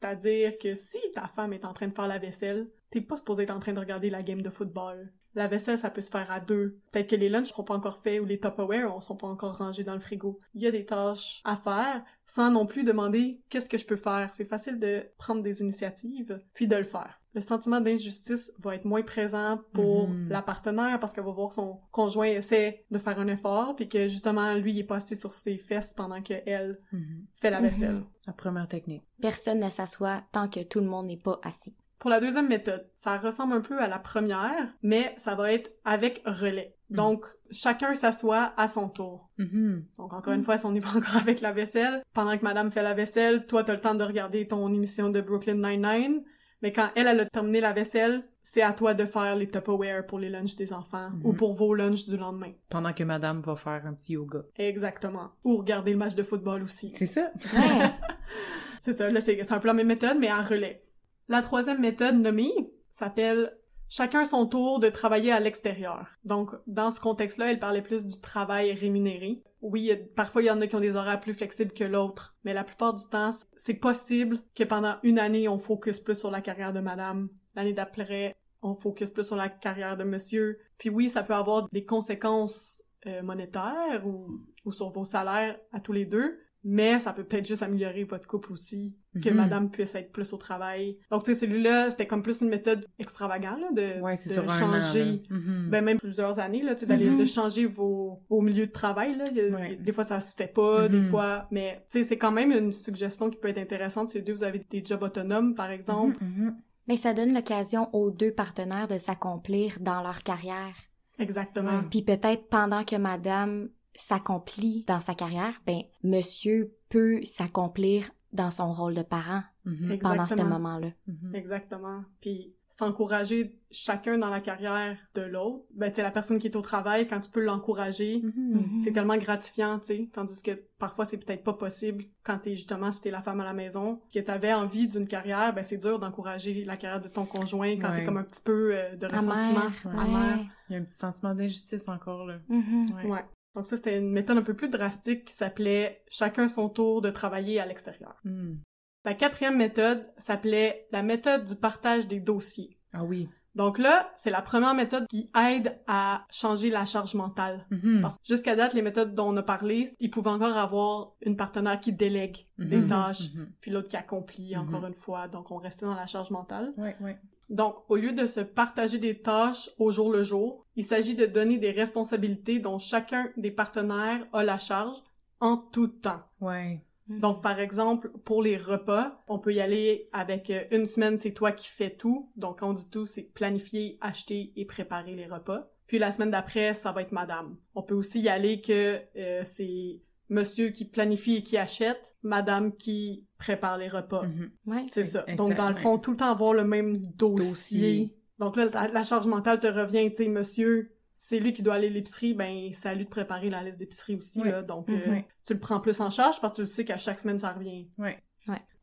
C'est-à-dire 0.00 0.58
que 0.58 0.74
si 0.74 0.98
ta 1.14 1.28
femme 1.28 1.52
est 1.52 1.64
en 1.64 1.72
train 1.72 1.86
de 1.86 1.94
faire 1.94 2.08
la 2.08 2.18
vaisselle, 2.18 2.68
t'es 2.90 3.00
pas 3.00 3.16
supposé 3.16 3.44
être 3.44 3.54
en 3.54 3.60
train 3.60 3.72
de 3.72 3.78
regarder 3.78 4.10
la 4.10 4.24
game 4.24 4.42
de 4.42 4.50
football. 4.50 5.12
La 5.36 5.48
vaisselle, 5.48 5.78
ça 5.78 5.90
peut 5.90 6.00
se 6.00 6.10
faire 6.10 6.30
à 6.30 6.40
deux. 6.40 6.80
Peut-être 6.90 7.10
que 7.10 7.16
les 7.16 7.28
lunchs 7.28 7.50
sont 7.50 7.62
pas 7.62 7.74
encore 7.74 8.02
faits 8.02 8.20
ou 8.20 8.24
les 8.24 8.40
Tupperware 8.40 9.02
sont 9.02 9.16
pas 9.16 9.26
encore 9.26 9.58
rangés 9.58 9.84
dans 9.84 9.92
le 9.92 10.00
frigo. 10.00 10.38
Il 10.54 10.62
y 10.62 10.66
a 10.66 10.70
des 10.70 10.86
tâches 10.86 11.42
à 11.44 11.56
faire 11.56 12.02
sans 12.26 12.50
non 12.50 12.66
plus 12.66 12.84
demander 12.84 13.40
qu'est-ce 13.50 13.68
que 13.68 13.78
je 13.78 13.84
peux 13.84 13.96
faire. 13.96 14.30
C'est 14.32 14.46
facile 14.46 14.80
de 14.80 15.04
prendre 15.18 15.42
des 15.42 15.60
initiatives 15.60 16.40
puis 16.54 16.66
de 16.66 16.76
le 16.76 16.84
faire. 16.84 17.20
Le 17.36 17.42
sentiment 17.42 17.80
d'injustice 17.82 18.50
va 18.60 18.74
être 18.74 18.86
moins 18.86 19.02
présent 19.02 19.60
pour 19.74 20.08
Mhm. 20.08 20.28
la 20.30 20.40
partenaire 20.40 20.98
parce 20.98 21.12
qu'elle 21.12 21.24
va 21.24 21.32
voir 21.32 21.52
son 21.52 21.78
conjoint 21.92 22.26
essaie 22.26 22.84
de 22.90 22.96
faire 22.98 23.20
un 23.20 23.28
effort 23.28 23.76
puis 23.76 23.88
que 23.90 24.08
justement 24.08 24.54
lui 24.54 24.72
il 24.72 24.78
est 24.80 24.84
pas 24.84 24.96
assis 24.96 25.16
sur 25.16 25.34
ses 25.34 25.58
fesses 25.58 25.92
pendant 25.94 26.22
que 26.22 26.32
elle 26.46 26.78
Mhm. 26.92 27.26
fait 27.34 27.50
la 27.50 27.60
vaisselle. 27.60 27.96
Mhm. 27.96 28.06
La 28.26 28.32
première 28.32 28.66
technique. 28.68 29.04
Personne 29.20 29.60
ne 29.60 29.68
s'assoit 29.68 30.22
tant 30.32 30.48
que 30.48 30.60
tout 30.62 30.80
le 30.80 30.86
monde 30.86 31.06
n'est 31.08 31.18
pas 31.18 31.38
assis. 31.44 31.74
Pour 31.98 32.08
la 32.10 32.20
deuxième 32.20 32.48
méthode, 32.48 32.88
ça 32.94 33.18
ressemble 33.18 33.52
un 33.54 33.60
peu 33.60 33.78
à 33.80 33.86
la 33.88 33.98
première, 33.98 34.72
mais 34.82 35.14
ça 35.18 35.34
va 35.34 35.52
être 35.52 35.70
avec 35.84 36.22
relais. 36.26 36.74
Donc, 36.88 37.24
chacun 37.50 37.94
s'assoit 37.94 38.52
à 38.56 38.68
son 38.68 38.88
tour. 38.88 39.28
Donc, 39.38 40.12
encore 40.12 40.32
une 40.34 40.42
fois, 40.44 40.56
si 40.56 40.66
on 40.66 40.74
y 40.74 40.78
va 40.78 40.90
encore 40.96 41.16
avec 41.16 41.40
la 41.40 41.52
vaisselle, 41.52 42.02
pendant 42.14 42.36
que 42.38 42.44
madame 42.44 42.70
fait 42.70 42.82
la 42.82 42.94
vaisselle, 42.94 43.46
toi, 43.46 43.64
t'as 43.64 43.74
le 43.74 43.80
temps 43.80 43.94
de 43.94 44.04
regarder 44.04 44.46
ton 44.46 44.72
émission 44.72 45.08
de 45.10 45.20
Brooklyn 45.20 45.54
Nine-Nine, 45.56 46.22
mais 46.62 46.72
quand 46.72 46.88
elle, 46.96 47.06
elle 47.08 47.20
a 47.20 47.26
terminé 47.26 47.60
la 47.60 47.72
vaisselle, 47.72 48.22
c'est 48.42 48.62
à 48.62 48.72
toi 48.72 48.94
de 48.94 49.04
faire 49.06 49.34
les 49.36 49.48
Tupperware 49.50 50.06
pour 50.06 50.18
les 50.18 50.28
lunchs 50.30 50.56
des 50.56 50.72
enfants 50.72 51.10
Mhm. 51.10 51.20
ou 51.24 51.32
pour 51.32 51.52
vos 51.54 51.74
lunchs 51.74 52.06
du 52.06 52.16
lendemain. 52.16 52.52
Pendant 52.68 52.92
que 52.92 53.02
madame 53.04 53.40
va 53.42 53.56
faire 53.56 53.82
un 53.86 53.92
petit 53.94 54.12
yoga. 54.14 54.40
Exactement. 54.56 55.30
Ou 55.44 55.56
regarder 55.56 55.90
le 55.92 55.98
match 55.98 56.14
de 56.14 56.22
football 56.22 56.62
aussi. 56.62 56.92
C'est 56.96 57.06
ça? 57.06 57.30
Ouais. 57.54 57.90
C'est 58.78 58.92
ça, 58.92 59.10
là, 59.10 59.20
c'est 59.20 59.42
c'est 59.42 59.52
un 59.52 59.58
peu 59.58 59.66
la 59.66 59.74
même 59.74 59.86
méthode, 59.88 60.16
mais 60.20 60.30
en 60.30 60.42
relais. 60.44 60.84
La 61.28 61.42
troisième 61.42 61.80
méthode 61.80 62.14
nommée 62.16 62.52
s'appelle 62.90 63.52
chacun 63.88 64.24
son 64.24 64.46
tour 64.46 64.80
de 64.80 64.88
travailler 64.88 65.32
à 65.32 65.40
l'extérieur. 65.40 66.06
Donc, 66.24 66.50
dans 66.66 66.90
ce 66.90 67.00
contexte-là, 67.00 67.50
elle 67.50 67.58
parlait 67.58 67.82
plus 67.82 68.06
du 68.06 68.20
travail 68.20 68.72
rémunéré. 68.72 69.42
Oui, 69.62 69.90
parfois, 70.14 70.42
il 70.42 70.46
y 70.46 70.50
en 70.50 70.60
a 70.60 70.66
qui 70.66 70.76
ont 70.76 70.80
des 70.80 70.96
horaires 70.96 71.20
plus 71.20 71.34
flexibles 71.34 71.72
que 71.72 71.84
l'autre, 71.84 72.36
mais 72.44 72.54
la 72.54 72.64
plupart 72.64 72.94
du 72.94 73.04
temps, 73.08 73.30
c'est 73.56 73.74
possible 73.74 74.40
que 74.54 74.64
pendant 74.64 74.96
une 75.02 75.18
année, 75.18 75.48
on 75.48 75.58
focus 75.58 76.00
plus 76.00 76.18
sur 76.18 76.30
la 76.30 76.40
carrière 76.40 76.72
de 76.72 76.80
madame. 76.80 77.28
L'année 77.54 77.72
d'après, 77.72 78.36
on 78.62 78.74
focus 78.74 79.10
plus 79.10 79.26
sur 79.26 79.36
la 79.36 79.48
carrière 79.48 79.96
de 79.96 80.04
monsieur. 80.04 80.58
Puis 80.78 80.90
oui, 80.90 81.08
ça 81.08 81.22
peut 81.22 81.34
avoir 81.34 81.68
des 81.70 81.84
conséquences 81.84 82.82
euh, 83.06 83.22
monétaires 83.22 84.04
ou 84.06 84.72
sur 84.72 84.90
vos 84.90 85.04
salaires 85.04 85.58
à 85.72 85.80
tous 85.80 85.92
les 85.92 86.04
deux, 86.04 86.40
mais 86.68 86.98
ça 86.98 87.12
peut 87.12 87.22
peut-être 87.22 87.46
juste 87.46 87.62
améliorer 87.62 88.02
votre 88.02 88.26
couple 88.26 88.52
aussi, 88.52 88.92
que 89.22 89.28
Mhm. 89.30 89.36
madame 89.36 89.70
puisse 89.70 89.94
être 89.94 90.10
plus 90.10 90.32
au 90.32 90.36
travail. 90.36 90.98
Donc, 91.12 91.22
tu 91.22 91.32
sais, 91.32 91.40
celui-là, 91.40 91.90
c'était 91.90 92.06
comme 92.08 92.22
plus 92.22 92.40
une 92.40 92.48
méthode 92.48 92.84
extravagante, 92.98 93.60
là, 93.60 93.68
de, 93.72 94.00
Ouais, 94.02 94.16
changer, 94.16 95.02
an. 95.02 95.06
là. 95.30 95.38
Mhm. 95.38 95.68
ben 95.70 95.84
même 95.84 95.98
plusieurs 95.98 96.40
années, 96.40 96.62
là, 96.62 96.74
tu 96.74 96.80
sais, 96.80 96.86
d'aller, 96.86 97.08
Mhm. 97.08 97.18
de 97.18 97.24
changer 97.24 97.66
vos, 97.66 98.20
vos 98.28 98.40
milieux 98.40 98.66
de 98.66 98.72
travail, 98.72 99.16
là. 99.16 99.24
Il 99.32 99.54
Ouais. 99.54 99.76
Des 99.76 99.92
fois, 99.92 100.02
ça 100.04 100.20
se 100.20 100.34
fait 100.34 100.52
pas, 100.52 100.88
des 100.88 100.98
Mhm. 100.98 101.08
fois, 101.08 101.46
mais, 101.52 101.84
tu 101.90 101.98
sais, 102.02 102.08
c'est 102.08 102.18
quand 102.18 102.32
même 102.32 102.50
une 102.50 102.72
suggestion 102.72 103.30
qui 103.30 103.36
peut 103.38 103.48
être 103.48 103.58
intéressante 103.58 104.10
si 104.10 104.18
les 104.18 104.24
deux, 104.24 104.32
vous 104.34 104.44
avez 104.44 104.60
des 104.68 104.84
jobs 104.84 105.02
autonomes, 105.04 105.54
par 105.54 105.70
exemple. 105.70 106.16
Mhm, 106.20 106.44
mhm. 106.46 106.56
Mais 106.88 106.96
ça 106.96 107.14
donne 107.14 107.32
l'occasion 107.32 107.88
aux 107.94 108.10
deux 108.10 108.32
partenaires 108.32 108.88
de 108.88 108.98
s'accomplir 108.98 109.78
dans 109.80 110.02
leur 110.02 110.22
carrière. 110.24 110.74
Exactement. 111.18 111.82
Puis 111.90 112.02
peut-être 112.02 112.48
pendant 112.48 112.84
que 112.84 112.96
madame 112.96 113.70
s'accomplit 113.96 114.84
dans 114.86 115.00
sa 115.00 115.14
carrière, 115.14 115.60
ben 115.66 115.82
monsieur 116.02 116.74
peut 116.88 117.20
s'accomplir 117.24 118.10
dans 118.32 118.50
son 118.50 118.72
rôle 118.72 118.94
de 118.94 119.02
parent 119.02 119.42
Mhm. 119.64 119.98
pendant 119.98 120.26
ce 120.26 120.34
Exactement. 120.34 120.58
moment-là. 120.58 120.88
Mhm. 121.06 121.34
Exactement. 121.34 122.02
Puis 122.20 122.54
s'encourager 122.68 123.58
chacun 123.70 124.18
dans 124.18 124.28
la 124.30 124.40
carrière 124.40 124.96
de 125.14 125.22
l'autre. 125.22 125.64
Ben, 125.74 125.90
tu 125.90 126.02
la 126.02 126.10
personne 126.10 126.38
qui 126.38 126.46
est 126.48 126.56
au 126.56 126.60
travail, 126.60 127.08
quand 127.08 127.18
tu 127.20 127.30
peux 127.30 127.40
l'encourager, 127.42 128.20
Mhm. 128.22 128.80
c'est 128.80 128.92
tellement 128.92 129.16
gratifiant, 129.16 129.78
tu 129.78 129.86
sais. 129.86 130.10
Tandis 130.12 130.42
que 130.42 130.50
parfois, 130.78 131.04
c'est 131.04 131.16
peut-être 131.16 131.42
pas 131.42 131.54
possible 131.54 132.04
quand 132.22 132.38
t'es 132.38 132.54
justement, 132.54 132.92
si 132.92 133.00
t'es 133.00 133.10
la 133.10 133.22
femme 133.22 133.40
à 133.40 133.44
la 133.44 133.54
maison, 133.54 134.00
que 134.12 134.20
t'avais 134.20 134.52
envie 134.52 134.86
d'une 134.88 135.06
carrière, 135.08 135.54
ben 135.54 135.64
c'est 135.64 135.78
dur 135.78 135.98
d'encourager 135.98 136.64
la 136.64 136.76
carrière 136.76 137.00
de 137.00 137.08
ton 137.08 137.24
conjoint 137.24 137.76
quand 137.76 137.88
Ouais. 137.90 138.00
t'es 138.00 138.04
comme 138.04 138.18
un 138.18 138.24
petit 138.24 138.42
peu 138.44 138.74
euh, 138.76 138.94
de 138.96 139.06
ressentiment. 139.06 139.70
Amère, 139.84 139.98
amer. 139.98 140.36
ouais. 140.38 140.44
Il 140.68 140.72
y 140.72 140.76
a 140.76 140.78
un 140.80 140.84
petit 140.84 140.96
sentiment 140.96 141.34
d'injustice 141.34 141.88
encore, 141.88 142.26
là. 142.26 142.38
Ouais. 142.50 143.04
Ouais. 143.10 143.24
Donc 143.56 143.66
ça, 143.66 143.76
c'était 143.76 143.98
une 143.98 144.12
méthode 144.12 144.38
un 144.38 144.42
peu 144.42 144.54
plus 144.54 144.68
drastique 144.68 145.24
qui 145.24 145.34
s'appelait 145.34 146.04
«Chacun 146.08 146.46
son 146.46 146.68
tour 146.68 147.00
de 147.02 147.10
travailler 147.10 147.58
à 147.58 147.66
l'extérieur 147.66 148.14
Mhm.». 148.24 148.58
La 149.04 149.14
quatrième 149.14 149.56
méthode 149.56 150.06
s'appelait 150.18 150.86
la 150.92 151.02
méthode 151.02 151.44
du 151.44 151.54
partage 151.56 152.06
des 152.06 152.20
dossiers. 152.20 152.78
Ah 152.92 153.02
oui. 153.04 153.28
Donc 153.54 153.78
là, 153.78 154.12
c'est 154.16 154.30
la 154.30 154.42
première 154.42 154.74
méthode 154.74 155.06
qui 155.06 155.30
aide 155.34 155.78
à 155.86 156.26
changer 156.30 156.68
la 156.68 156.84
charge 156.84 157.14
mentale. 157.14 157.64
Mhm. 157.70 158.00
Parce 158.02 158.16
que 158.18 158.22
jusqu'à 158.26 158.54
date, 158.56 158.74
les 158.74 158.82
méthodes 158.82 159.14
dont 159.14 159.32
on 159.32 159.36
a 159.38 159.42
parlé, 159.42 159.86
il 160.00 160.10
pouvait 160.10 160.28
encore 160.28 160.56
avoir 160.58 161.12
une 161.22 161.36
partenaire 161.38 161.80
qui 161.80 161.94
délègue 161.94 162.44
des 162.58 162.76
Mhm. 162.76 162.88
tâches, 162.88 163.32
Mhm. 163.34 163.52
puis 163.60 163.70
l'autre 163.70 163.88
qui 163.88 163.96
accomplit 163.96 164.54
encore 164.58 164.84
une 164.84 164.92
fois. 164.94 165.28
Donc 165.28 165.50
on 165.50 165.56
restait 165.56 165.86
dans 165.86 165.94
la 165.94 166.04
charge 166.04 166.30
mentale. 166.30 166.74
Ouais, 166.76 166.96
ouais. 167.00 167.18
Donc, 167.48 167.76
au 167.88 167.96
lieu 167.96 168.12
de 168.12 168.26
se 168.26 168.40
partager 168.40 168.98
des 168.98 169.20
tâches 169.20 169.70
au 169.78 169.90
jour 169.90 170.10
le 170.10 170.24
jour, 170.24 170.64
il 170.74 170.84
s'agit 170.84 171.14
de 171.14 171.26
donner 171.26 171.58
des 171.58 171.70
responsabilités 171.70 172.58
dont 172.58 172.78
chacun 172.78 173.30
des 173.36 173.50
partenaires 173.50 174.26
a 174.32 174.42
la 174.42 174.58
charge 174.58 174.96
en 175.40 175.56
tout 175.56 175.88
temps. 175.88 176.22
Ouais. 176.40 176.82
Donc, 177.08 177.40
par 177.42 177.60
exemple, 177.60 178.10
pour 178.24 178.42
les 178.42 178.56
repas, 178.56 179.22
on 179.28 179.38
peut 179.38 179.54
y 179.54 179.60
aller 179.60 180.08
avec 180.12 180.50
euh, 180.50 180.64
une 180.72 180.86
semaine, 180.86 181.18
c'est 181.18 181.32
toi 181.32 181.52
qui 181.52 181.68
fais 181.68 181.90
tout. 181.90 182.32
Donc, 182.34 182.58
quand 182.60 182.70
on 182.70 182.72
dit 182.72 182.90
tout, 182.90 183.06
c'est 183.06 183.22
planifier, 183.22 183.96
acheter 184.00 184.52
et 184.56 184.64
préparer 184.64 185.14
les 185.14 185.26
repas. 185.26 185.70
Puis 185.86 185.98
la 186.00 186.10
semaine 186.10 186.32
d'après, 186.32 186.74
ça 186.74 186.90
va 186.90 187.02
être 187.02 187.12
madame. 187.12 187.56
On 187.76 187.82
peut 187.82 187.94
aussi 187.94 188.20
y 188.20 188.28
aller 188.28 188.60
que 188.60 189.00
euh, 189.16 189.42
c'est 189.44 190.00
monsieur 190.28 190.70
qui 190.70 190.84
planifie 190.84 191.36
et 191.36 191.42
qui 191.42 191.56
achète, 191.56 192.16
madame 192.22 192.74
qui 192.74 193.24
prépare 193.38 193.78
les 193.78 193.88
repas. 193.88 194.24
Ouais. 194.66 194.86
C'est 194.90 195.04
ça. 195.04 195.22
Exact, 195.22 195.36
Donc, 195.36 195.54
dans 195.56 195.68
le 195.68 195.74
ouais. 195.74 195.80
fond, 195.82 195.98
tout 195.98 196.10
le 196.12 196.16
temps 196.16 196.30
avoir 196.30 196.52
le 196.54 196.64
même 196.64 196.98
dossier. 196.98 197.48
Dossier. 197.48 198.16
Donc 198.38 198.56
là, 198.56 198.66
la, 198.72 198.88
la 198.88 199.02
charge 199.02 199.26
mentale 199.26 199.60
te 199.60 199.66
revient, 199.66 200.08
tu 200.10 200.16
sais, 200.24 200.28
monsieur, 200.28 200.92
c'est 201.14 201.38
lui 201.40 201.52
qui 201.54 201.62
doit 201.62 201.74
aller 201.74 201.86
à 201.86 201.90
l'épicerie, 201.90 202.34
ben, 202.34 202.70
c'est 202.72 202.88
à 202.88 202.94
lui 202.94 203.04
de 203.04 203.10
préparer 203.10 203.48
la 203.50 203.62
liste 203.62 203.78
d'épicerie 203.78 204.16
aussi, 204.16 204.40
Ouais. 204.40 204.50
là. 204.50 204.62
Donc, 204.62 204.88
Mhm. 204.88 204.94
euh, 205.06 205.10
Ouais. 205.10 205.26
tu 205.46 205.54
le 205.54 205.60
prends 205.60 205.80
plus 205.80 206.00
en 206.00 206.10
charge 206.10 206.40
parce 206.40 206.58
que 206.58 206.62
tu 206.64 206.68
sais 206.68 206.84
qu'à 206.84 206.98
chaque 206.98 207.20
semaine, 207.20 207.38
ça 207.38 207.52
revient. 207.52 207.88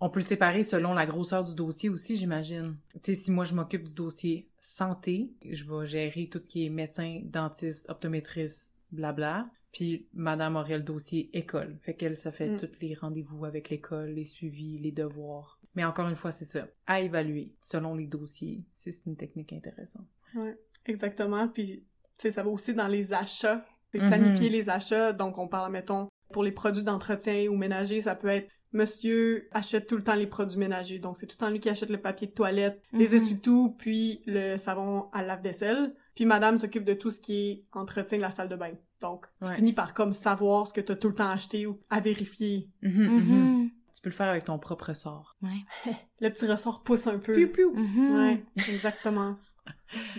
On 0.01 0.10
peut 0.10 0.19
le 0.19 0.25
séparer 0.25 0.63
selon 0.63 0.93
la 0.93 1.06
grosseur 1.06 1.45
du 1.45 1.56
dossier 1.56 1.88
aussi, 1.88 2.17
j'imagine. 2.17 2.75
Tu 2.95 2.99
sais, 3.03 3.15
si 3.15 3.32
moi 3.32 3.45
je 3.45 3.53
m'occupe 3.56 3.84
du 3.86 3.93
dossier 3.93 4.49
santé, 4.60 5.32
je 5.49 5.63
vais 5.63 5.86
gérer 5.86 6.27
tout 6.27 6.41
ce 6.43 6.49
qui 6.49 6.65
est 6.65 6.69
médecin, 6.69 7.21
dentiste, 7.23 7.89
optométriste, 7.89 8.72
blabla. 8.93 9.49
Puis 9.71 10.08
madame 10.13 10.56
aurait 10.56 10.77
le 10.77 10.84
dossier 10.84 11.29
école. 11.36 11.77
Fait 11.82 11.95
qu'elle, 11.95 12.15
ça 12.15 12.32
fait 12.32 12.49
Mm. 12.49 12.58
tous 12.60 12.69
les 12.82 12.93
rendez-vous 12.93 13.43
avec 13.45 13.69
l'école, 13.69 14.10
les 14.12 14.25
suivis, 14.25 14.77
les 14.77 14.91
devoirs. 14.91 15.60
Mais 15.75 15.84
encore 15.84 16.08
une 16.08 16.15
fois, 16.15 16.32
c'est 16.32 16.45
ça. 16.45 16.67
À 16.86 17.01
évaluer 17.01 17.56
selon 17.60 17.95
les 17.95 18.06
dossiers. 18.06 18.63
C'est 18.75 18.91
c'est 18.91 19.08
une 19.08 19.15
technique 19.17 19.51
intéressante. 19.51 20.06
Ouais, 20.36 20.56
exactement. 20.86 21.47
Puis, 21.47 21.65
tu 21.67 21.84
sais, 22.17 22.29
ça 22.32 22.43
va 22.43 22.49
aussi 22.51 22.75
dans 22.75 22.88
les 22.88 23.13
achats. 23.13 23.65
C'est 23.91 23.99
Mhm. 23.99 24.08
planifier 24.08 24.49
les 24.49 24.69
achats. 24.69 25.12
Donc, 25.13 25.39
on 25.39 25.47
parle, 25.47 25.71
mettons, 25.71 26.08
pour 26.32 26.43
les 26.43 26.51
produits 26.51 26.84
d'entretien 26.84 27.47
ou 27.47 27.58
ménager, 27.58 28.01
ça 28.01 28.13
peut 28.15 28.27
être 28.27 28.51
monsieur 28.73 29.47
achète 29.51 29.88
tout 29.88 29.95
le 29.97 30.03
temps 30.03 30.15
les 30.15 30.27
produits 30.27 30.58
ménagers. 30.60 30.99
Donc, 30.99 31.17
c'est 31.17 31.25
tout 31.27 31.36
le 31.39 31.45
temps 31.45 31.49
lui 31.51 31.60
qui 31.60 31.69
achète 31.69 31.89
le 31.89 32.01
papier 32.01 32.27
de 32.27 32.32
toilette, 32.34 32.82
les 32.91 33.08
Mhm. 33.10 33.13
essuie-tout, 33.15 33.75
puis 33.79 34.21
le 34.27 34.58
savon 34.58 35.10
à 35.13 35.23
lave-vaisselle. 35.23 35.95
Puis 36.15 36.26
madame 36.26 36.58
s'occupe 36.58 36.84
de 36.86 36.93
tout 36.93 37.10
ce 37.12 37.19
qui 37.19 37.49
est 37.49 37.63
entretien 37.73 38.17
de 38.17 38.21
la 38.23 38.32
salle 38.32 38.49
de 38.49 38.56
bain. 38.56 38.73
Donc, 39.02 39.26
tu 39.41 39.49
Ouais. 39.49 39.56
finis 39.56 39.73
par 39.73 39.93
comme 39.93 40.13
savoir 40.13 40.67
ce 40.67 40.73
que 40.73 40.82
t'as 40.82 40.95
tout 40.95 41.10
le 41.10 41.15
temps 41.15 41.30
acheté 41.30 41.65
ou 41.65 41.80
à 41.89 41.99
vérifier. 41.99 42.69
Mhm, 42.82 43.04
mhm. 43.04 43.19
Mhm. 43.19 43.69
Tu 43.95 44.02
peux 44.02 44.10
le 44.10 44.15
faire 44.15 44.30
avec 44.30 44.45
ton 44.45 44.58
propre 44.60 44.93
sort. 44.93 45.36
Le 46.21 46.30
petit 46.30 46.45
ressort 46.47 46.84
pousse 46.84 47.08
un 47.08 47.19
peu. 47.19 47.36
Mhm. 47.38 48.15
Ouais, 48.15 48.43
exactement. 48.69 49.38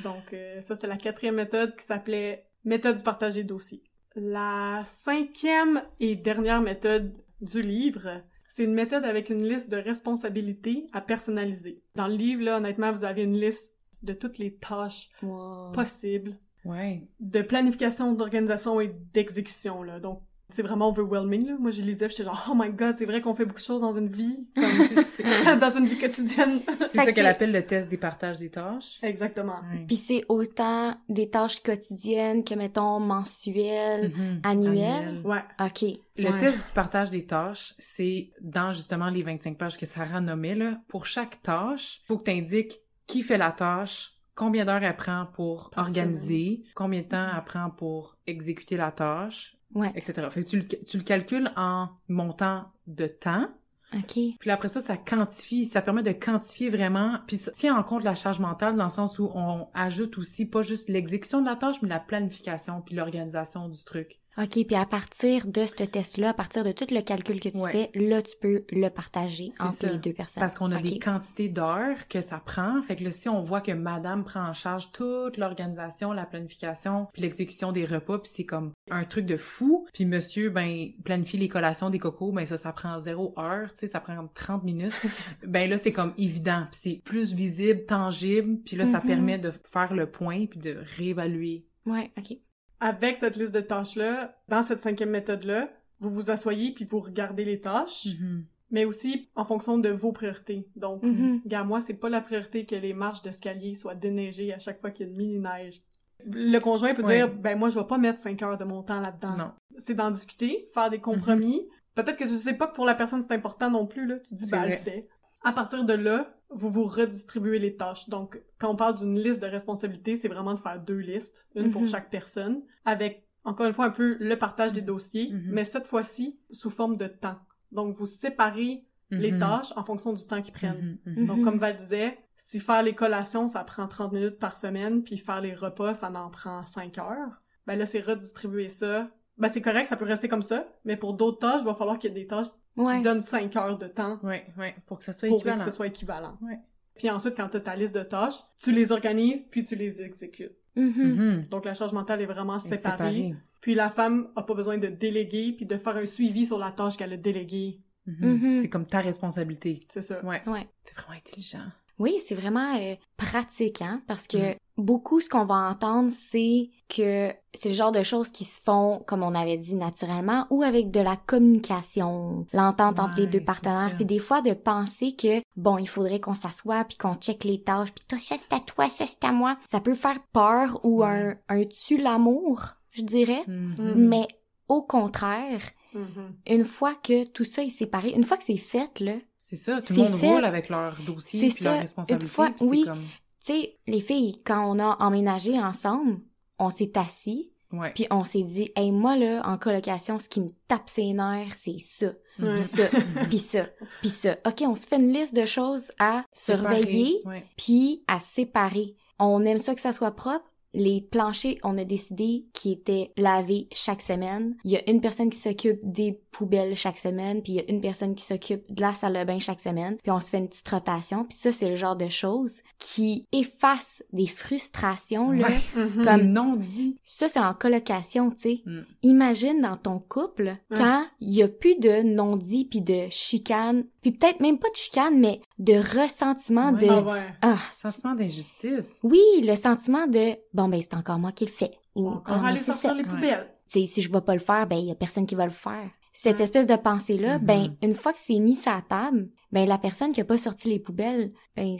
Donc, 0.02 0.33
euh, 0.33 0.61
ça, 0.61 0.74
c'était 0.74 0.87
la 0.87 0.96
quatrième 0.96 1.35
méthode 1.37 1.74
qui 1.76 1.85
s'appelait 1.85 2.46
méthode 2.64 2.96
du 2.96 3.02
partage 3.02 3.35
des 3.35 3.44
dossiers. 3.44 3.83
La 4.16 4.83
cinquième 4.85 5.83
et 6.00 6.14
dernière 6.14 6.61
méthode 6.62 7.12
du 7.40 7.61
livre, 7.62 8.22
c'est 8.48 8.64
une 8.64 8.74
méthode 8.74 9.04
avec 9.04 9.28
une 9.30 9.42
liste 9.42 9.70
de 9.70 9.76
responsabilités 9.76 10.87
à 10.92 11.00
personnaliser. 11.00 11.83
Dans 11.96 12.07
le 12.07 12.14
livre, 12.14 12.42
là, 12.44 12.59
honnêtement, 12.59 12.92
vous 12.92 13.04
avez 13.04 13.24
une 13.24 13.37
liste 13.40 13.73
de 14.04 14.12
toutes 14.12 14.38
les 14.38 14.54
tâches 14.54 15.08
Wow. 15.22 15.72
possibles 15.72 16.36
Ouais. 16.64 17.02
de 17.20 17.42
planification, 17.42 18.12
d'organisation 18.12 18.80
et 18.80 18.94
d'exécution, 19.12 19.82
là. 19.82 20.00
Donc, 20.00 20.22
c'est 20.50 20.62
vraiment 20.62 20.88
overwhelming, 20.90 21.46
là. 21.46 21.56
Moi, 21.58 21.70
je 21.70 21.80
lisais, 21.82 22.08
j'étais 22.08 22.24
genre, 22.24 22.48
oh 22.50 22.54
my 22.54 22.70
god, 22.70 22.94
c'est 22.98 23.06
vrai 23.06 23.20
qu'on 23.20 23.34
fait 23.34 23.44
beaucoup 23.46 23.60
de 23.60 23.64
choses 23.64 23.80
dans 23.80 23.92
une 23.98 24.08
vie, 24.08 24.48
comme, 24.54 24.64
dans 25.60 25.70
une 25.78 25.86
vie 25.86 25.98
quotidienne. 25.98 26.60
C'est 26.90 26.98
ça 26.98 27.06
que 27.06 27.12
qu'elle 27.12 27.26
appelle 27.26 27.50
le 27.52 27.64
test 27.66 27.88
des 27.88 27.96
partages 27.96 28.38
des 28.38 28.50
tâches. 28.50 28.98
Exactement. 29.02 29.56
Ouais. 29.72 29.84
Puis 29.86 29.96
c'est 29.96 30.24
autant 30.28 30.94
des 31.08 31.28
tâches 31.30 31.60
quotidiennes 31.62 32.44
que, 32.44 32.54
mettons, 32.54 33.00
mensuelles. 33.00 34.10
Mhm. 34.14 34.40
Annuel? 34.44 35.22
Ouais. 35.24 35.42
OK. 35.60 35.84
Le 36.16 36.30
Ouais. 36.30 36.38
test 36.38 36.64
du 36.64 36.72
partage 36.72 37.10
des 37.10 37.26
tâches, 37.26 37.74
c'est 37.78 38.30
dans 38.40 38.70
justement 38.70 39.08
les 39.10 39.22
25 39.22 39.58
pages 39.58 39.76
que 39.76 39.86
Sarah 39.86 40.20
nommait, 40.20 40.54
là. 40.54 40.78
Pour 40.88 41.06
chaque 41.06 41.42
tâche, 41.42 42.02
faut 42.06 42.18
que 42.18 42.24
tu 42.24 42.30
indiques 42.30 42.78
qui 43.06 43.22
fait 43.22 43.38
la 43.38 43.52
tâche, 43.52 44.12
combien 44.34 44.64
d'heures 44.64 44.82
elle 44.82 44.96
prend 44.96 45.26
pour 45.34 45.70
Par 45.70 45.86
organiser, 45.86 46.64
combien 46.74 47.02
de 47.02 47.06
temps 47.08 47.26
elle 47.36 47.44
prend 47.44 47.70
pour 47.70 48.16
exécuter 48.26 48.76
la 48.76 48.90
tâche, 48.92 49.56
Ouais. 49.74 49.90
etc. 49.96 50.28
Fait 50.30 50.44
que 50.44 50.48
tu 50.48 50.58
le, 50.58 50.66
tu 50.68 50.96
le 50.98 51.02
calcules 51.02 51.50
en 51.56 51.88
montant 52.08 52.66
de 52.86 53.06
temps, 53.06 53.48
OK. 53.92 54.18
puis 54.38 54.50
après 54.50 54.68
ça, 54.68 54.80
ça 54.80 54.96
quantifie, 54.96 55.66
ça 55.66 55.82
permet 55.82 56.02
de 56.02 56.12
quantifier 56.12 56.70
vraiment, 56.70 57.18
puis 57.26 57.36
ça 57.36 57.50
tient 57.52 57.76
en 57.76 57.82
compte 57.82 58.04
la 58.04 58.14
charge 58.14 58.40
mentale 58.40 58.76
dans 58.76 58.84
le 58.84 58.88
sens 58.90 59.18
où 59.18 59.30
on 59.34 59.68
ajoute 59.74 60.18
aussi 60.18 60.46
pas 60.46 60.62
juste 60.62 60.88
l'exécution 60.88 61.40
de 61.40 61.46
la 61.46 61.56
tâche, 61.56 61.82
mais 61.82 61.88
la 61.88 62.00
planification 62.00 62.82
puis 62.82 62.94
l'organisation 62.94 63.68
du 63.68 63.82
truc. 63.84 64.20
OK, 64.36 64.66
puis 64.66 64.74
à 64.74 64.84
partir 64.84 65.46
de 65.46 65.64
ce 65.66 65.84
test-là, 65.84 66.30
à 66.30 66.34
partir 66.34 66.64
de 66.64 66.72
tout 66.72 66.86
le 66.90 67.00
calcul 67.02 67.38
que 67.40 67.48
tu 67.50 67.56
Ouais. 67.58 67.70
fais, 67.70 67.90
là, 67.94 68.20
tu 68.20 68.34
peux 68.40 68.64
le 68.72 68.88
partager 68.88 69.52
entre 69.60 69.72
ça. 69.72 69.92
les 69.92 69.98
deux 69.98 70.12
personnes. 70.12 70.40
Parce 70.40 70.54
qu'on 70.56 70.72
a 70.72 70.82
des 70.82 70.98
quantités 70.98 71.48
d'heures 71.48 72.08
que 72.08 72.20
ça 72.20 72.38
prend. 72.44 72.82
Fait 72.82 72.96
que 72.96 73.04
là, 73.04 73.10
si 73.12 73.28
on 73.28 73.42
voit 73.42 73.60
que 73.60 73.70
madame 73.72 74.24
prend 74.24 74.44
en 74.48 74.52
charge 74.52 74.90
toute 74.92 75.36
l'organisation, 75.36 76.12
la 76.12 76.26
planification, 76.26 77.06
puis 77.12 77.22
l'exécution 77.22 77.70
des 77.70 77.84
repas, 77.84 78.18
puis 78.18 78.32
c'est 78.34 78.44
comme 78.44 78.72
un 78.90 79.04
truc 79.04 79.24
de 79.26 79.36
fou. 79.36 79.86
Puis 79.92 80.04
monsieur, 80.04 80.50
ben, 80.50 80.88
planifie 81.04 81.36
les 81.38 81.48
collations 81.48 81.90
des 81.90 81.98
cocos, 82.00 82.32
ben 82.32 82.44
ça, 82.44 82.56
ça 82.56 82.72
prend 82.72 82.98
zéro 82.98 83.34
heure, 83.38 83.70
tu 83.72 83.78
sais, 83.80 83.86
ça 83.88 84.00
prend 84.00 84.26
30 84.34 84.64
minutes. 84.64 84.92
ben 85.46 85.70
là, 85.70 85.78
c'est 85.78 85.92
comme 85.92 86.12
évident. 86.18 86.66
Puis 86.72 86.80
c'est 86.82 87.02
plus 87.04 87.34
visible, 87.34 87.84
tangible. 87.86 88.58
Puis 88.64 88.74
là, 88.76 88.84
ça 88.84 88.98
Mhm. 88.98 89.06
permet 89.06 89.38
de 89.38 89.52
faire 89.70 89.94
le 89.94 90.10
point, 90.10 90.46
puis 90.46 90.58
de 90.58 90.78
réévaluer. 90.96 91.66
Ouais, 91.86 92.10
OK. 92.18 92.36
Avec 92.84 93.16
cette 93.16 93.36
liste 93.36 93.54
de 93.54 93.60
tâches-là, 93.62 94.36
dans 94.48 94.60
cette 94.60 94.82
cinquième 94.82 95.08
méthode-là, 95.08 95.70
vous 96.00 96.10
vous 96.10 96.30
asseyez 96.30 96.72
puis 96.72 96.84
vous 96.84 97.00
regardez 97.00 97.42
les 97.46 97.58
tâches, 97.60 98.08
Mhm. 98.20 98.44
mais 98.70 98.84
aussi 98.84 99.30
en 99.36 99.46
fonction 99.46 99.78
de 99.78 99.88
vos 99.88 100.12
priorités. 100.12 100.68
Donc, 100.76 101.02
Mhm. 101.02 101.40
gars, 101.46 101.64
moi, 101.64 101.80
c'est 101.80 101.94
pas 101.94 102.10
la 102.10 102.20
priorité 102.20 102.66
que 102.66 102.74
les 102.74 102.92
marches 102.92 103.22
d'escalier 103.22 103.74
soient 103.74 103.94
déneigées 103.94 104.52
à 104.52 104.58
chaque 104.58 104.82
fois 104.82 104.90
qu'il 104.90 105.06
y 105.06 105.08
a 105.08 105.12
une 105.12 105.16
mini-neige. 105.16 105.80
Le 106.26 106.58
conjoint 106.58 106.94
peut 106.94 107.02
Ouais. 107.04 107.16
dire, 107.16 107.34
ben 107.34 107.58
moi, 107.58 107.70
je 107.70 107.78
vais 107.78 107.86
pas 107.86 107.96
mettre 107.96 108.20
5 108.20 108.42
heures 108.42 108.58
de 108.58 108.64
mon 108.64 108.82
temps 108.82 109.00
là-dedans. 109.00 109.36
Non. 109.38 109.52
C'est 109.78 109.94
d'en 109.94 110.10
discuter, 110.10 110.68
faire 110.74 110.90
des 110.90 111.00
compromis. 111.00 111.66
Peut-être 111.94 112.16
que 112.18 112.24
tu 112.24 112.34
sais 112.34 112.54
pas 112.54 112.66
que 112.66 112.74
pour 112.74 112.84
la 112.84 112.94
personne 112.94 113.22
c'est 113.22 113.32
important 113.32 113.70
non 113.70 113.86
plus, 113.86 114.06
là. 114.06 114.18
Tu 114.18 114.34
dis, 114.34 114.46
ben, 114.50 114.64
elle 114.64 114.70
le 114.72 114.76
fait. 114.76 115.08
À 115.42 115.52
partir 115.52 115.84
de 115.84 115.92
là, 115.94 116.34
vous 116.54 116.70
vous 116.70 116.84
redistribuez 116.84 117.58
les 117.58 117.76
tâches. 117.76 118.08
Donc, 118.08 118.40
quand 118.58 118.70
on 118.70 118.76
parle 118.76 118.94
d'une 118.96 119.18
liste 119.18 119.42
de 119.42 119.46
responsabilités, 119.48 120.16
c'est 120.16 120.28
vraiment 120.28 120.54
de 120.54 120.58
faire 120.60 120.80
deux 120.80 120.98
listes, 120.98 121.46
une 121.54 121.70
pour 121.70 121.82
Mhm. 121.82 121.88
chaque 121.88 122.10
personne, 122.10 122.62
avec, 122.84 123.26
encore 123.44 123.66
une 123.66 123.72
fois, 123.74 123.86
un 123.86 123.90
peu 123.90 124.16
le 124.20 124.38
partage 124.38 124.72
des 124.72 124.80
dossiers, 124.82 125.30
Mhm. 125.32 125.48
mais 125.50 125.64
cette 125.64 125.86
fois-ci, 125.86 126.38
sous 126.50 126.70
forme 126.70 126.96
de 126.96 127.06
temps. 127.06 127.38
Donc, 127.72 127.94
vous 127.94 128.06
séparez 128.06 128.84
les 129.10 129.32
Mhm. 129.32 129.38
tâches 129.38 129.72
en 129.76 129.84
fonction 129.84 130.12
du 130.12 130.26
temps 130.26 130.40
qu'ils 130.42 130.54
prennent. 130.54 130.98
Mhm. 131.04 131.14
Mhm. 131.18 131.26
Donc, 131.26 131.38
Mhm. 131.38 131.44
comme 131.44 131.58
Val 131.58 131.76
disait, 131.76 132.18
si 132.36 132.58
faire 132.60 132.82
les 132.82 132.94
collations, 132.94 133.46
ça 133.48 133.62
prend 133.64 133.86
30 133.86 134.12
minutes 134.12 134.38
par 134.38 134.56
semaine, 134.56 135.02
puis 135.02 135.18
faire 135.18 135.40
les 135.40 135.54
repas, 135.54 135.94
ça 135.94 136.10
en 136.10 136.30
prend 136.30 136.64
5 136.64 136.98
heures, 136.98 137.42
ben 137.66 137.76
là, 137.76 137.86
c'est 137.86 138.00
redistribuer 138.00 138.68
ça. 138.68 139.08
Ben, 139.38 139.48
c'est 139.48 139.60
correct, 139.62 139.86
ça 139.88 139.96
peut 139.96 140.04
rester 140.04 140.28
comme 140.28 140.42
ça, 140.42 140.66
mais 140.84 140.96
pour 140.96 141.14
d'autres 141.14 141.38
tâches, 141.38 141.60
il 141.62 141.64
va 141.66 141.74
falloir 141.74 141.98
qu'il 141.98 142.10
y 142.12 142.16
ait 142.16 142.20
des 142.20 142.26
tâches 142.26 142.46
Ouais. 142.76 142.96
qui 142.96 143.02
donnent 143.02 143.20
5 143.22 143.54
heures 143.56 143.78
de 143.78 143.87
temps 143.87 144.18
Ouais, 144.22 144.46
ouais, 144.58 144.74
pour 144.87 144.98
que 144.98 145.04
ça 145.04 145.12
soit 145.12 145.28
pour 145.28 145.38
équivalent. 145.38 145.58
que 145.64 145.70
ce 145.70 145.76
soit 145.76 145.87
équivalent. 145.87 146.37
Ouais. 146.42 146.58
Puis 146.96 147.08
ensuite, 147.10 147.37
quand 147.37 147.48
tu 147.48 147.56
as 147.56 147.60
ta 147.60 147.74
liste 147.76 147.94
de 147.94 148.02
tâches, 148.02 148.34
tu 148.58 148.72
les 148.72 148.90
organises, 148.92 149.44
puis 149.50 149.64
tu 149.64 149.74
les 149.76 150.02
exécutes. 150.02 150.56
Mhm. 150.76 150.92
Mhm. 150.96 151.46
Donc, 151.50 151.64
la 151.64 151.74
charge 151.74 151.92
mentale 151.92 152.20
est 152.22 152.26
vraiment 152.26 152.58
C'est 152.58 152.76
séparée. 152.76 153.34
Puis 153.60 153.74
la 153.74 153.90
femme 153.90 154.28
a 154.37 154.42
pas 154.42 154.54
besoin 154.54 154.76
de 154.78 154.88
déléguer, 154.88 155.52
puis 155.56 155.66
de 155.66 155.76
faire 155.78 155.96
un 155.96 156.06
suivi 156.06 156.46
sur 156.46 156.58
la 156.58 156.70
tâche 156.70 156.96
qu'elle 156.96 157.12
a 157.12 157.16
déléguée. 157.16 157.80
Mhm. 158.06 158.28
Mhm. 158.28 158.56
C'est 158.60 158.68
comme 158.68 158.87
ta 158.87 159.00
responsabilité. 159.00 159.80
C'est 159.88 160.02
ça. 160.02 160.24
Ouais. 160.24 160.42
Ouais. 160.46 160.68
C'est 160.84 160.94
vraiment 160.94 161.16
intelligent. 161.18 161.64
Oui, 161.98 162.16
c'est 162.26 162.35
vraiment 162.35 162.74
euh, 162.76 162.94
pratique, 163.16 163.80
hein, 163.83 164.02
parce 164.09 164.26
que 164.26 164.52
Mm. 164.52 164.57
beaucoup, 164.78 165.20
ce 165.20 165.28
qu'on 165.28 165.44
va 165.44 165.54
entendre, 165.70 166.11
c'est 166.11 166.70
que 166.88 167.33
c'est 167.54 167.68
le 167.68 167.74
genre 167.76 167.92
de 167.92 168.02
choses 168.02 168.33
qui 168.33 168.44
se 168.44 168.61
font, 168.61 169.02
comme 169.07 169.22
on 169.22 169.35
avait 169.35 169.57
dit, 169.57 169.76
naturellement, 169.76 170.46
ou 170.50 170.62
avec 170.64 170.90
de 170.90 170.98
la 171.00 171.14
communication, 171.16 172.46
l'entente 172.52 172.98
entre 172.98 173.16
les 173.18 173.26
deux 173.26 173.40
partenaires, 173.44 173.94
puis 173.96 174.04
des 174.04 174.18
fois 174.18 174.40
de 174.42 174.52
penser 174.52 175.14
que, 175.14 175.40
bon, 175.57 175.78
il 175.78 175.88
faudrait 175.88 176.20
qu'on 176.20 176.35
s'assoie, 176.35 176.85
puis 176.85 176.96
qu'on 176.98 177.14
check 177.14 177.44
les 177.44 177.62
tâches, 177.62 177.92
puis 177.92 178.04
toi, 178.09 178.18
ça 178.18 178.37
c'est 178.38 178.52
à 178.52 178.61
toi, 178.61 178.88
ça 178.90 179.07
c'est 179.07 179.24
à 179.24 179.33
moi. 179.33 179.57
Ça 179.70 179.80
peut 179.80 179.94
faire 179.94 180.20
peur 180.33 180.80
ou 180.85 181.02
Ouais. 181.04 181.37
un, 181.48 181.61
un 181.61 181.64
tue 181.64 181.98
l'amour, 181.98 182.62
je 182.90 183.02
dirais, 183.02 183.42
Mhm. 183.46 183.94
mais 183.96 184.26
au 184.68 184.83
contraire, 184.83 185.62
Mhm. 185.94 186.35
une 186.48 186.64
fois 186.64 186.94
que 186.94 187.24
tout 187.24 187.44
ça 187.44 187.62
est 187.62 187.70
séparé, 187.70 188.11
une 188.11 188.24
fois 188.24 188.37
que 188.37 188.44
c'est 188.44 188.57
fait, 188.57 188.98
là, 189.00 189.12
C'est 189.56 189.72
ça, 189.72 189.82
tout 189.82 189.92
le 189.94 189.98
monde 190.00 190.18
fait. 190.18 190.28
roule 190.34 190.44
avec 190.44 190.68
leur 190.68 190.96
dossier 191.02 191.50
puis 191.50 191.64
leur 191.64 191.74
une 191.74 191.80
responsabilité. 191.80 192.26
fois- 192.30 192.46
puis 192.50 192.56
c'est 192.60 192.64
oui. 192.66 192.84
comme... 192.84 193.02
tu 193.44 193.52
sais, 193.52 193.76
les 193.86 194.00
filles, 194.00 194.40
quand 194.44 194.64
on 194.70 194.78
a 194.78 194.96
emménagé 195.00 195.58
ensemble, 195.60 196.18
on 196.58 196.70
s'est 196.70 196.92
assis, 196.96 197.50
Ouais. 197.72 197.90
puis 197.92 198.06
on 198.12 198.22
s'est 198.22 198.42
dit, 198.42 198.70
hey, 198.76 198.92
moi, 198.92 199.16
là, 199.16 199.42
en 199.44 199.58
colocation, 199.58 200.20
ce 200.20 200.28
qui 200.28 200.40
me 200.40 200.50
tape 200.68 200.88
ses 200.88 201.12
nerfs, 201.12 201.54
c'est 201.56 201.78
ça, 201.80 202.12
Ouais. 202.38 202.54
pis 202.54 202.60
ça, 202.62 202.82
pis 203.30 203.38
ça, 203.40 203.66
pis 204.02 204.10
ça. 204.10 204.36
OK, 204.46 204.62
on 204.62 204.74
se 204.76 204.86
fait 204.86 204.96
une 204.96 205.12
liste 205.12 205.34
de 205.34 205.44
choses 205.44 205.90
à 205.98 206.24
surveiller, 206.32 207.22
puis 207.56 208.04
à 208.06 208.20
séparer. 208.20 208.94
On 209.18 209.44
aime 209.44 209.58
ça 209.58 209.74
que 209.74 209.80
ça 209.80 209.92
soit 209.92 210.10
propre. 210.12 210.44
Les 210.74 211.00
planchers, 211.00 211.56
on 211.62 211.78
a 211.78 211.84
décidé 211.84 212.44
qu'ils 212.52 212.72
étaient 212.72 213.12
lavés 213.16 213.68
chaque 213.72 214.02
semaine. 214.02 214.56
Il 214.64 214.72
y 214.72 214.76
a 214.76 214.90
une 214.90 215.00
personne 215.00 215.30
qui 215.30 215.38
s'occupe 215.38 215.78
des 215.82 216.20
poubelles 216.32 216.74
chaque 216.76 216.98
semaine, 216.98 217.42
puis 217.42 217.52
il 217.52 217.56
y 217.56 217.60
a 217.60 217.70
une 217.70 217.80
personne 217.80 218.14
qui 218.16 218.24
s'occupe 218.24 218.72
de 218.74 218.80
la 218.82 218.92
salle 218.92 219.14
de 219.14 219.24
bain 219.24 219.38
chaque 219.38 219.60
semaine, 219.60 219.96
puis 220.02 220.10
on 220.10 220.20
se 220.20 220.30
fait 220.30 220.38
une 220.38 220.48
petite 220.48 220.68
rotation. 220.68 221.24
Puis 221.24 221.38
ça, 221.38 221.52
c'est 221.52 221.68
le 221.70 221.76
genre 221.76 221.94
de 221.96 222.08
choses 222.08 222.62
qui 222.80 223.24
effacent 223.32 224.02
des 224.12 224.26
frustrations, 224.26 225.30
là. 225.30 225.48
Ouais. 225.48 225.60
Mhm. 225.84 226.04
Comme- 226.04 226.20
Les 226.20 226.26
non-dits. 226.26 226.96
Ça, 227.06 227.28
c'est 227.28 227.38
en 227.40 227.54
colocation, 227.54 228.30
tu 228.30 228.38
sais. 228.38 228.60
Mm. 228.66 228.80
Imagine 229.02 229.60
dans 229.60 229.76
ton 229.76 229.98
couple, 230.00 230.56
quand 230.74 231.04
il 231.20 231.34
y 231.34 231.42
a 231.42 231.48
plus 231.48 231.76
de 231.78 232.02
non-dits 232.02 232.64
puis 232.64 232.80
de 232.80 233.06
chicanes, 233.10 233.84
puis 234.02 234.10
peut-être 234.12 234.40
même 234.40 234.58
pas 234.58 234.68
de 234.70 234.76
chicanes, 234.76 235.18
mais 235.20 235.40
de 235.58 235.74
ressentiment 235.74 236.72
Ouais. 236.72 236.80
de... 236.86 236.88
Ah 236.90 237.02
ouais. 237.02 237.22
Ah, 237.42 237.58
Sentiment 237.72 238.14
d'injustice. 238.14 238.98
oui, 239.02 239.20
le 239.42 239.54
sentiment 239.56 240.06
de 240.06 240.36
bon 240.52 240.68
ben 240.68 240.80
c'est 240.80 240.94
encore 240.96 241.18
moi 241.18 241.32
qui 241.32 241.44
le 241.44 241.50
fais. 241.50 241.78
Ou 241.94 242.08
Encore 242.08 242.40
Ah, 242.42 242.48
aller 242.48 242.58
sortir 242.60 242.90
ça. 242.90 242.94
les 242.96 243.04
poubelles. 243.04 243.48
Tu 243.70 243.80
sais, 243.80 243.86
si 243.86 244.02
je 244.02 244.12
vais 244.12 244.20
pas 244.20 244.34
le 244.34 244.40
faire, 244.40 244.66
ben 244.66 244.76
il 244.76 244.86
y 244.86 244.90
a 244.90 244.94
personne 244.96 245.26
qui 245.26 245.34
va 245.36 245.44
le 245.44 245.50
faire. 245.52 245.90
Cette 246.12 246.38
Ouais. 246.38 246.44
espèce 246.44 246.66
de 246.66 246.76
pensée 246.76 247.16
là, 247.18 247.38
Mhm. 247.38 247.44
ben 247.44 247.76
une 247.82 247.94
fois 247.94 248.12
que 248.12 248.18
c'est 248.20 248.38
mis 248.38 248.58
à 248.66 248.74
la 248.76 248.82
table, 248.82 249.28
ben 249.52 249.68
la 249.68 249.78
personne 249.78 250.12
qui 250.12 250.20
a 250.20 250.24
pas 250.24 250.38
sorti 250.38 250.68
les 250.68 250.78
poubelles, 250.80 251.32
ben 251.56 251.76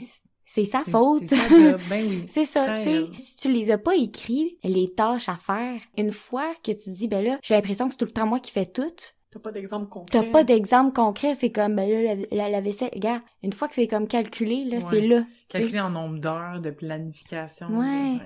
c'est 0.46 0.64
sa 0.66 0.80
faute. 0.82 1.24
C'est 1.26 1.37
ben 1.88 2.06
oui. 2.08 2.24
C'est 2.28 2.44
ça, 2.44 2.64
Très 2.66 2.82
tu 2.82 2.90
sais. 2.90 3.06
Si 3.16 3.37
tu 3.37 3.50
les 3.50 3.70
as 3.72 3.78
pas 3.78 3.96
écrits, 3.96 4.56
les 4.62 4.92
tâches 4.94 5.28
à 5.28 5.37
faire, 5.37 5.80
une 5.98 6.12
fois 6.12 6.54
que 6.62 6.70
tu 6.72 6.90
dis, 6.90 7.08
ben 7.08 7.24
là, 7.24 7.38
j'ai 7.42 7.54
l'impression 7.54 7.87
que 7.87 7.92
c'est 7.94 7.98
tout 7.98 8.04
le 8.04 8.10
temps 8.12 8.26
moi 8.26 8.38
qui 8.40 8.50
fais 8.52 8.66
tout, 8.66 8.82
T'as 9.35 9.40
pas 9.40 9.51
d'exemple 9.51 9.89
concret. 9.89 10.20
t'as 10.24 10.30
pas 10.30 10.45
d'exemple 10.45 10.93
concret, 10.95 11.35
c'est 11.35 11.51
comme, 11.51 11.74
ben 11.74 11.91
là, 11.91 12.14
la, 12.14 12.26
la, 12.30 12.49
la 12.51 12.61
vaisselle, 12.61 12.91
gars, 12.97 13.20
une 13.43 13.53
fois 13.53 13.66
que 13.66 13.74
c'est 13.74 13.89
comme 13.89 14.07
calculé, 14.07 14.64
là, 14.64 14.76
Ouais. 14.76 14.85
c'est 14.89 15.01
là. 15.01 15.24
Calculé 15.49 15.80
en 15.80 15.91
nombre 15.91 16.18
d'heures 16.20 16.61
de 16.61 16.70
planification. 16.70 17.66
Ouais. 17.76 18.18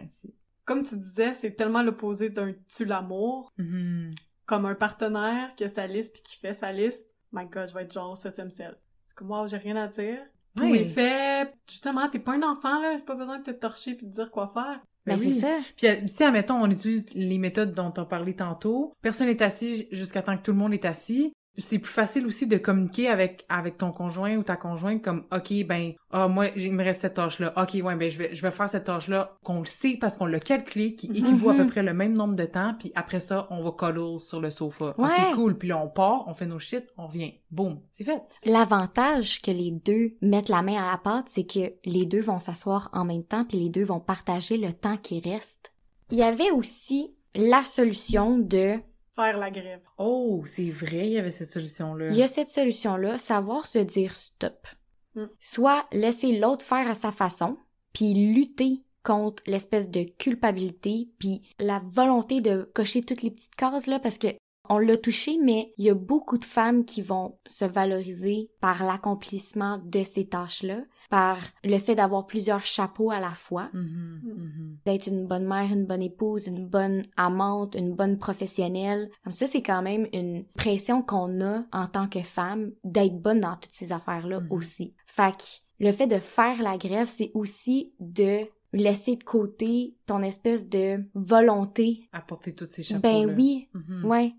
Comme 0.66 0.82
tu 0.82 0.96
disais, 0.98 1.32
c'est 1.32 1.52
tellement 1.56 1.82
l'opposé 1.82 2.28
d'un 2.28 2.52
tu 2.76 2.84
l'amour. 2.84 3.50
Mhm. 3.56 4.10
Comme 4.44 4.66
un 4.66 4.74
partenaire 4.74 5.54
qui 5.56 5.64
a 5.64 5.68
sa 5.68 5.86
liste 5.86 6.12
puis 6.12 6.22
qui 6.22 6.36
fait 6.38 6.52
sa 6.54 6.72
liste. 6.72 7.08
my 7.32 7.46
god, 7.46 7.68
je 7.68 7.74
vais 7.74 7.82
être 7.84 7.92
genre 7.92 8.10
au 8.12 8.16
septième 8.16 8.50
ciel. 8.50 8.76
Comme, 9.14 9.30
wow, 9.30 9.46
j'ai 9.46 9.56
rien 9.56 9.76
à 9.76 9.88
dire. 9.88 10.18
Tout 10.56 10.64
Oui. 10.64 10.78
est 10.80 10.84
fait. 10.86 11.52
Justement, 11.68 12.06
t'es 12.08 12.18
pas 12.18 12.32
un 12.32 12.42
enfant, 12.42 12.80
là. 12.80 12.96
J'ai 12.98 13.04
pas 13.04 13.14
besoin 13.14 13.38
de 13.38 13.44
te 13.44 13.50
torcher 13.50 13.94
puis 13.94 14.06
de 14.06 14.12
dire 14.12 14.30
quoi 14.30 14.48
faire. 14.48 14.80
Ben, 15.08 15.16
Ben 15.16 15.22
c'est 15.22 15.26
oui. 15.34 15.40
ça. 15.40 15.58
Puis 15.76 15.86
euh, 15.86 15.94
si, 16.06 16.22
admettons, 16.24 16.54
on 16.62 16.70
utilise 16.70 17.06
les 17.14 17.38
méthodes 17.38 17.72
dont 17.74 17.92
on 17.96 18.04
parlait 18.04 18.34
tantôt, 18.34 18.92
personne 19.02 19.28
n'est 19.28 19.42
assis 19.42 19.88
jusqu'à 19.92 20.22
temps 20.22 20.36
que 20.36 20.42
tout 20.42 20.52
le 20.52 20.58
monde 20.58 20.74
est 20.74 20.84
assis, 20.84 21.32
c'est 21.58 21.78
plus 21.78 21.92
facile 21.92 22.26
aussi 22.26 22.46
de 22.46 22.56
communiquer 22.56 23.08
avec 23.08 23.44
avec 23.48 23.76
ton 23.76 23.92
conjoint 23.92 24.36
ou 24.36 24.42
ta 24.42 24.56
conjointe 24.56 25.02
comme 25.02 25.24
OK 25.32 25.52
ben 25.66 25.92
ah 26.10 26.28
moi 26.28 26.48
il 26.56 26.72
me 26.72 26.84
reste 26.84 27.02
cette 27.02 27.14
tâche 27.14 27.38
là. 27.40 27.52
OK 27.56 27.74
ouais 27.82 27.96
ben 27.96 28.10
je 28.10 28.18
vais 28.18 28.34
je 28.34 28.42
vais 28.42 28.50
faire 28.50 28.68
cette 28.68 28.84
tâche 28.84 29.08
là 29.08 29.36
qu'on 29.42 29.60
le 29.60 29.66
sait 29.66 29.96
parce 30.00 30.16
qu'on 30.16 30.26
l'a 30.26 30.40
calculé 30.40 30.94
qui 30.94 31.06
équivaut 31.08 31.50
à 31.50 31.54
peu 31.54 31.66
près 31.66 31.82
le 31.82 31.92
même 31.92 32.14
nombre 32.14 32.36
de 32.36 32.44
temps 32.44 32.74
puis 32.78 32.92
après 32.94 33.20
ça 33.20 33.46
on 33.50 33.62
va 33.62 33.72
cuddle 33.72 34.20
sur 34.20 34.40
le 34.40 34.50
sofa. 34.50 34.94
Ouais. 34.98 35.08
OK 35.08 35.34
cool 35.34 35.58
puis 35.58 35.68
là 35.68 35.78
on 35.78 35.88
part, 35.88 36.26
on 36.28 36.34
fait 36.34 36.46
nos 36.46 36.58
shit, 36.58 36.84
on 36.96 37.06
revient. 37.06 37.34
Boum, 37.50 37.80
c'est 37.90 38.04
fait. 38.04 38.22
L'avantage 38.44 39.40
que 39.42 39.50
les 39.50 39.70
deux 39.70 40.16
mettent 40.20 40.48
la 40.48 40.62
main 40.62 40.76
à 40.76 40.90
la 40.90 40.98
pâte, 40.98 41.28
c'est 41.28 41.44
que 41.44 41.72
les 41.84 42.04
deux 42.04 42.20
vont 42.20 42.38
s'asseoir 42.38 42.90
en 42.92 43.04
même 43.04 43.24
temps 43.24 43.44
puis 43.44 43.58
les 43.58 43.68
deux 43.68 43.84
vont 43.84 44.00
partager 44.00 44.58
le 44.58 44.72
temps 44.72 44.96
qui 44.96 45.20
reste. 45.20 45.72
Il 46.10 46.18
y 46.18 46.22
avait 46.22 46.50
aussi 46.50 47.14
la 47.34 47.62
solution 47.64 48.38
de 48.38 48.76
Faire 49.18 49.38
la 49.38 49.50
grève. 49.50 49.82
Oh, 49.98 50.44
c'est 50.46 50.70
vrai, 50.70 51.08
il 51.08 51.12
y 51.14 51.18
avait 51.18 51.32
cette 51.32 51.50
solution 51.50 51.92
là. 51.96 52.10
Il 52.10 52.16
y 52.16 52.22
a 52.22 52.28
cette 52.28 52.50
solution-là, 52.50 53.18
savoir 53.18 53.66
se 53.66 53.80
dire 53.80 54.14
stop. 54.14 54.68
Mm. 55.16 55.24
Soit 55.40 55.86
laisser 55.90 56.38
l'autre 56.38 56.64
faire 56.64 56.88
à 56.88 56.94
sa 56.94 57.10
façon, 57.10 57.56
puis 57.92 58.14
lutter 58.14 58.84
contre 59.02 59.42
l'espèce 59.48 59.90
de 59.90 60.04
culpabilité, 60.04 61.08
puis 61.18 61.42
la 61.58 61.80
volonté 61.84 62.40
de 62.40 62.70
cocher 62.74 63.02
toutes 63.02 63.22
les 63.22 63.32
petites 63.32 63.56
cases 63.56 63.88
là, 63.88 63.98
parce 63.98 64.18
que 64.18 64.28
on 64.68 64.78
l'a 64.78 64.96
touché, 64.96 65.38
mais 65.42 65.72
il 65.78 65.84
y 65.84 65.90
a 65.90 65.94
beaucoup 65.94 66.38
de 66.38 66.44
femmes 66.44 66.84
qui 66.84 67.02
vont 67.02 67.38
se 67.46 67.64
valoriser 67.64 68.50
par 68.60 68.84
l'accomplissement 68.84 69.80
de 69.84 70.02
ces 70.04 70.26
tâches-là, 70.26 70.80
par 71.10 71.38
le 71.64 71.78
fait 71.78 71.94
d'avoir 71.94 72.26
plusieurs 72.26 72.64
chapeaux 72.64 73.10
à 73.10 73.20
la 73.20 73.30
fois 73.30 73.70
Mhm, 73.72 74.20
mhm. 74.24 74.76
d'être 74.84 75.06
une 75.06 75.26
bonne 75.26 75.46
mère, 75.46 75.72
une 75.72 75.86
bonne 75.86 76.02
épouse, 76.02 76.46
une 76.46 76.66
bonne 76.66 77.04
amante, 77.16 77.74
une 77.74 77.94
bonne 77.94 78.18
professionnelle. 78.18 79.10
Comme 79.24 79.32
ça, 79.32 79.46
c'est 79.46 79.62
quand 79.62 79.82
même 79.82 80.06
une 80.12 80.44
pression 80.56 81.02
qu'on 81.02 81.40
a 81.40 81.64
en 81.72 81.86
tant 81.86 82.08
que 82.08 82.20
femme 82.20 82.72
d'être 82.84 83.18
bonne 83.20 83.40
dans 83.40 83.56
toutes 83.56 83.72
ces 83.72 83.92
affaires-là 83.92 84.40
Mhm. 84.40 84.52
aussi. 84.52 84.94
Fait 85.06 85.32
que 85.36 85.44
le 85.84 85.92
fait 85.92 86.06
de 86.06 86.18
faire 86.18 86.62
la 86.62 86.76
grève, 86.76 87.08
c'est 87.08 87.30
aussi 87.34 87.92
de 88.00 88.40
laisser 88.74 89.16
de 89.16 89.24
côté 89.24 89.94
ton 90.04 90.22
espèce 90.22 90.68
de 90.68 91.02
volonté. 91.14 92.08
Apporter 92.12 92.54
toutes 92.54 92.68
ces 92.68 92.82
chapeaux 92.82 93.00
Ben 93.00 93.34
oui, 93.34 93.68
ouais. 94.04 94.34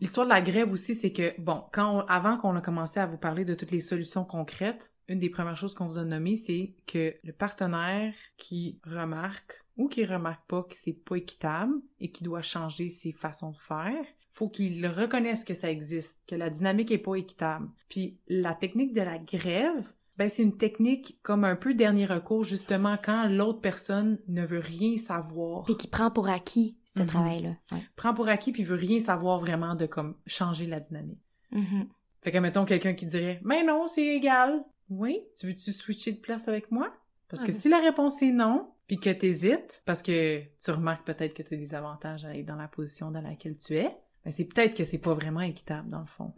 L'histoire 0.00 0.26
de 0.26 0.32
la 0.32 0.42
grève 0.42 0.72
aussi, 0.72 0.94
c'est 0.94 1.12
que, 1.12 1.38
bon, 1.40 1.64
quand 1.72 2.04
avant 2.06 2.36
qu'on 2.36 2.54
a 2.54 2.60
commencé 2.60 3.00
à 3.00 3.06
vous 3.06 3.16
parler 3.16 3.44
de 3.44 3.54
toutes 3.54 3.70
les 3.70 3.80
solutions 3.80 4.24
concrètes, 4.24 4.92
une 5.08 5.18
des 5.18 5.30
premières 5.30 5.56
choses 5.56 5.74
qu'on 5.74 5.86
vous 5.86 5.98
a 5.98 6.04
nommées, 6.04 6.36
c'est 6.36 6.74
que 6.86 7.14
le 7.22 7.32
partenaire 7.32 8.14
qui 8.36 8.80
remarque 8.84 9.64
ou 9.76 9.88
qui 9.88 10.04
remarque 10.04 10.46
pas 10.48 10.62
que 10.62 10.74
c'est 10.74 10.92
pas 10.92 11.16
équitable 11.16 11.74
et 12.00 12.10
qui 12.10 12.24
doit 12.24 12.42
changer 12.42 12.88
ses 12.88 13.12
façons 13.12 13.52
de 13.52 13.56
faire, 13.56 14.04
faut 14.30 14.48
qu'il 14.48 14.86
reconnaisse 14.86 15.44
que 15.44 15.54
ça 15.54 15.70
existe, 15.70 16.20
que 16.26 16.34
la 16.34 16.50
dynamique 16.50 16.90
est 16.90 16.98
pas 16.98 17.14
équitable. 17.14 17.68
Puis 17.88 18.18
la 18.28 18.54
technique 18.54 18.92
de 18.92 19.00
la 19.00 19.18
grève, 19.18 19.92
ben 20.18 20.28
c'est 20.28 20.42
une 20.42 20.56
technique 20.56 21.18
comme 21.22 21.44
un 21.44 21.56
peu 21.56 21.74
dernier 21.74 22.06
recours 22.06 22.44
justement 22.44 22.98
quand 23.02 23.28
l'autre 23.28 23.60
personne 23.60 24.18
ne 24.28 24.44
veut 24.44 24.60
rien 24.60 24.96
savoir. 24.96 25.64
Puis 25.64 25.76
qui 25.76 25.88
prend 25.88 26.10
pour 26.10 26.28
acquis 26.28 26.76
ce 26.96 27.02
Mhm. 27.02 27.06
travail-là. 27.08 27.50
Ouais. 27.72 27.82
prend 27.96 28.14
pour 28.14 28.28
acquis 28.28 28.52
puis 28.52 28.64
veut 28.64 28.76
rien 28.76 28.98
savoir 29.00 29.38
vraiment 29.38 29.74
de 29.74 29.86
comme 29.86 30.16
changer 30.26 30.66
la 30.66 30.80
dynamique. 30.80 31.20
Mhm. 31.52 31.88
Fait 32.22 32.32
que 32.32 32.38
mettons 32.38 32.64
quelqu'un 32.64 32.94
qui 32.94 33.06
dirait 33.06 33.40
"Mais 33.44 33.62
non, 33.62 33.86
c'est 33.86 34.06
égal." 34.06 34.64
Oui, 34.90 35.20
tu 35.38 35.46
veux-tu 35.46 35.72
switcher 35.72 36.12
de 36.12 36.20
place 36.20 36.48
avec 36.48 36.70
moi 36.70 36.92
Parce 37.28 37.42
que 37.42 37.48
Mhm. 37.50 37.56
si 37.58 37.68
la 37.68 37.78
réponse 37.80 38.22
est 38.22 38.30
non, 38.30 38.70
puis 38.86 38.98
que 39.00 39.10
t'hésites 39.10 39.82
parce 39.84 40.00
que 40.02 40.42
tu 40.62 40.70
remarques 40.70 41.04
peut-être 41.04 41.34
que 41.34 41.42
tu 41.42 41.54
as 41.54 41.56
des 41.56 41.74
avantages 41.74 42.24
à 42.24 42.36
être 42.36 42.46
dans 42.46 42.54
la 42.56 42.68
position 42.68 43.10
dans 43.10 43.20
laquelle 43.20 43.56
tu 43.56 43.74
es, 43.76 43.96
ben 44.24 44.30
c'est 44.30 44.44
peut-être 44.44 44.76
que 44.76 44.84
c'est 44.84 44.98
pas 44.98 45.12
vraiment 45.14 45.40
équitable 45.40 45.88
dans 45.90 45.98
le 46.00 46.06
fond. 46.06 46.32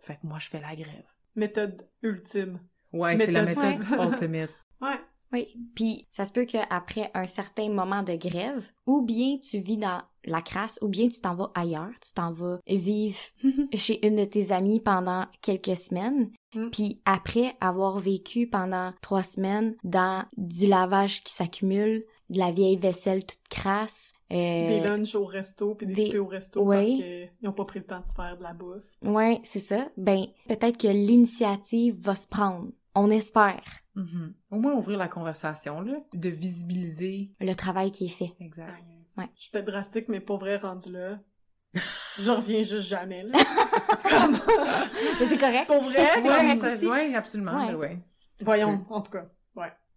Fait 0.00 0.14
que 0.14 0.26
moi 0.26 0.38
je 0.38 0.48
fais 0.48 0.60
la 0.60 0.76
grève. 0.76 1.04
Méthode 1.34 1.86
ultime. 2.02 2.60
Ouais, 2.92 3.16
c'est 3.16 3.32
la 3.32 3.44
Méthode. 3.44 3.64
méthode 3.64 3.88
ultimate. 4.12 4.50
Ouais. 4.80 5.00
Oui, 5.34 5.48
puis 5.74 6.06
ça 6.10 6.24
se 6.24 6.32
peut 6.32 6.44
qu'après 6.46 7.10
un 7.12 7.26
certain 7.26 7.68
moment 7.68 8.02
de 8.02 8.14
grève, 8.14 8.64
ou 8.86 9.02
bien 9.02 9.36
tu 9.38 9.58
vis 9.58 9.76
dans 9.76 10.00
la 10.24 10.40
crasse, 10.40 10.78
ou 10.80 10.88
bien 10.88 11.08
tu 11.08 11.20
t'en 11.20 11.34
vas 11.34 11.50
ailleurs, 11.54 11.90
tu 12.00 12.14
t'en 12.14 12.32
vas 12.32 12.58
vivre 12.66 13.18
chez 13.74 14.06
une 14.06 14.16
de 14.16 14.24
tes 14.24 14.52
amies 14.52 14.80
pendant 14.80 15.26
quelques 15.42 15.76
semaines, 15.76 16.30
Mm. 16.56 16.70
puis 16.70 17.00
après 17.04 17.56
avoir 17.60 17.98
vécu 17.98 18.46
pendant 18.46 18.92
trois 19.02 19.24
semaines 19.24 19.74
dans 19.82 20.24
du 20.36 20.68
lavage 20.68 21.24
qui 21.24 21.34
s'accumule, 21.34 22.04
de 22.30 22.38
la 22.38 22.52
vieille 22.52 22.76
vaisselle 22.76 23.26
toute 23.26 23.40
crasse, 23.50 24.12
euh, 24.32 24.68
Des 24.68 24.80
lunchs 24.80 25.16
au 25.16 25.24
resto 25.24 25.74
puis 25.74 25.88
des, 25.88 25.94
des- 25.94 26.06
soupers 26.06 26.20
au 26.22 26.26
resto 26.28 26.62
Ouais. 26.62 26.76
parce 26.76 26.86
qu'ils 26.86 27.30
n'ont 27.42 27.52
pas 27.52 27.64
pris 27.64 27.80
le 27.80 27.84
temps 27.86 27.98
de 27.98 28.06
se 28.06 28.14
faire 28.14 28.36
de 28.38 28.44
la 28.44 28.52
bouffe. 28.54 28.84
ouais, 29.04 29.40
c'est 29.42 29.58
ça, 29.58 29.88
ben 29.96 30.26
peut-être 30.46 30.78
que 30.78 30.86
l'initiative 30.86 31.96
va 32.00 32.14
se 32.14 32.28
prendre. 32.28 32.68
On 32.94 33.10
espère 33.10 33.62
Mhm. 33.96 34.34
Au 34.50 34.56
moins 34.58 34.72
ouvrir 34.74 34.98
la 34.98 35.06
conversation 35.06 35.80
là, 35.80 35.94
de 36.12 36.28
visibiliser. 36.28 37.30
le 37.40 37.54
travail 37.54 37.92
qui 37.92 38.06
est 38.06 38.08
fait. 38.08 38.32
Exact. 38.40 38.72
Ouais. 39.16 39.28
Je 39.36 39.42
suis 39.42 39.50
peut-être 39.52 39.66
drastique, 39.66 40.08
mais 40.08 40.18
pour 40.20 40.38
vrai, 40.38 40.56
rendu 40.56 40.90
là, 40.90 41.20
je 42.18 42.30
reviens 42.30 42.62
juste 42.64 42.88
jamais, 42.88 43.22
là. 43.22 43.38
Comme... 44.10 44.32
Mais 45.20 45.26
c'est 45.26 45.38
correct. 45.38 45.66
pour 45.68 45.82
vrai, 45.82 46.20
Ouais, 46.22 46.56
comme- 46.58 46.68
ça- 46.68 46.74
aussi. 46.74 46.86
ouais, 46.88 47.14
absolument, 47.14 47.68
Ouais. 47.68 47.74
ouais. 47.74 47.98
Voyons, 48.40 48.84
en 48.90 49.00
tout 49.00 49.12
cas. 49.12 49.26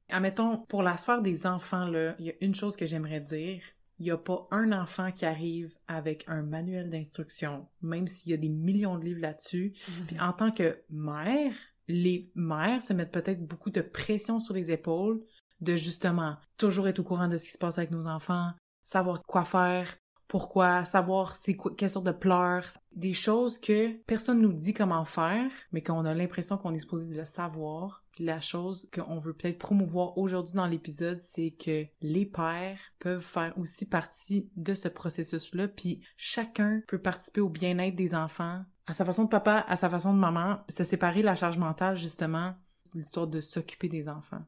Admettons, 0.10 0.60
pour 0.70 0.84
la 0.84 0.96
sphère 0.96 1.22
des 1.22 1.46
enfants, 1.48 1.86
là, 1.86 2.16
il 2.20 2.26
y 2.28 2.30
a 2.30 2.34
une 2.40 2.56
chose 2.56 2.78
que 2.78 2.86
j'aimerais 2.86 3.20
dire. 3.20 3.62
Il 4.00 4.06
n'y 4.06 4.12
a 4.12 4.18
pas 4.18 4.48
un 4.52 4.72
enfant 4.72 5.12
qui 5.12 5.26
arrive 5.26 5.74
avec 5.88 6.24
un 6.28 6.44
manuel 6.44 6.90
d'instruction, 6.90 7.68
même 7.82 8.08
s'il 8.08 8.32
y 8.32 8.34
a 8.34 8.38
des 8.38 8.48
millions 8.48 8.98
de 8.98 9.04
livres 9.04 9.20
là-dessus. 9.22 9.74
Puis 10.08 10.18
en 10.22 10.32
tant 10.32 10.52
que 10.52 10.82
mère, 10.90 11.52
les 11.88 12.32
mères 12.36 12.82
se 12.82 12.94
mettent 12.94 13.12
peut-être 13.12 13.46
beaucoup 13.46 13.70
de 13.70 13.82
pression 13.82 14.40
sur 14.40 14.54
les 14.54 14.72
épaules 14.72 15.24
de 15.62 15.76
justement 15.76 16.38
toujours 16.58 16.88
être 16.88 17.00
au 17.00 17.04
courant 17.04 17.28
de 17.28 17.38
ce 17.38 17.46
qui 17.46 17.52
se 17.52 17.58
passe 17.58 17.78
avec 17.78 17.92
nos 17.92 18.08
enfants, 18.08 18.52
savoir 18.84 19.24
quoi 19.24 19.44
faire, 19.44 19.98
pourquoi, 20.28 20.84
savoir 20.84 21.36
c'est 21.36 21.58
quelle 21.78 21.90
sorte 21.90 22.06
de 22.06 22.12
pleurs, 22.12 22.66
des 22.94 23.14
choses 23.14 23.58
que 23.58 23.94
personne 24.04 24.42
nous 24.42 24.54
dit 24.54 24.74
comment 24.74 25.06
faire, 25.06 25.50
mais 25.72 25.82
qu'on 25.82 26.06
a 26.06 26.14
l'impression 26.14 26.58
qu'on 26.58 26.74
est 26.74 26.80
supposé 26.80 27.08
de 27.08 27.16
le 27.16 27.26
savoir. 27.26 28.04
La 28.20 28.42
chose 28.42 28.90
qu'on 28.94 29.20
veut 29.20 29.34
peut-être 29.34 29.60
promouvoir 29.60 30.18
aujourd'hui 30.18 30.56
dans 30.56 30.66
l'épisode, 30.66 31.20
c'est 31.20 31.52
que 31.52 31.86
les 32.02 32.26
pères 32.26 32.80
peuvent 33.00 33.22
faire 33.22 33.58
aussi 33.58 33.86
partie 33.86 34.50
de 34.56 34.74
ce 34.74 34.88
processus-là, 34.88 35.68
puis 35.68 36.02
chacun 36.18 36.82
peut 36.88 37.02
participer 37.02 37.42
au 37.42 37.50
bien-être 37.50 37.96
des 37.96 38.16
enfants, 38.16 38.66
à 38.88 38.94
sa 38.94 39.06
façon 39.06 39.26
de 39.26 39.30
papa, 39.30 39.66
à 39.68 39.76
sa 39.76 39.90
façon 39.90 40.14
de 40.14 40.20
maman, 40.20 40.60
se 40.70 40.84
séparer 40.84 41.22
la 41.22 41.36
charge 41.36 41.58
mentale, 41.58 41.96
justement, 41.96 42.54
l'histoire 42.96 43.28
de 43.28 43.42
s'occuper 43.42 43.90
des 43.90 44.08
enfants. 44.10 44.42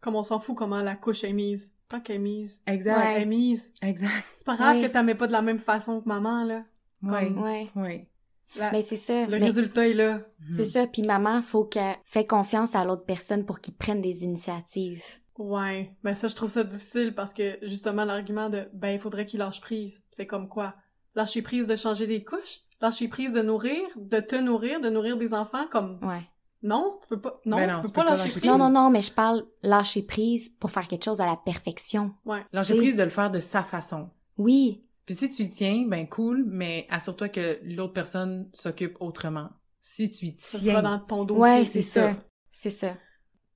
Comme 0.00 0.16
on 0.16 0.22
s'en 0.22 0.38
fout 0.40 0.56
comment 0.56 0.80
la 0.80 0.96
couche 0.96 1.24
est 1.24 1.32
mise. 1.32 1.72
Tant 1.88 2.00
qu'elle 2.00 2.16
est 2.16 2.18
mise, 2.18 2.60
Exact. 2.66 2.98
elle 3.06 3.22
est 3.22 3.26
mise. 3.26 3.72
Exact. 3.82 4.24
C'est 4.36 4.46
pas 4.46 4.56
grave 4.56 4.76
Ouais. 4.76 4.82
que 4.86 4.92
t'as 4.92 5.02
mets 5.02 5.14
pas 5.14 5.26
de 5.26 5.32
la 5.32 5.42
même 5.42 5.58
façon 5.58 6.00
que 6.00 6.08
maman, 6.08 6.44
là. 6.44 6.64
Ouais. 7.02 7.26
Comme- 7.28 7.42
Ouais. 7.42 7.64
Ouais. 7.76 8.08
La- 8.56 8.70
Mais 8.70 8.82
c'est 8.82 8.96
ça. 8.96 9.24
Le 9.26 9.38
Mais- 9.38 9.44
résultat 9.44 9.88
est 9.88 9.94
là. 9.94 10.20
Mhm. 10.48 10.56
C'est 10.56 10.64
ça, 10.64 10.86
puis 10.86 11.02
maman, 11.02 11.42
faut 11.42 11.64
qu'elle 11.64 11.96
fait 12.04 12.26
confiance 12.26 12.74
à 12.74 12.84
l'autre 12.84 13.04
personne 13.04 13.44
pour 13.44 13.60
qu'il 13.60 13.74
prenne 13.74 14.00
des 14.00 14.22
initiatives. 14.24 15.02
Ouais, 15.38 15.90
mais 16.04 16.14
ça, 16.14 16.28
je 16.28 16.34
trouve 16.36 16.48
ça 16.50 16.64
difficile 16.64 17.14
parce 17.14 17.34
que, 17.34 17.58
justement, 17.62 18.04
l'argument 18.04 18.48
de, 18.48 18.68
ben, 18.72 18.90
il 18.90 18.98
faudrait 19.00 19.26
qu'il 19.26 19.40
lâche 19.40 19.60
prise. 19.60 20.02
C'est 20.10 20.26
comme 20.26 20.48
quoi? 20.48 20.74
Lâcher 21.16 21.42
prise 21.42 21.66
de 21.66 21.76
changer 21.76 22.06
des 22.06 22.22
couches? 22.24 22.60
Lâcher 22.80 23.08
prise 23.08 23.32
de 23.32 23.42
nourrir? 23.42 23.82
De 23.96 24.20
te 24.20 24.36
nourrir? 24.36 24.80
De 24.80 24.90
nourrir 24.90 25.16
des 25.16 25.32
enfants? 25.34 25.66
Comme, 25.70 25.98
Ouais. 26.02 26.22
non, 26.62 26.98
tu 27.02 27.08
peux 27.08 27.20
pas, 27.20 27.40
non, 27.46 27.56
Ben 27.56 27.68
tu 27.70 27.74
non, 27.76 27.82
peux 27.82 27.88
tu 27.88 27.92
pas 27.94 28.00
peux 28.02 28.06
pas 28.06 28.10
lâcher 28.12 28.28
lâcher 28.28 28.40
prise. 28.40 28.50
Non, 28.50 28.58
non, 28.58 28.70
non, 28.70 28.90
mais 28.90 29.02
je 29.02 29.12
parle 29.12 29.46
lâcher 29.62 30.02
prise 30.02 30.50
pour 30.58 30.70
faire 30.70 30.86
quelque 30.88 31.04
chose 31.04 31.20
à 31.20 31.26
la 31.26 31.36
perfection. 31.36 32.12
Ouais. 32.24 32.44
Lâcher 32.52 32.76
prise 32.76 32.96
de 32.96 33.02
le 33.02 33.08
faire 33.10 33.30
de 33.30 33.40
sa 33.40 33.62
façon. 33.62 34.10
Oui, 34.36 34.84
Puis 35.06 35.14
si 35.14 35.30
tu 35.30 35.42
y 35.42 35.50
tiens, 35.50 35.84
ben 35.86 36.08
cool, 36.08 36.44
mais 36.46 36.86
assure-toi 36.90 37.28
que 37.28 37.58
l'autre 37.62 37.92
personne 37.92 38.48
s'occupe 38.52 38.96
autrement. 39.00 39.50
Si 39.80 40.10
tu 40.10 40.26
y 40.26 40.34
Ça 40.38 40.58
tiens. 40.58 40.72
sera 40.72 40.82
dans 40.82 40.98
ton 40.98 41.24
dossier. 41.24 41.42
ouais, 41.42 41.60
c'est 41.64 41.82
c'est 41.82 42.00
ça. 42.00 42.12
ça. 42.12 42.16
C'est 42.50 42.70
ça. 42.70 42.94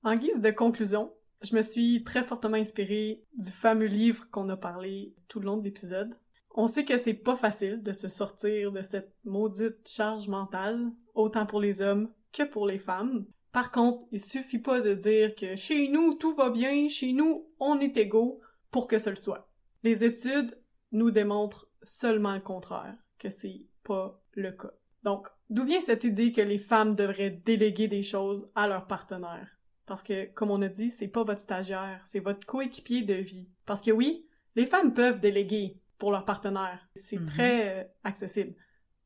En 0.03 0.15
guise 0.15 0.39
de 0.41 0.51
conclusion, 0.51 1.11
je 1.41 1.55
me 1.55 1.61
suis 1.63 2.03
très 2.03 2.23
fortement 2.23 2.57
inspirée 2.57 3.23
du 3.37 3.49
fameux 3.51 3.87
livre 3.87 4.29
qu'on 4.29 4.47
a 4.49 4.57
parlé 4.57 5.15
tout 5.27 5.39
le 5.39 5.47
long 5.47 5.57
de 5.57 5.63
l'épisode. 5.63 6.13
On 6.51 6.67
sait 6.67 6.85
que 6.85 6.97
c'est 6.97 7.13
pas 7.13 7.35
facile 7.35 7.83
de 7.83 7.91
se 7.91 8.07
sortir 8.07 8.71
de 8.71 8.81
cette 8.81 9.13
maudite 9.23 9.87
charge 9.87 10.27
mentale, 10.27 10.91
autant 11.13 11.45
pour 11.45 11.61
les 11.61 11.81
hommes 11.81 12.11
que 12.33 12.43
pour 12.43 12.67
les 12.67 12.79
femmes. 12.79 13.25
Par 13.51 13.71
contre, 13.71 14.05
il 14.11 14.19
suffit 14.19 14.59
pas 14.59 14.81
de 14.81 14.93
dire 14.93 15.35
que 15.35 15.55
chez 15.55 15.87
nous 15.87 16.15
tout 16.15 16.35
va 16.35 16.49
bien, 16.49 16.87
chez 16.87 17.13
nous 17.13 17.47
on 17.59 17.79
est 17.79 17.97
égaux 17.97 18.41
pour 18.71 18.87
que 18.87 18.99
ce 18.99 19.09
le 19.09 19.15
soit. 19.15 19.49
Les 19.83 20.03
études 20.03 20.57
nous 20.91 21.11
démontrent 21.11 21.67
seulement 21.83 22.33
le 22.33 22.41
contraire, 22.41 22.95
que 23.17 23.29
c'est 23.29 23.65
pas 23.83 24.21
le 24.33 24.51
cas. 24.51 24.73
Donc, 25.03 25.27
d'où 25.49 25.63
vient 25.63 25.79
cette 25.79 26.03
idée 26.03 26.31
que 26.31 26.41
les 26.41 26.57
femmes 26.57 26.95
devraient 26.95 27.29
déléguer 27.29 27.87
des 27.87 28.03
choses 28.03 28.49
à 28.55 28.67
leur 28.67 28.87
partenaire? 28.87 29.47
Parce 29.85 30.03
que, 30.03 30.25
comme 30.33 30.51
on 30.51 30.61
a 30.61 30.67
dit, 30.67 30.91
c'est 30.91 31.07
pas 31.07 31.23
votre 31.23 31.41
stagiaire, 31.41 32.01
c'est 32.05 32.19
votre 32.19 32.45
coéquipier 32.45 33.01
de 33.01 33.15
vie. 33.15 33.47
Parce 33.65 33.81
que 33.81 33.91
oui, 33.91 34.27
les 34.55 34.65
femmes 34.65 34.93
peuvent 34.93 35.19
déléguer 35.19 35.78
pour 35.99 36.11
leur 36.11 36.25
partenaire. 36.25 36.79
C'est 36.95 37.19
Mhm. 37.19 37.25
très 37.27 37.79
euh, 37.79 37.83
accessible. 38.03 38.55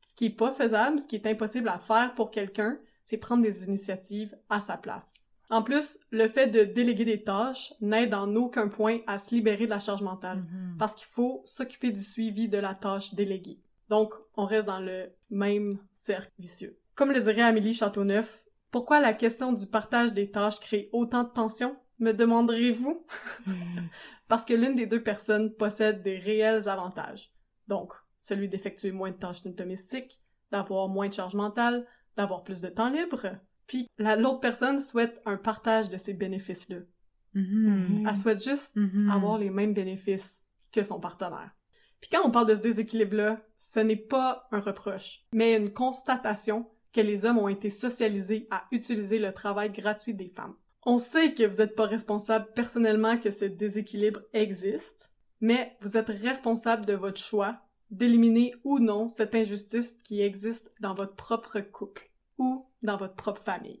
Ce 0.00 0.14
qui 0.14 0.26
est 0.26 0.30
pas 0.36 0.52
faisable, 0.52 0.98
ce 0.98 1.06
qui 1.06 1.16
est 1.16 1.26
impossible 1.26 1.68
à 1.68 1.78
faire 1.78 2.14
pour 2.14 2.30
quelqu'un, 2.30 2.78
c'est 3.04 3.16
prendre 3.18 3.42
des 3.42 3.64
initiatives 3.64 4.34
à 4.48 4.60
sa 4.60 4.76
place. 4.76 5.20
En 5.50 5.62
plus, 5.62 5.98
le 6.10 6.26
fait 6.28 6.46
de 6.46 6.64
déléguer 6.64 7.04
des 7.04 7.22
tâches 7.22 7.74
n'aide 7.80 8.14
en 8.14 8.34
aucun 8.34 8.68
point 8.68 8.98
à 9.06 9.18
se 9.18 9.34
libérer 9.34 9.66
de 9.66 9.70
la 9.70 9.78
charge 9.78 10.00
mentale 10.02 10.38
Mhm. 10.38 10.76
parce 10.78 10.94
qu'il 10.94 11.06
faut 11.08 11.42
s'occuper 11.44 11.90
du 11.90 12.02
suivi 12.02 12.48
de 12.48 12.56
la 12.58 12.74
tâche 12.74 13.12
déléguée. 13.14 13.60
Donc, 13.90 14.14
on 14.36 14.46
reste 14.46 14.66
dans 14.66 14.80
le 14.80 15.10
même 15.30 15.78
cercle 15.92 16.32
vicieux. 16.38 16.78
Comme 16.94 17.12
le 17.12 17.20
dirait 17.20 17.42
Amélie 17.42 17.74
Châteauneuf, 17.74 18.44
pourquoi 18.70 19.00
la 19.00 19.12
question 19.12 19.52
du 19.52 19.66
partage 19.66 20.14
des 20.14 20.30
tâches 20.30 20.58
crée 20.60 20.88
autant 20.92 21.24
de 21.24 21.28
tension, 21.28 21.76
me 21.98 22.12
demanderez-vous? 22.12 23.04
Parce 24.28 24.44
que 24.44 24.54
l'une 24.54 24.74
des 24.74 24.86
deux 24.86 25.02
personnes 25.02 25.54
possède 25.54 26.02
des 26.02 26.16
réels 26.18 26.68
avantages. 26.68 27.30
Donc, 27.68 27.92
celui 28.20 28.48
d'effectuer 28.48 28.90
moins 28.92 29.10
de 29.10 29.16
tâches 29.16 29.42
domestiques, 29.44 30.20
d'avoir 30.50 30.88
moins 30.88 31.08
de 31.08 31.12
charge 31.12 31.34
mentale, 31.34 31.86
d'avoir 32.16 32.42
plus 32.44 32.60
de 32.60 32.68
temps 32.68 32.90
libre. 32.90 33.26
Puis, 33.66 33.86
la- 33.98 34.16
l'autre 34.16 34.40
personne 34.40 34.78
souhaite 34.78 35.20
un 35.26 35.36
partage 35.36 35.90
de 35.90 35.96
ces 35.96 36.14
bénéfices-là. 36.14 36.78
Mhm. 37.34 38.06
Elle 38.08 38.16
souhaite 38.16 38.42
juste 38.42 38.76
Mhm. 38.76 39.10
avoir 39.10 39.38
les 39.38 39.50
mêmes 39.50 39.74
bénéfices 39.74 40.44
que 40.72 40.82
son 40.82 41.00
partenaire. 41.00 41.50
Puis 42.00 42.10
quand 42.10 42.20
on 42.26 42.30
parle 42.30 42.46
de 42.48 42.54
ce 42.54 42.62
déséquilibre-là, 42.62 43.40
ce 43.58 43.80
n'est 43.80 43.96
pas 43.96 44.46
un 44.52 44.60
reproche, 44.60 45.24
mais 45.32 45.56
une 45.56 45.72
constatation 45.72 46.70
que 46.92 47.00
les 47.00 47.24
hommes 47.24 47.38
ont 47.38 47.48
été 47.48 47.70
socialisés 47.70 48.46
à 48.50 48.64
utiliser 48.70 49.18
le 49.18 49.32
travail 49.32 49.70
gratuit 49.72 50.14
des 50.14 50.28
femmes. 50.28 50.54
On 50.86 50.98
sait 50.98 51.32
que 51.32 51.44
vous 51.44 51.58
n'êtes 51.58 51.76
pas 51.76 51.86
responsable 51.86 52.48
personnellement 52.54 53.16
que 53.16 53.30
ce 53.30 53.46
déséquilibre 53.46 54.20
existe, 54.34 55.12
mais 55.40 55.76
vous 55.80 55.96
êtes 55.96 56.08
responsable 56.08 56.84
de 56.84 56.92
votre 56.92 57.20
choix 57.20 57.60
d'éliminer 57.90 58.54
ou 58.64 58.78
non 58.80 59.08
cette 59.08 59.34
injustice 59.34 59.92
qui 60.04 60.20
existe 60.20 60.70
dans 60.80 60.94
votre 60.94 61.14
propre 61.14 61.60
couple 61.60 62.10
ou 62.38 62.66
dans 62.82 62.96
votre 62.96 63.14
propre 63.14 63.42
famille. 63.42 63.80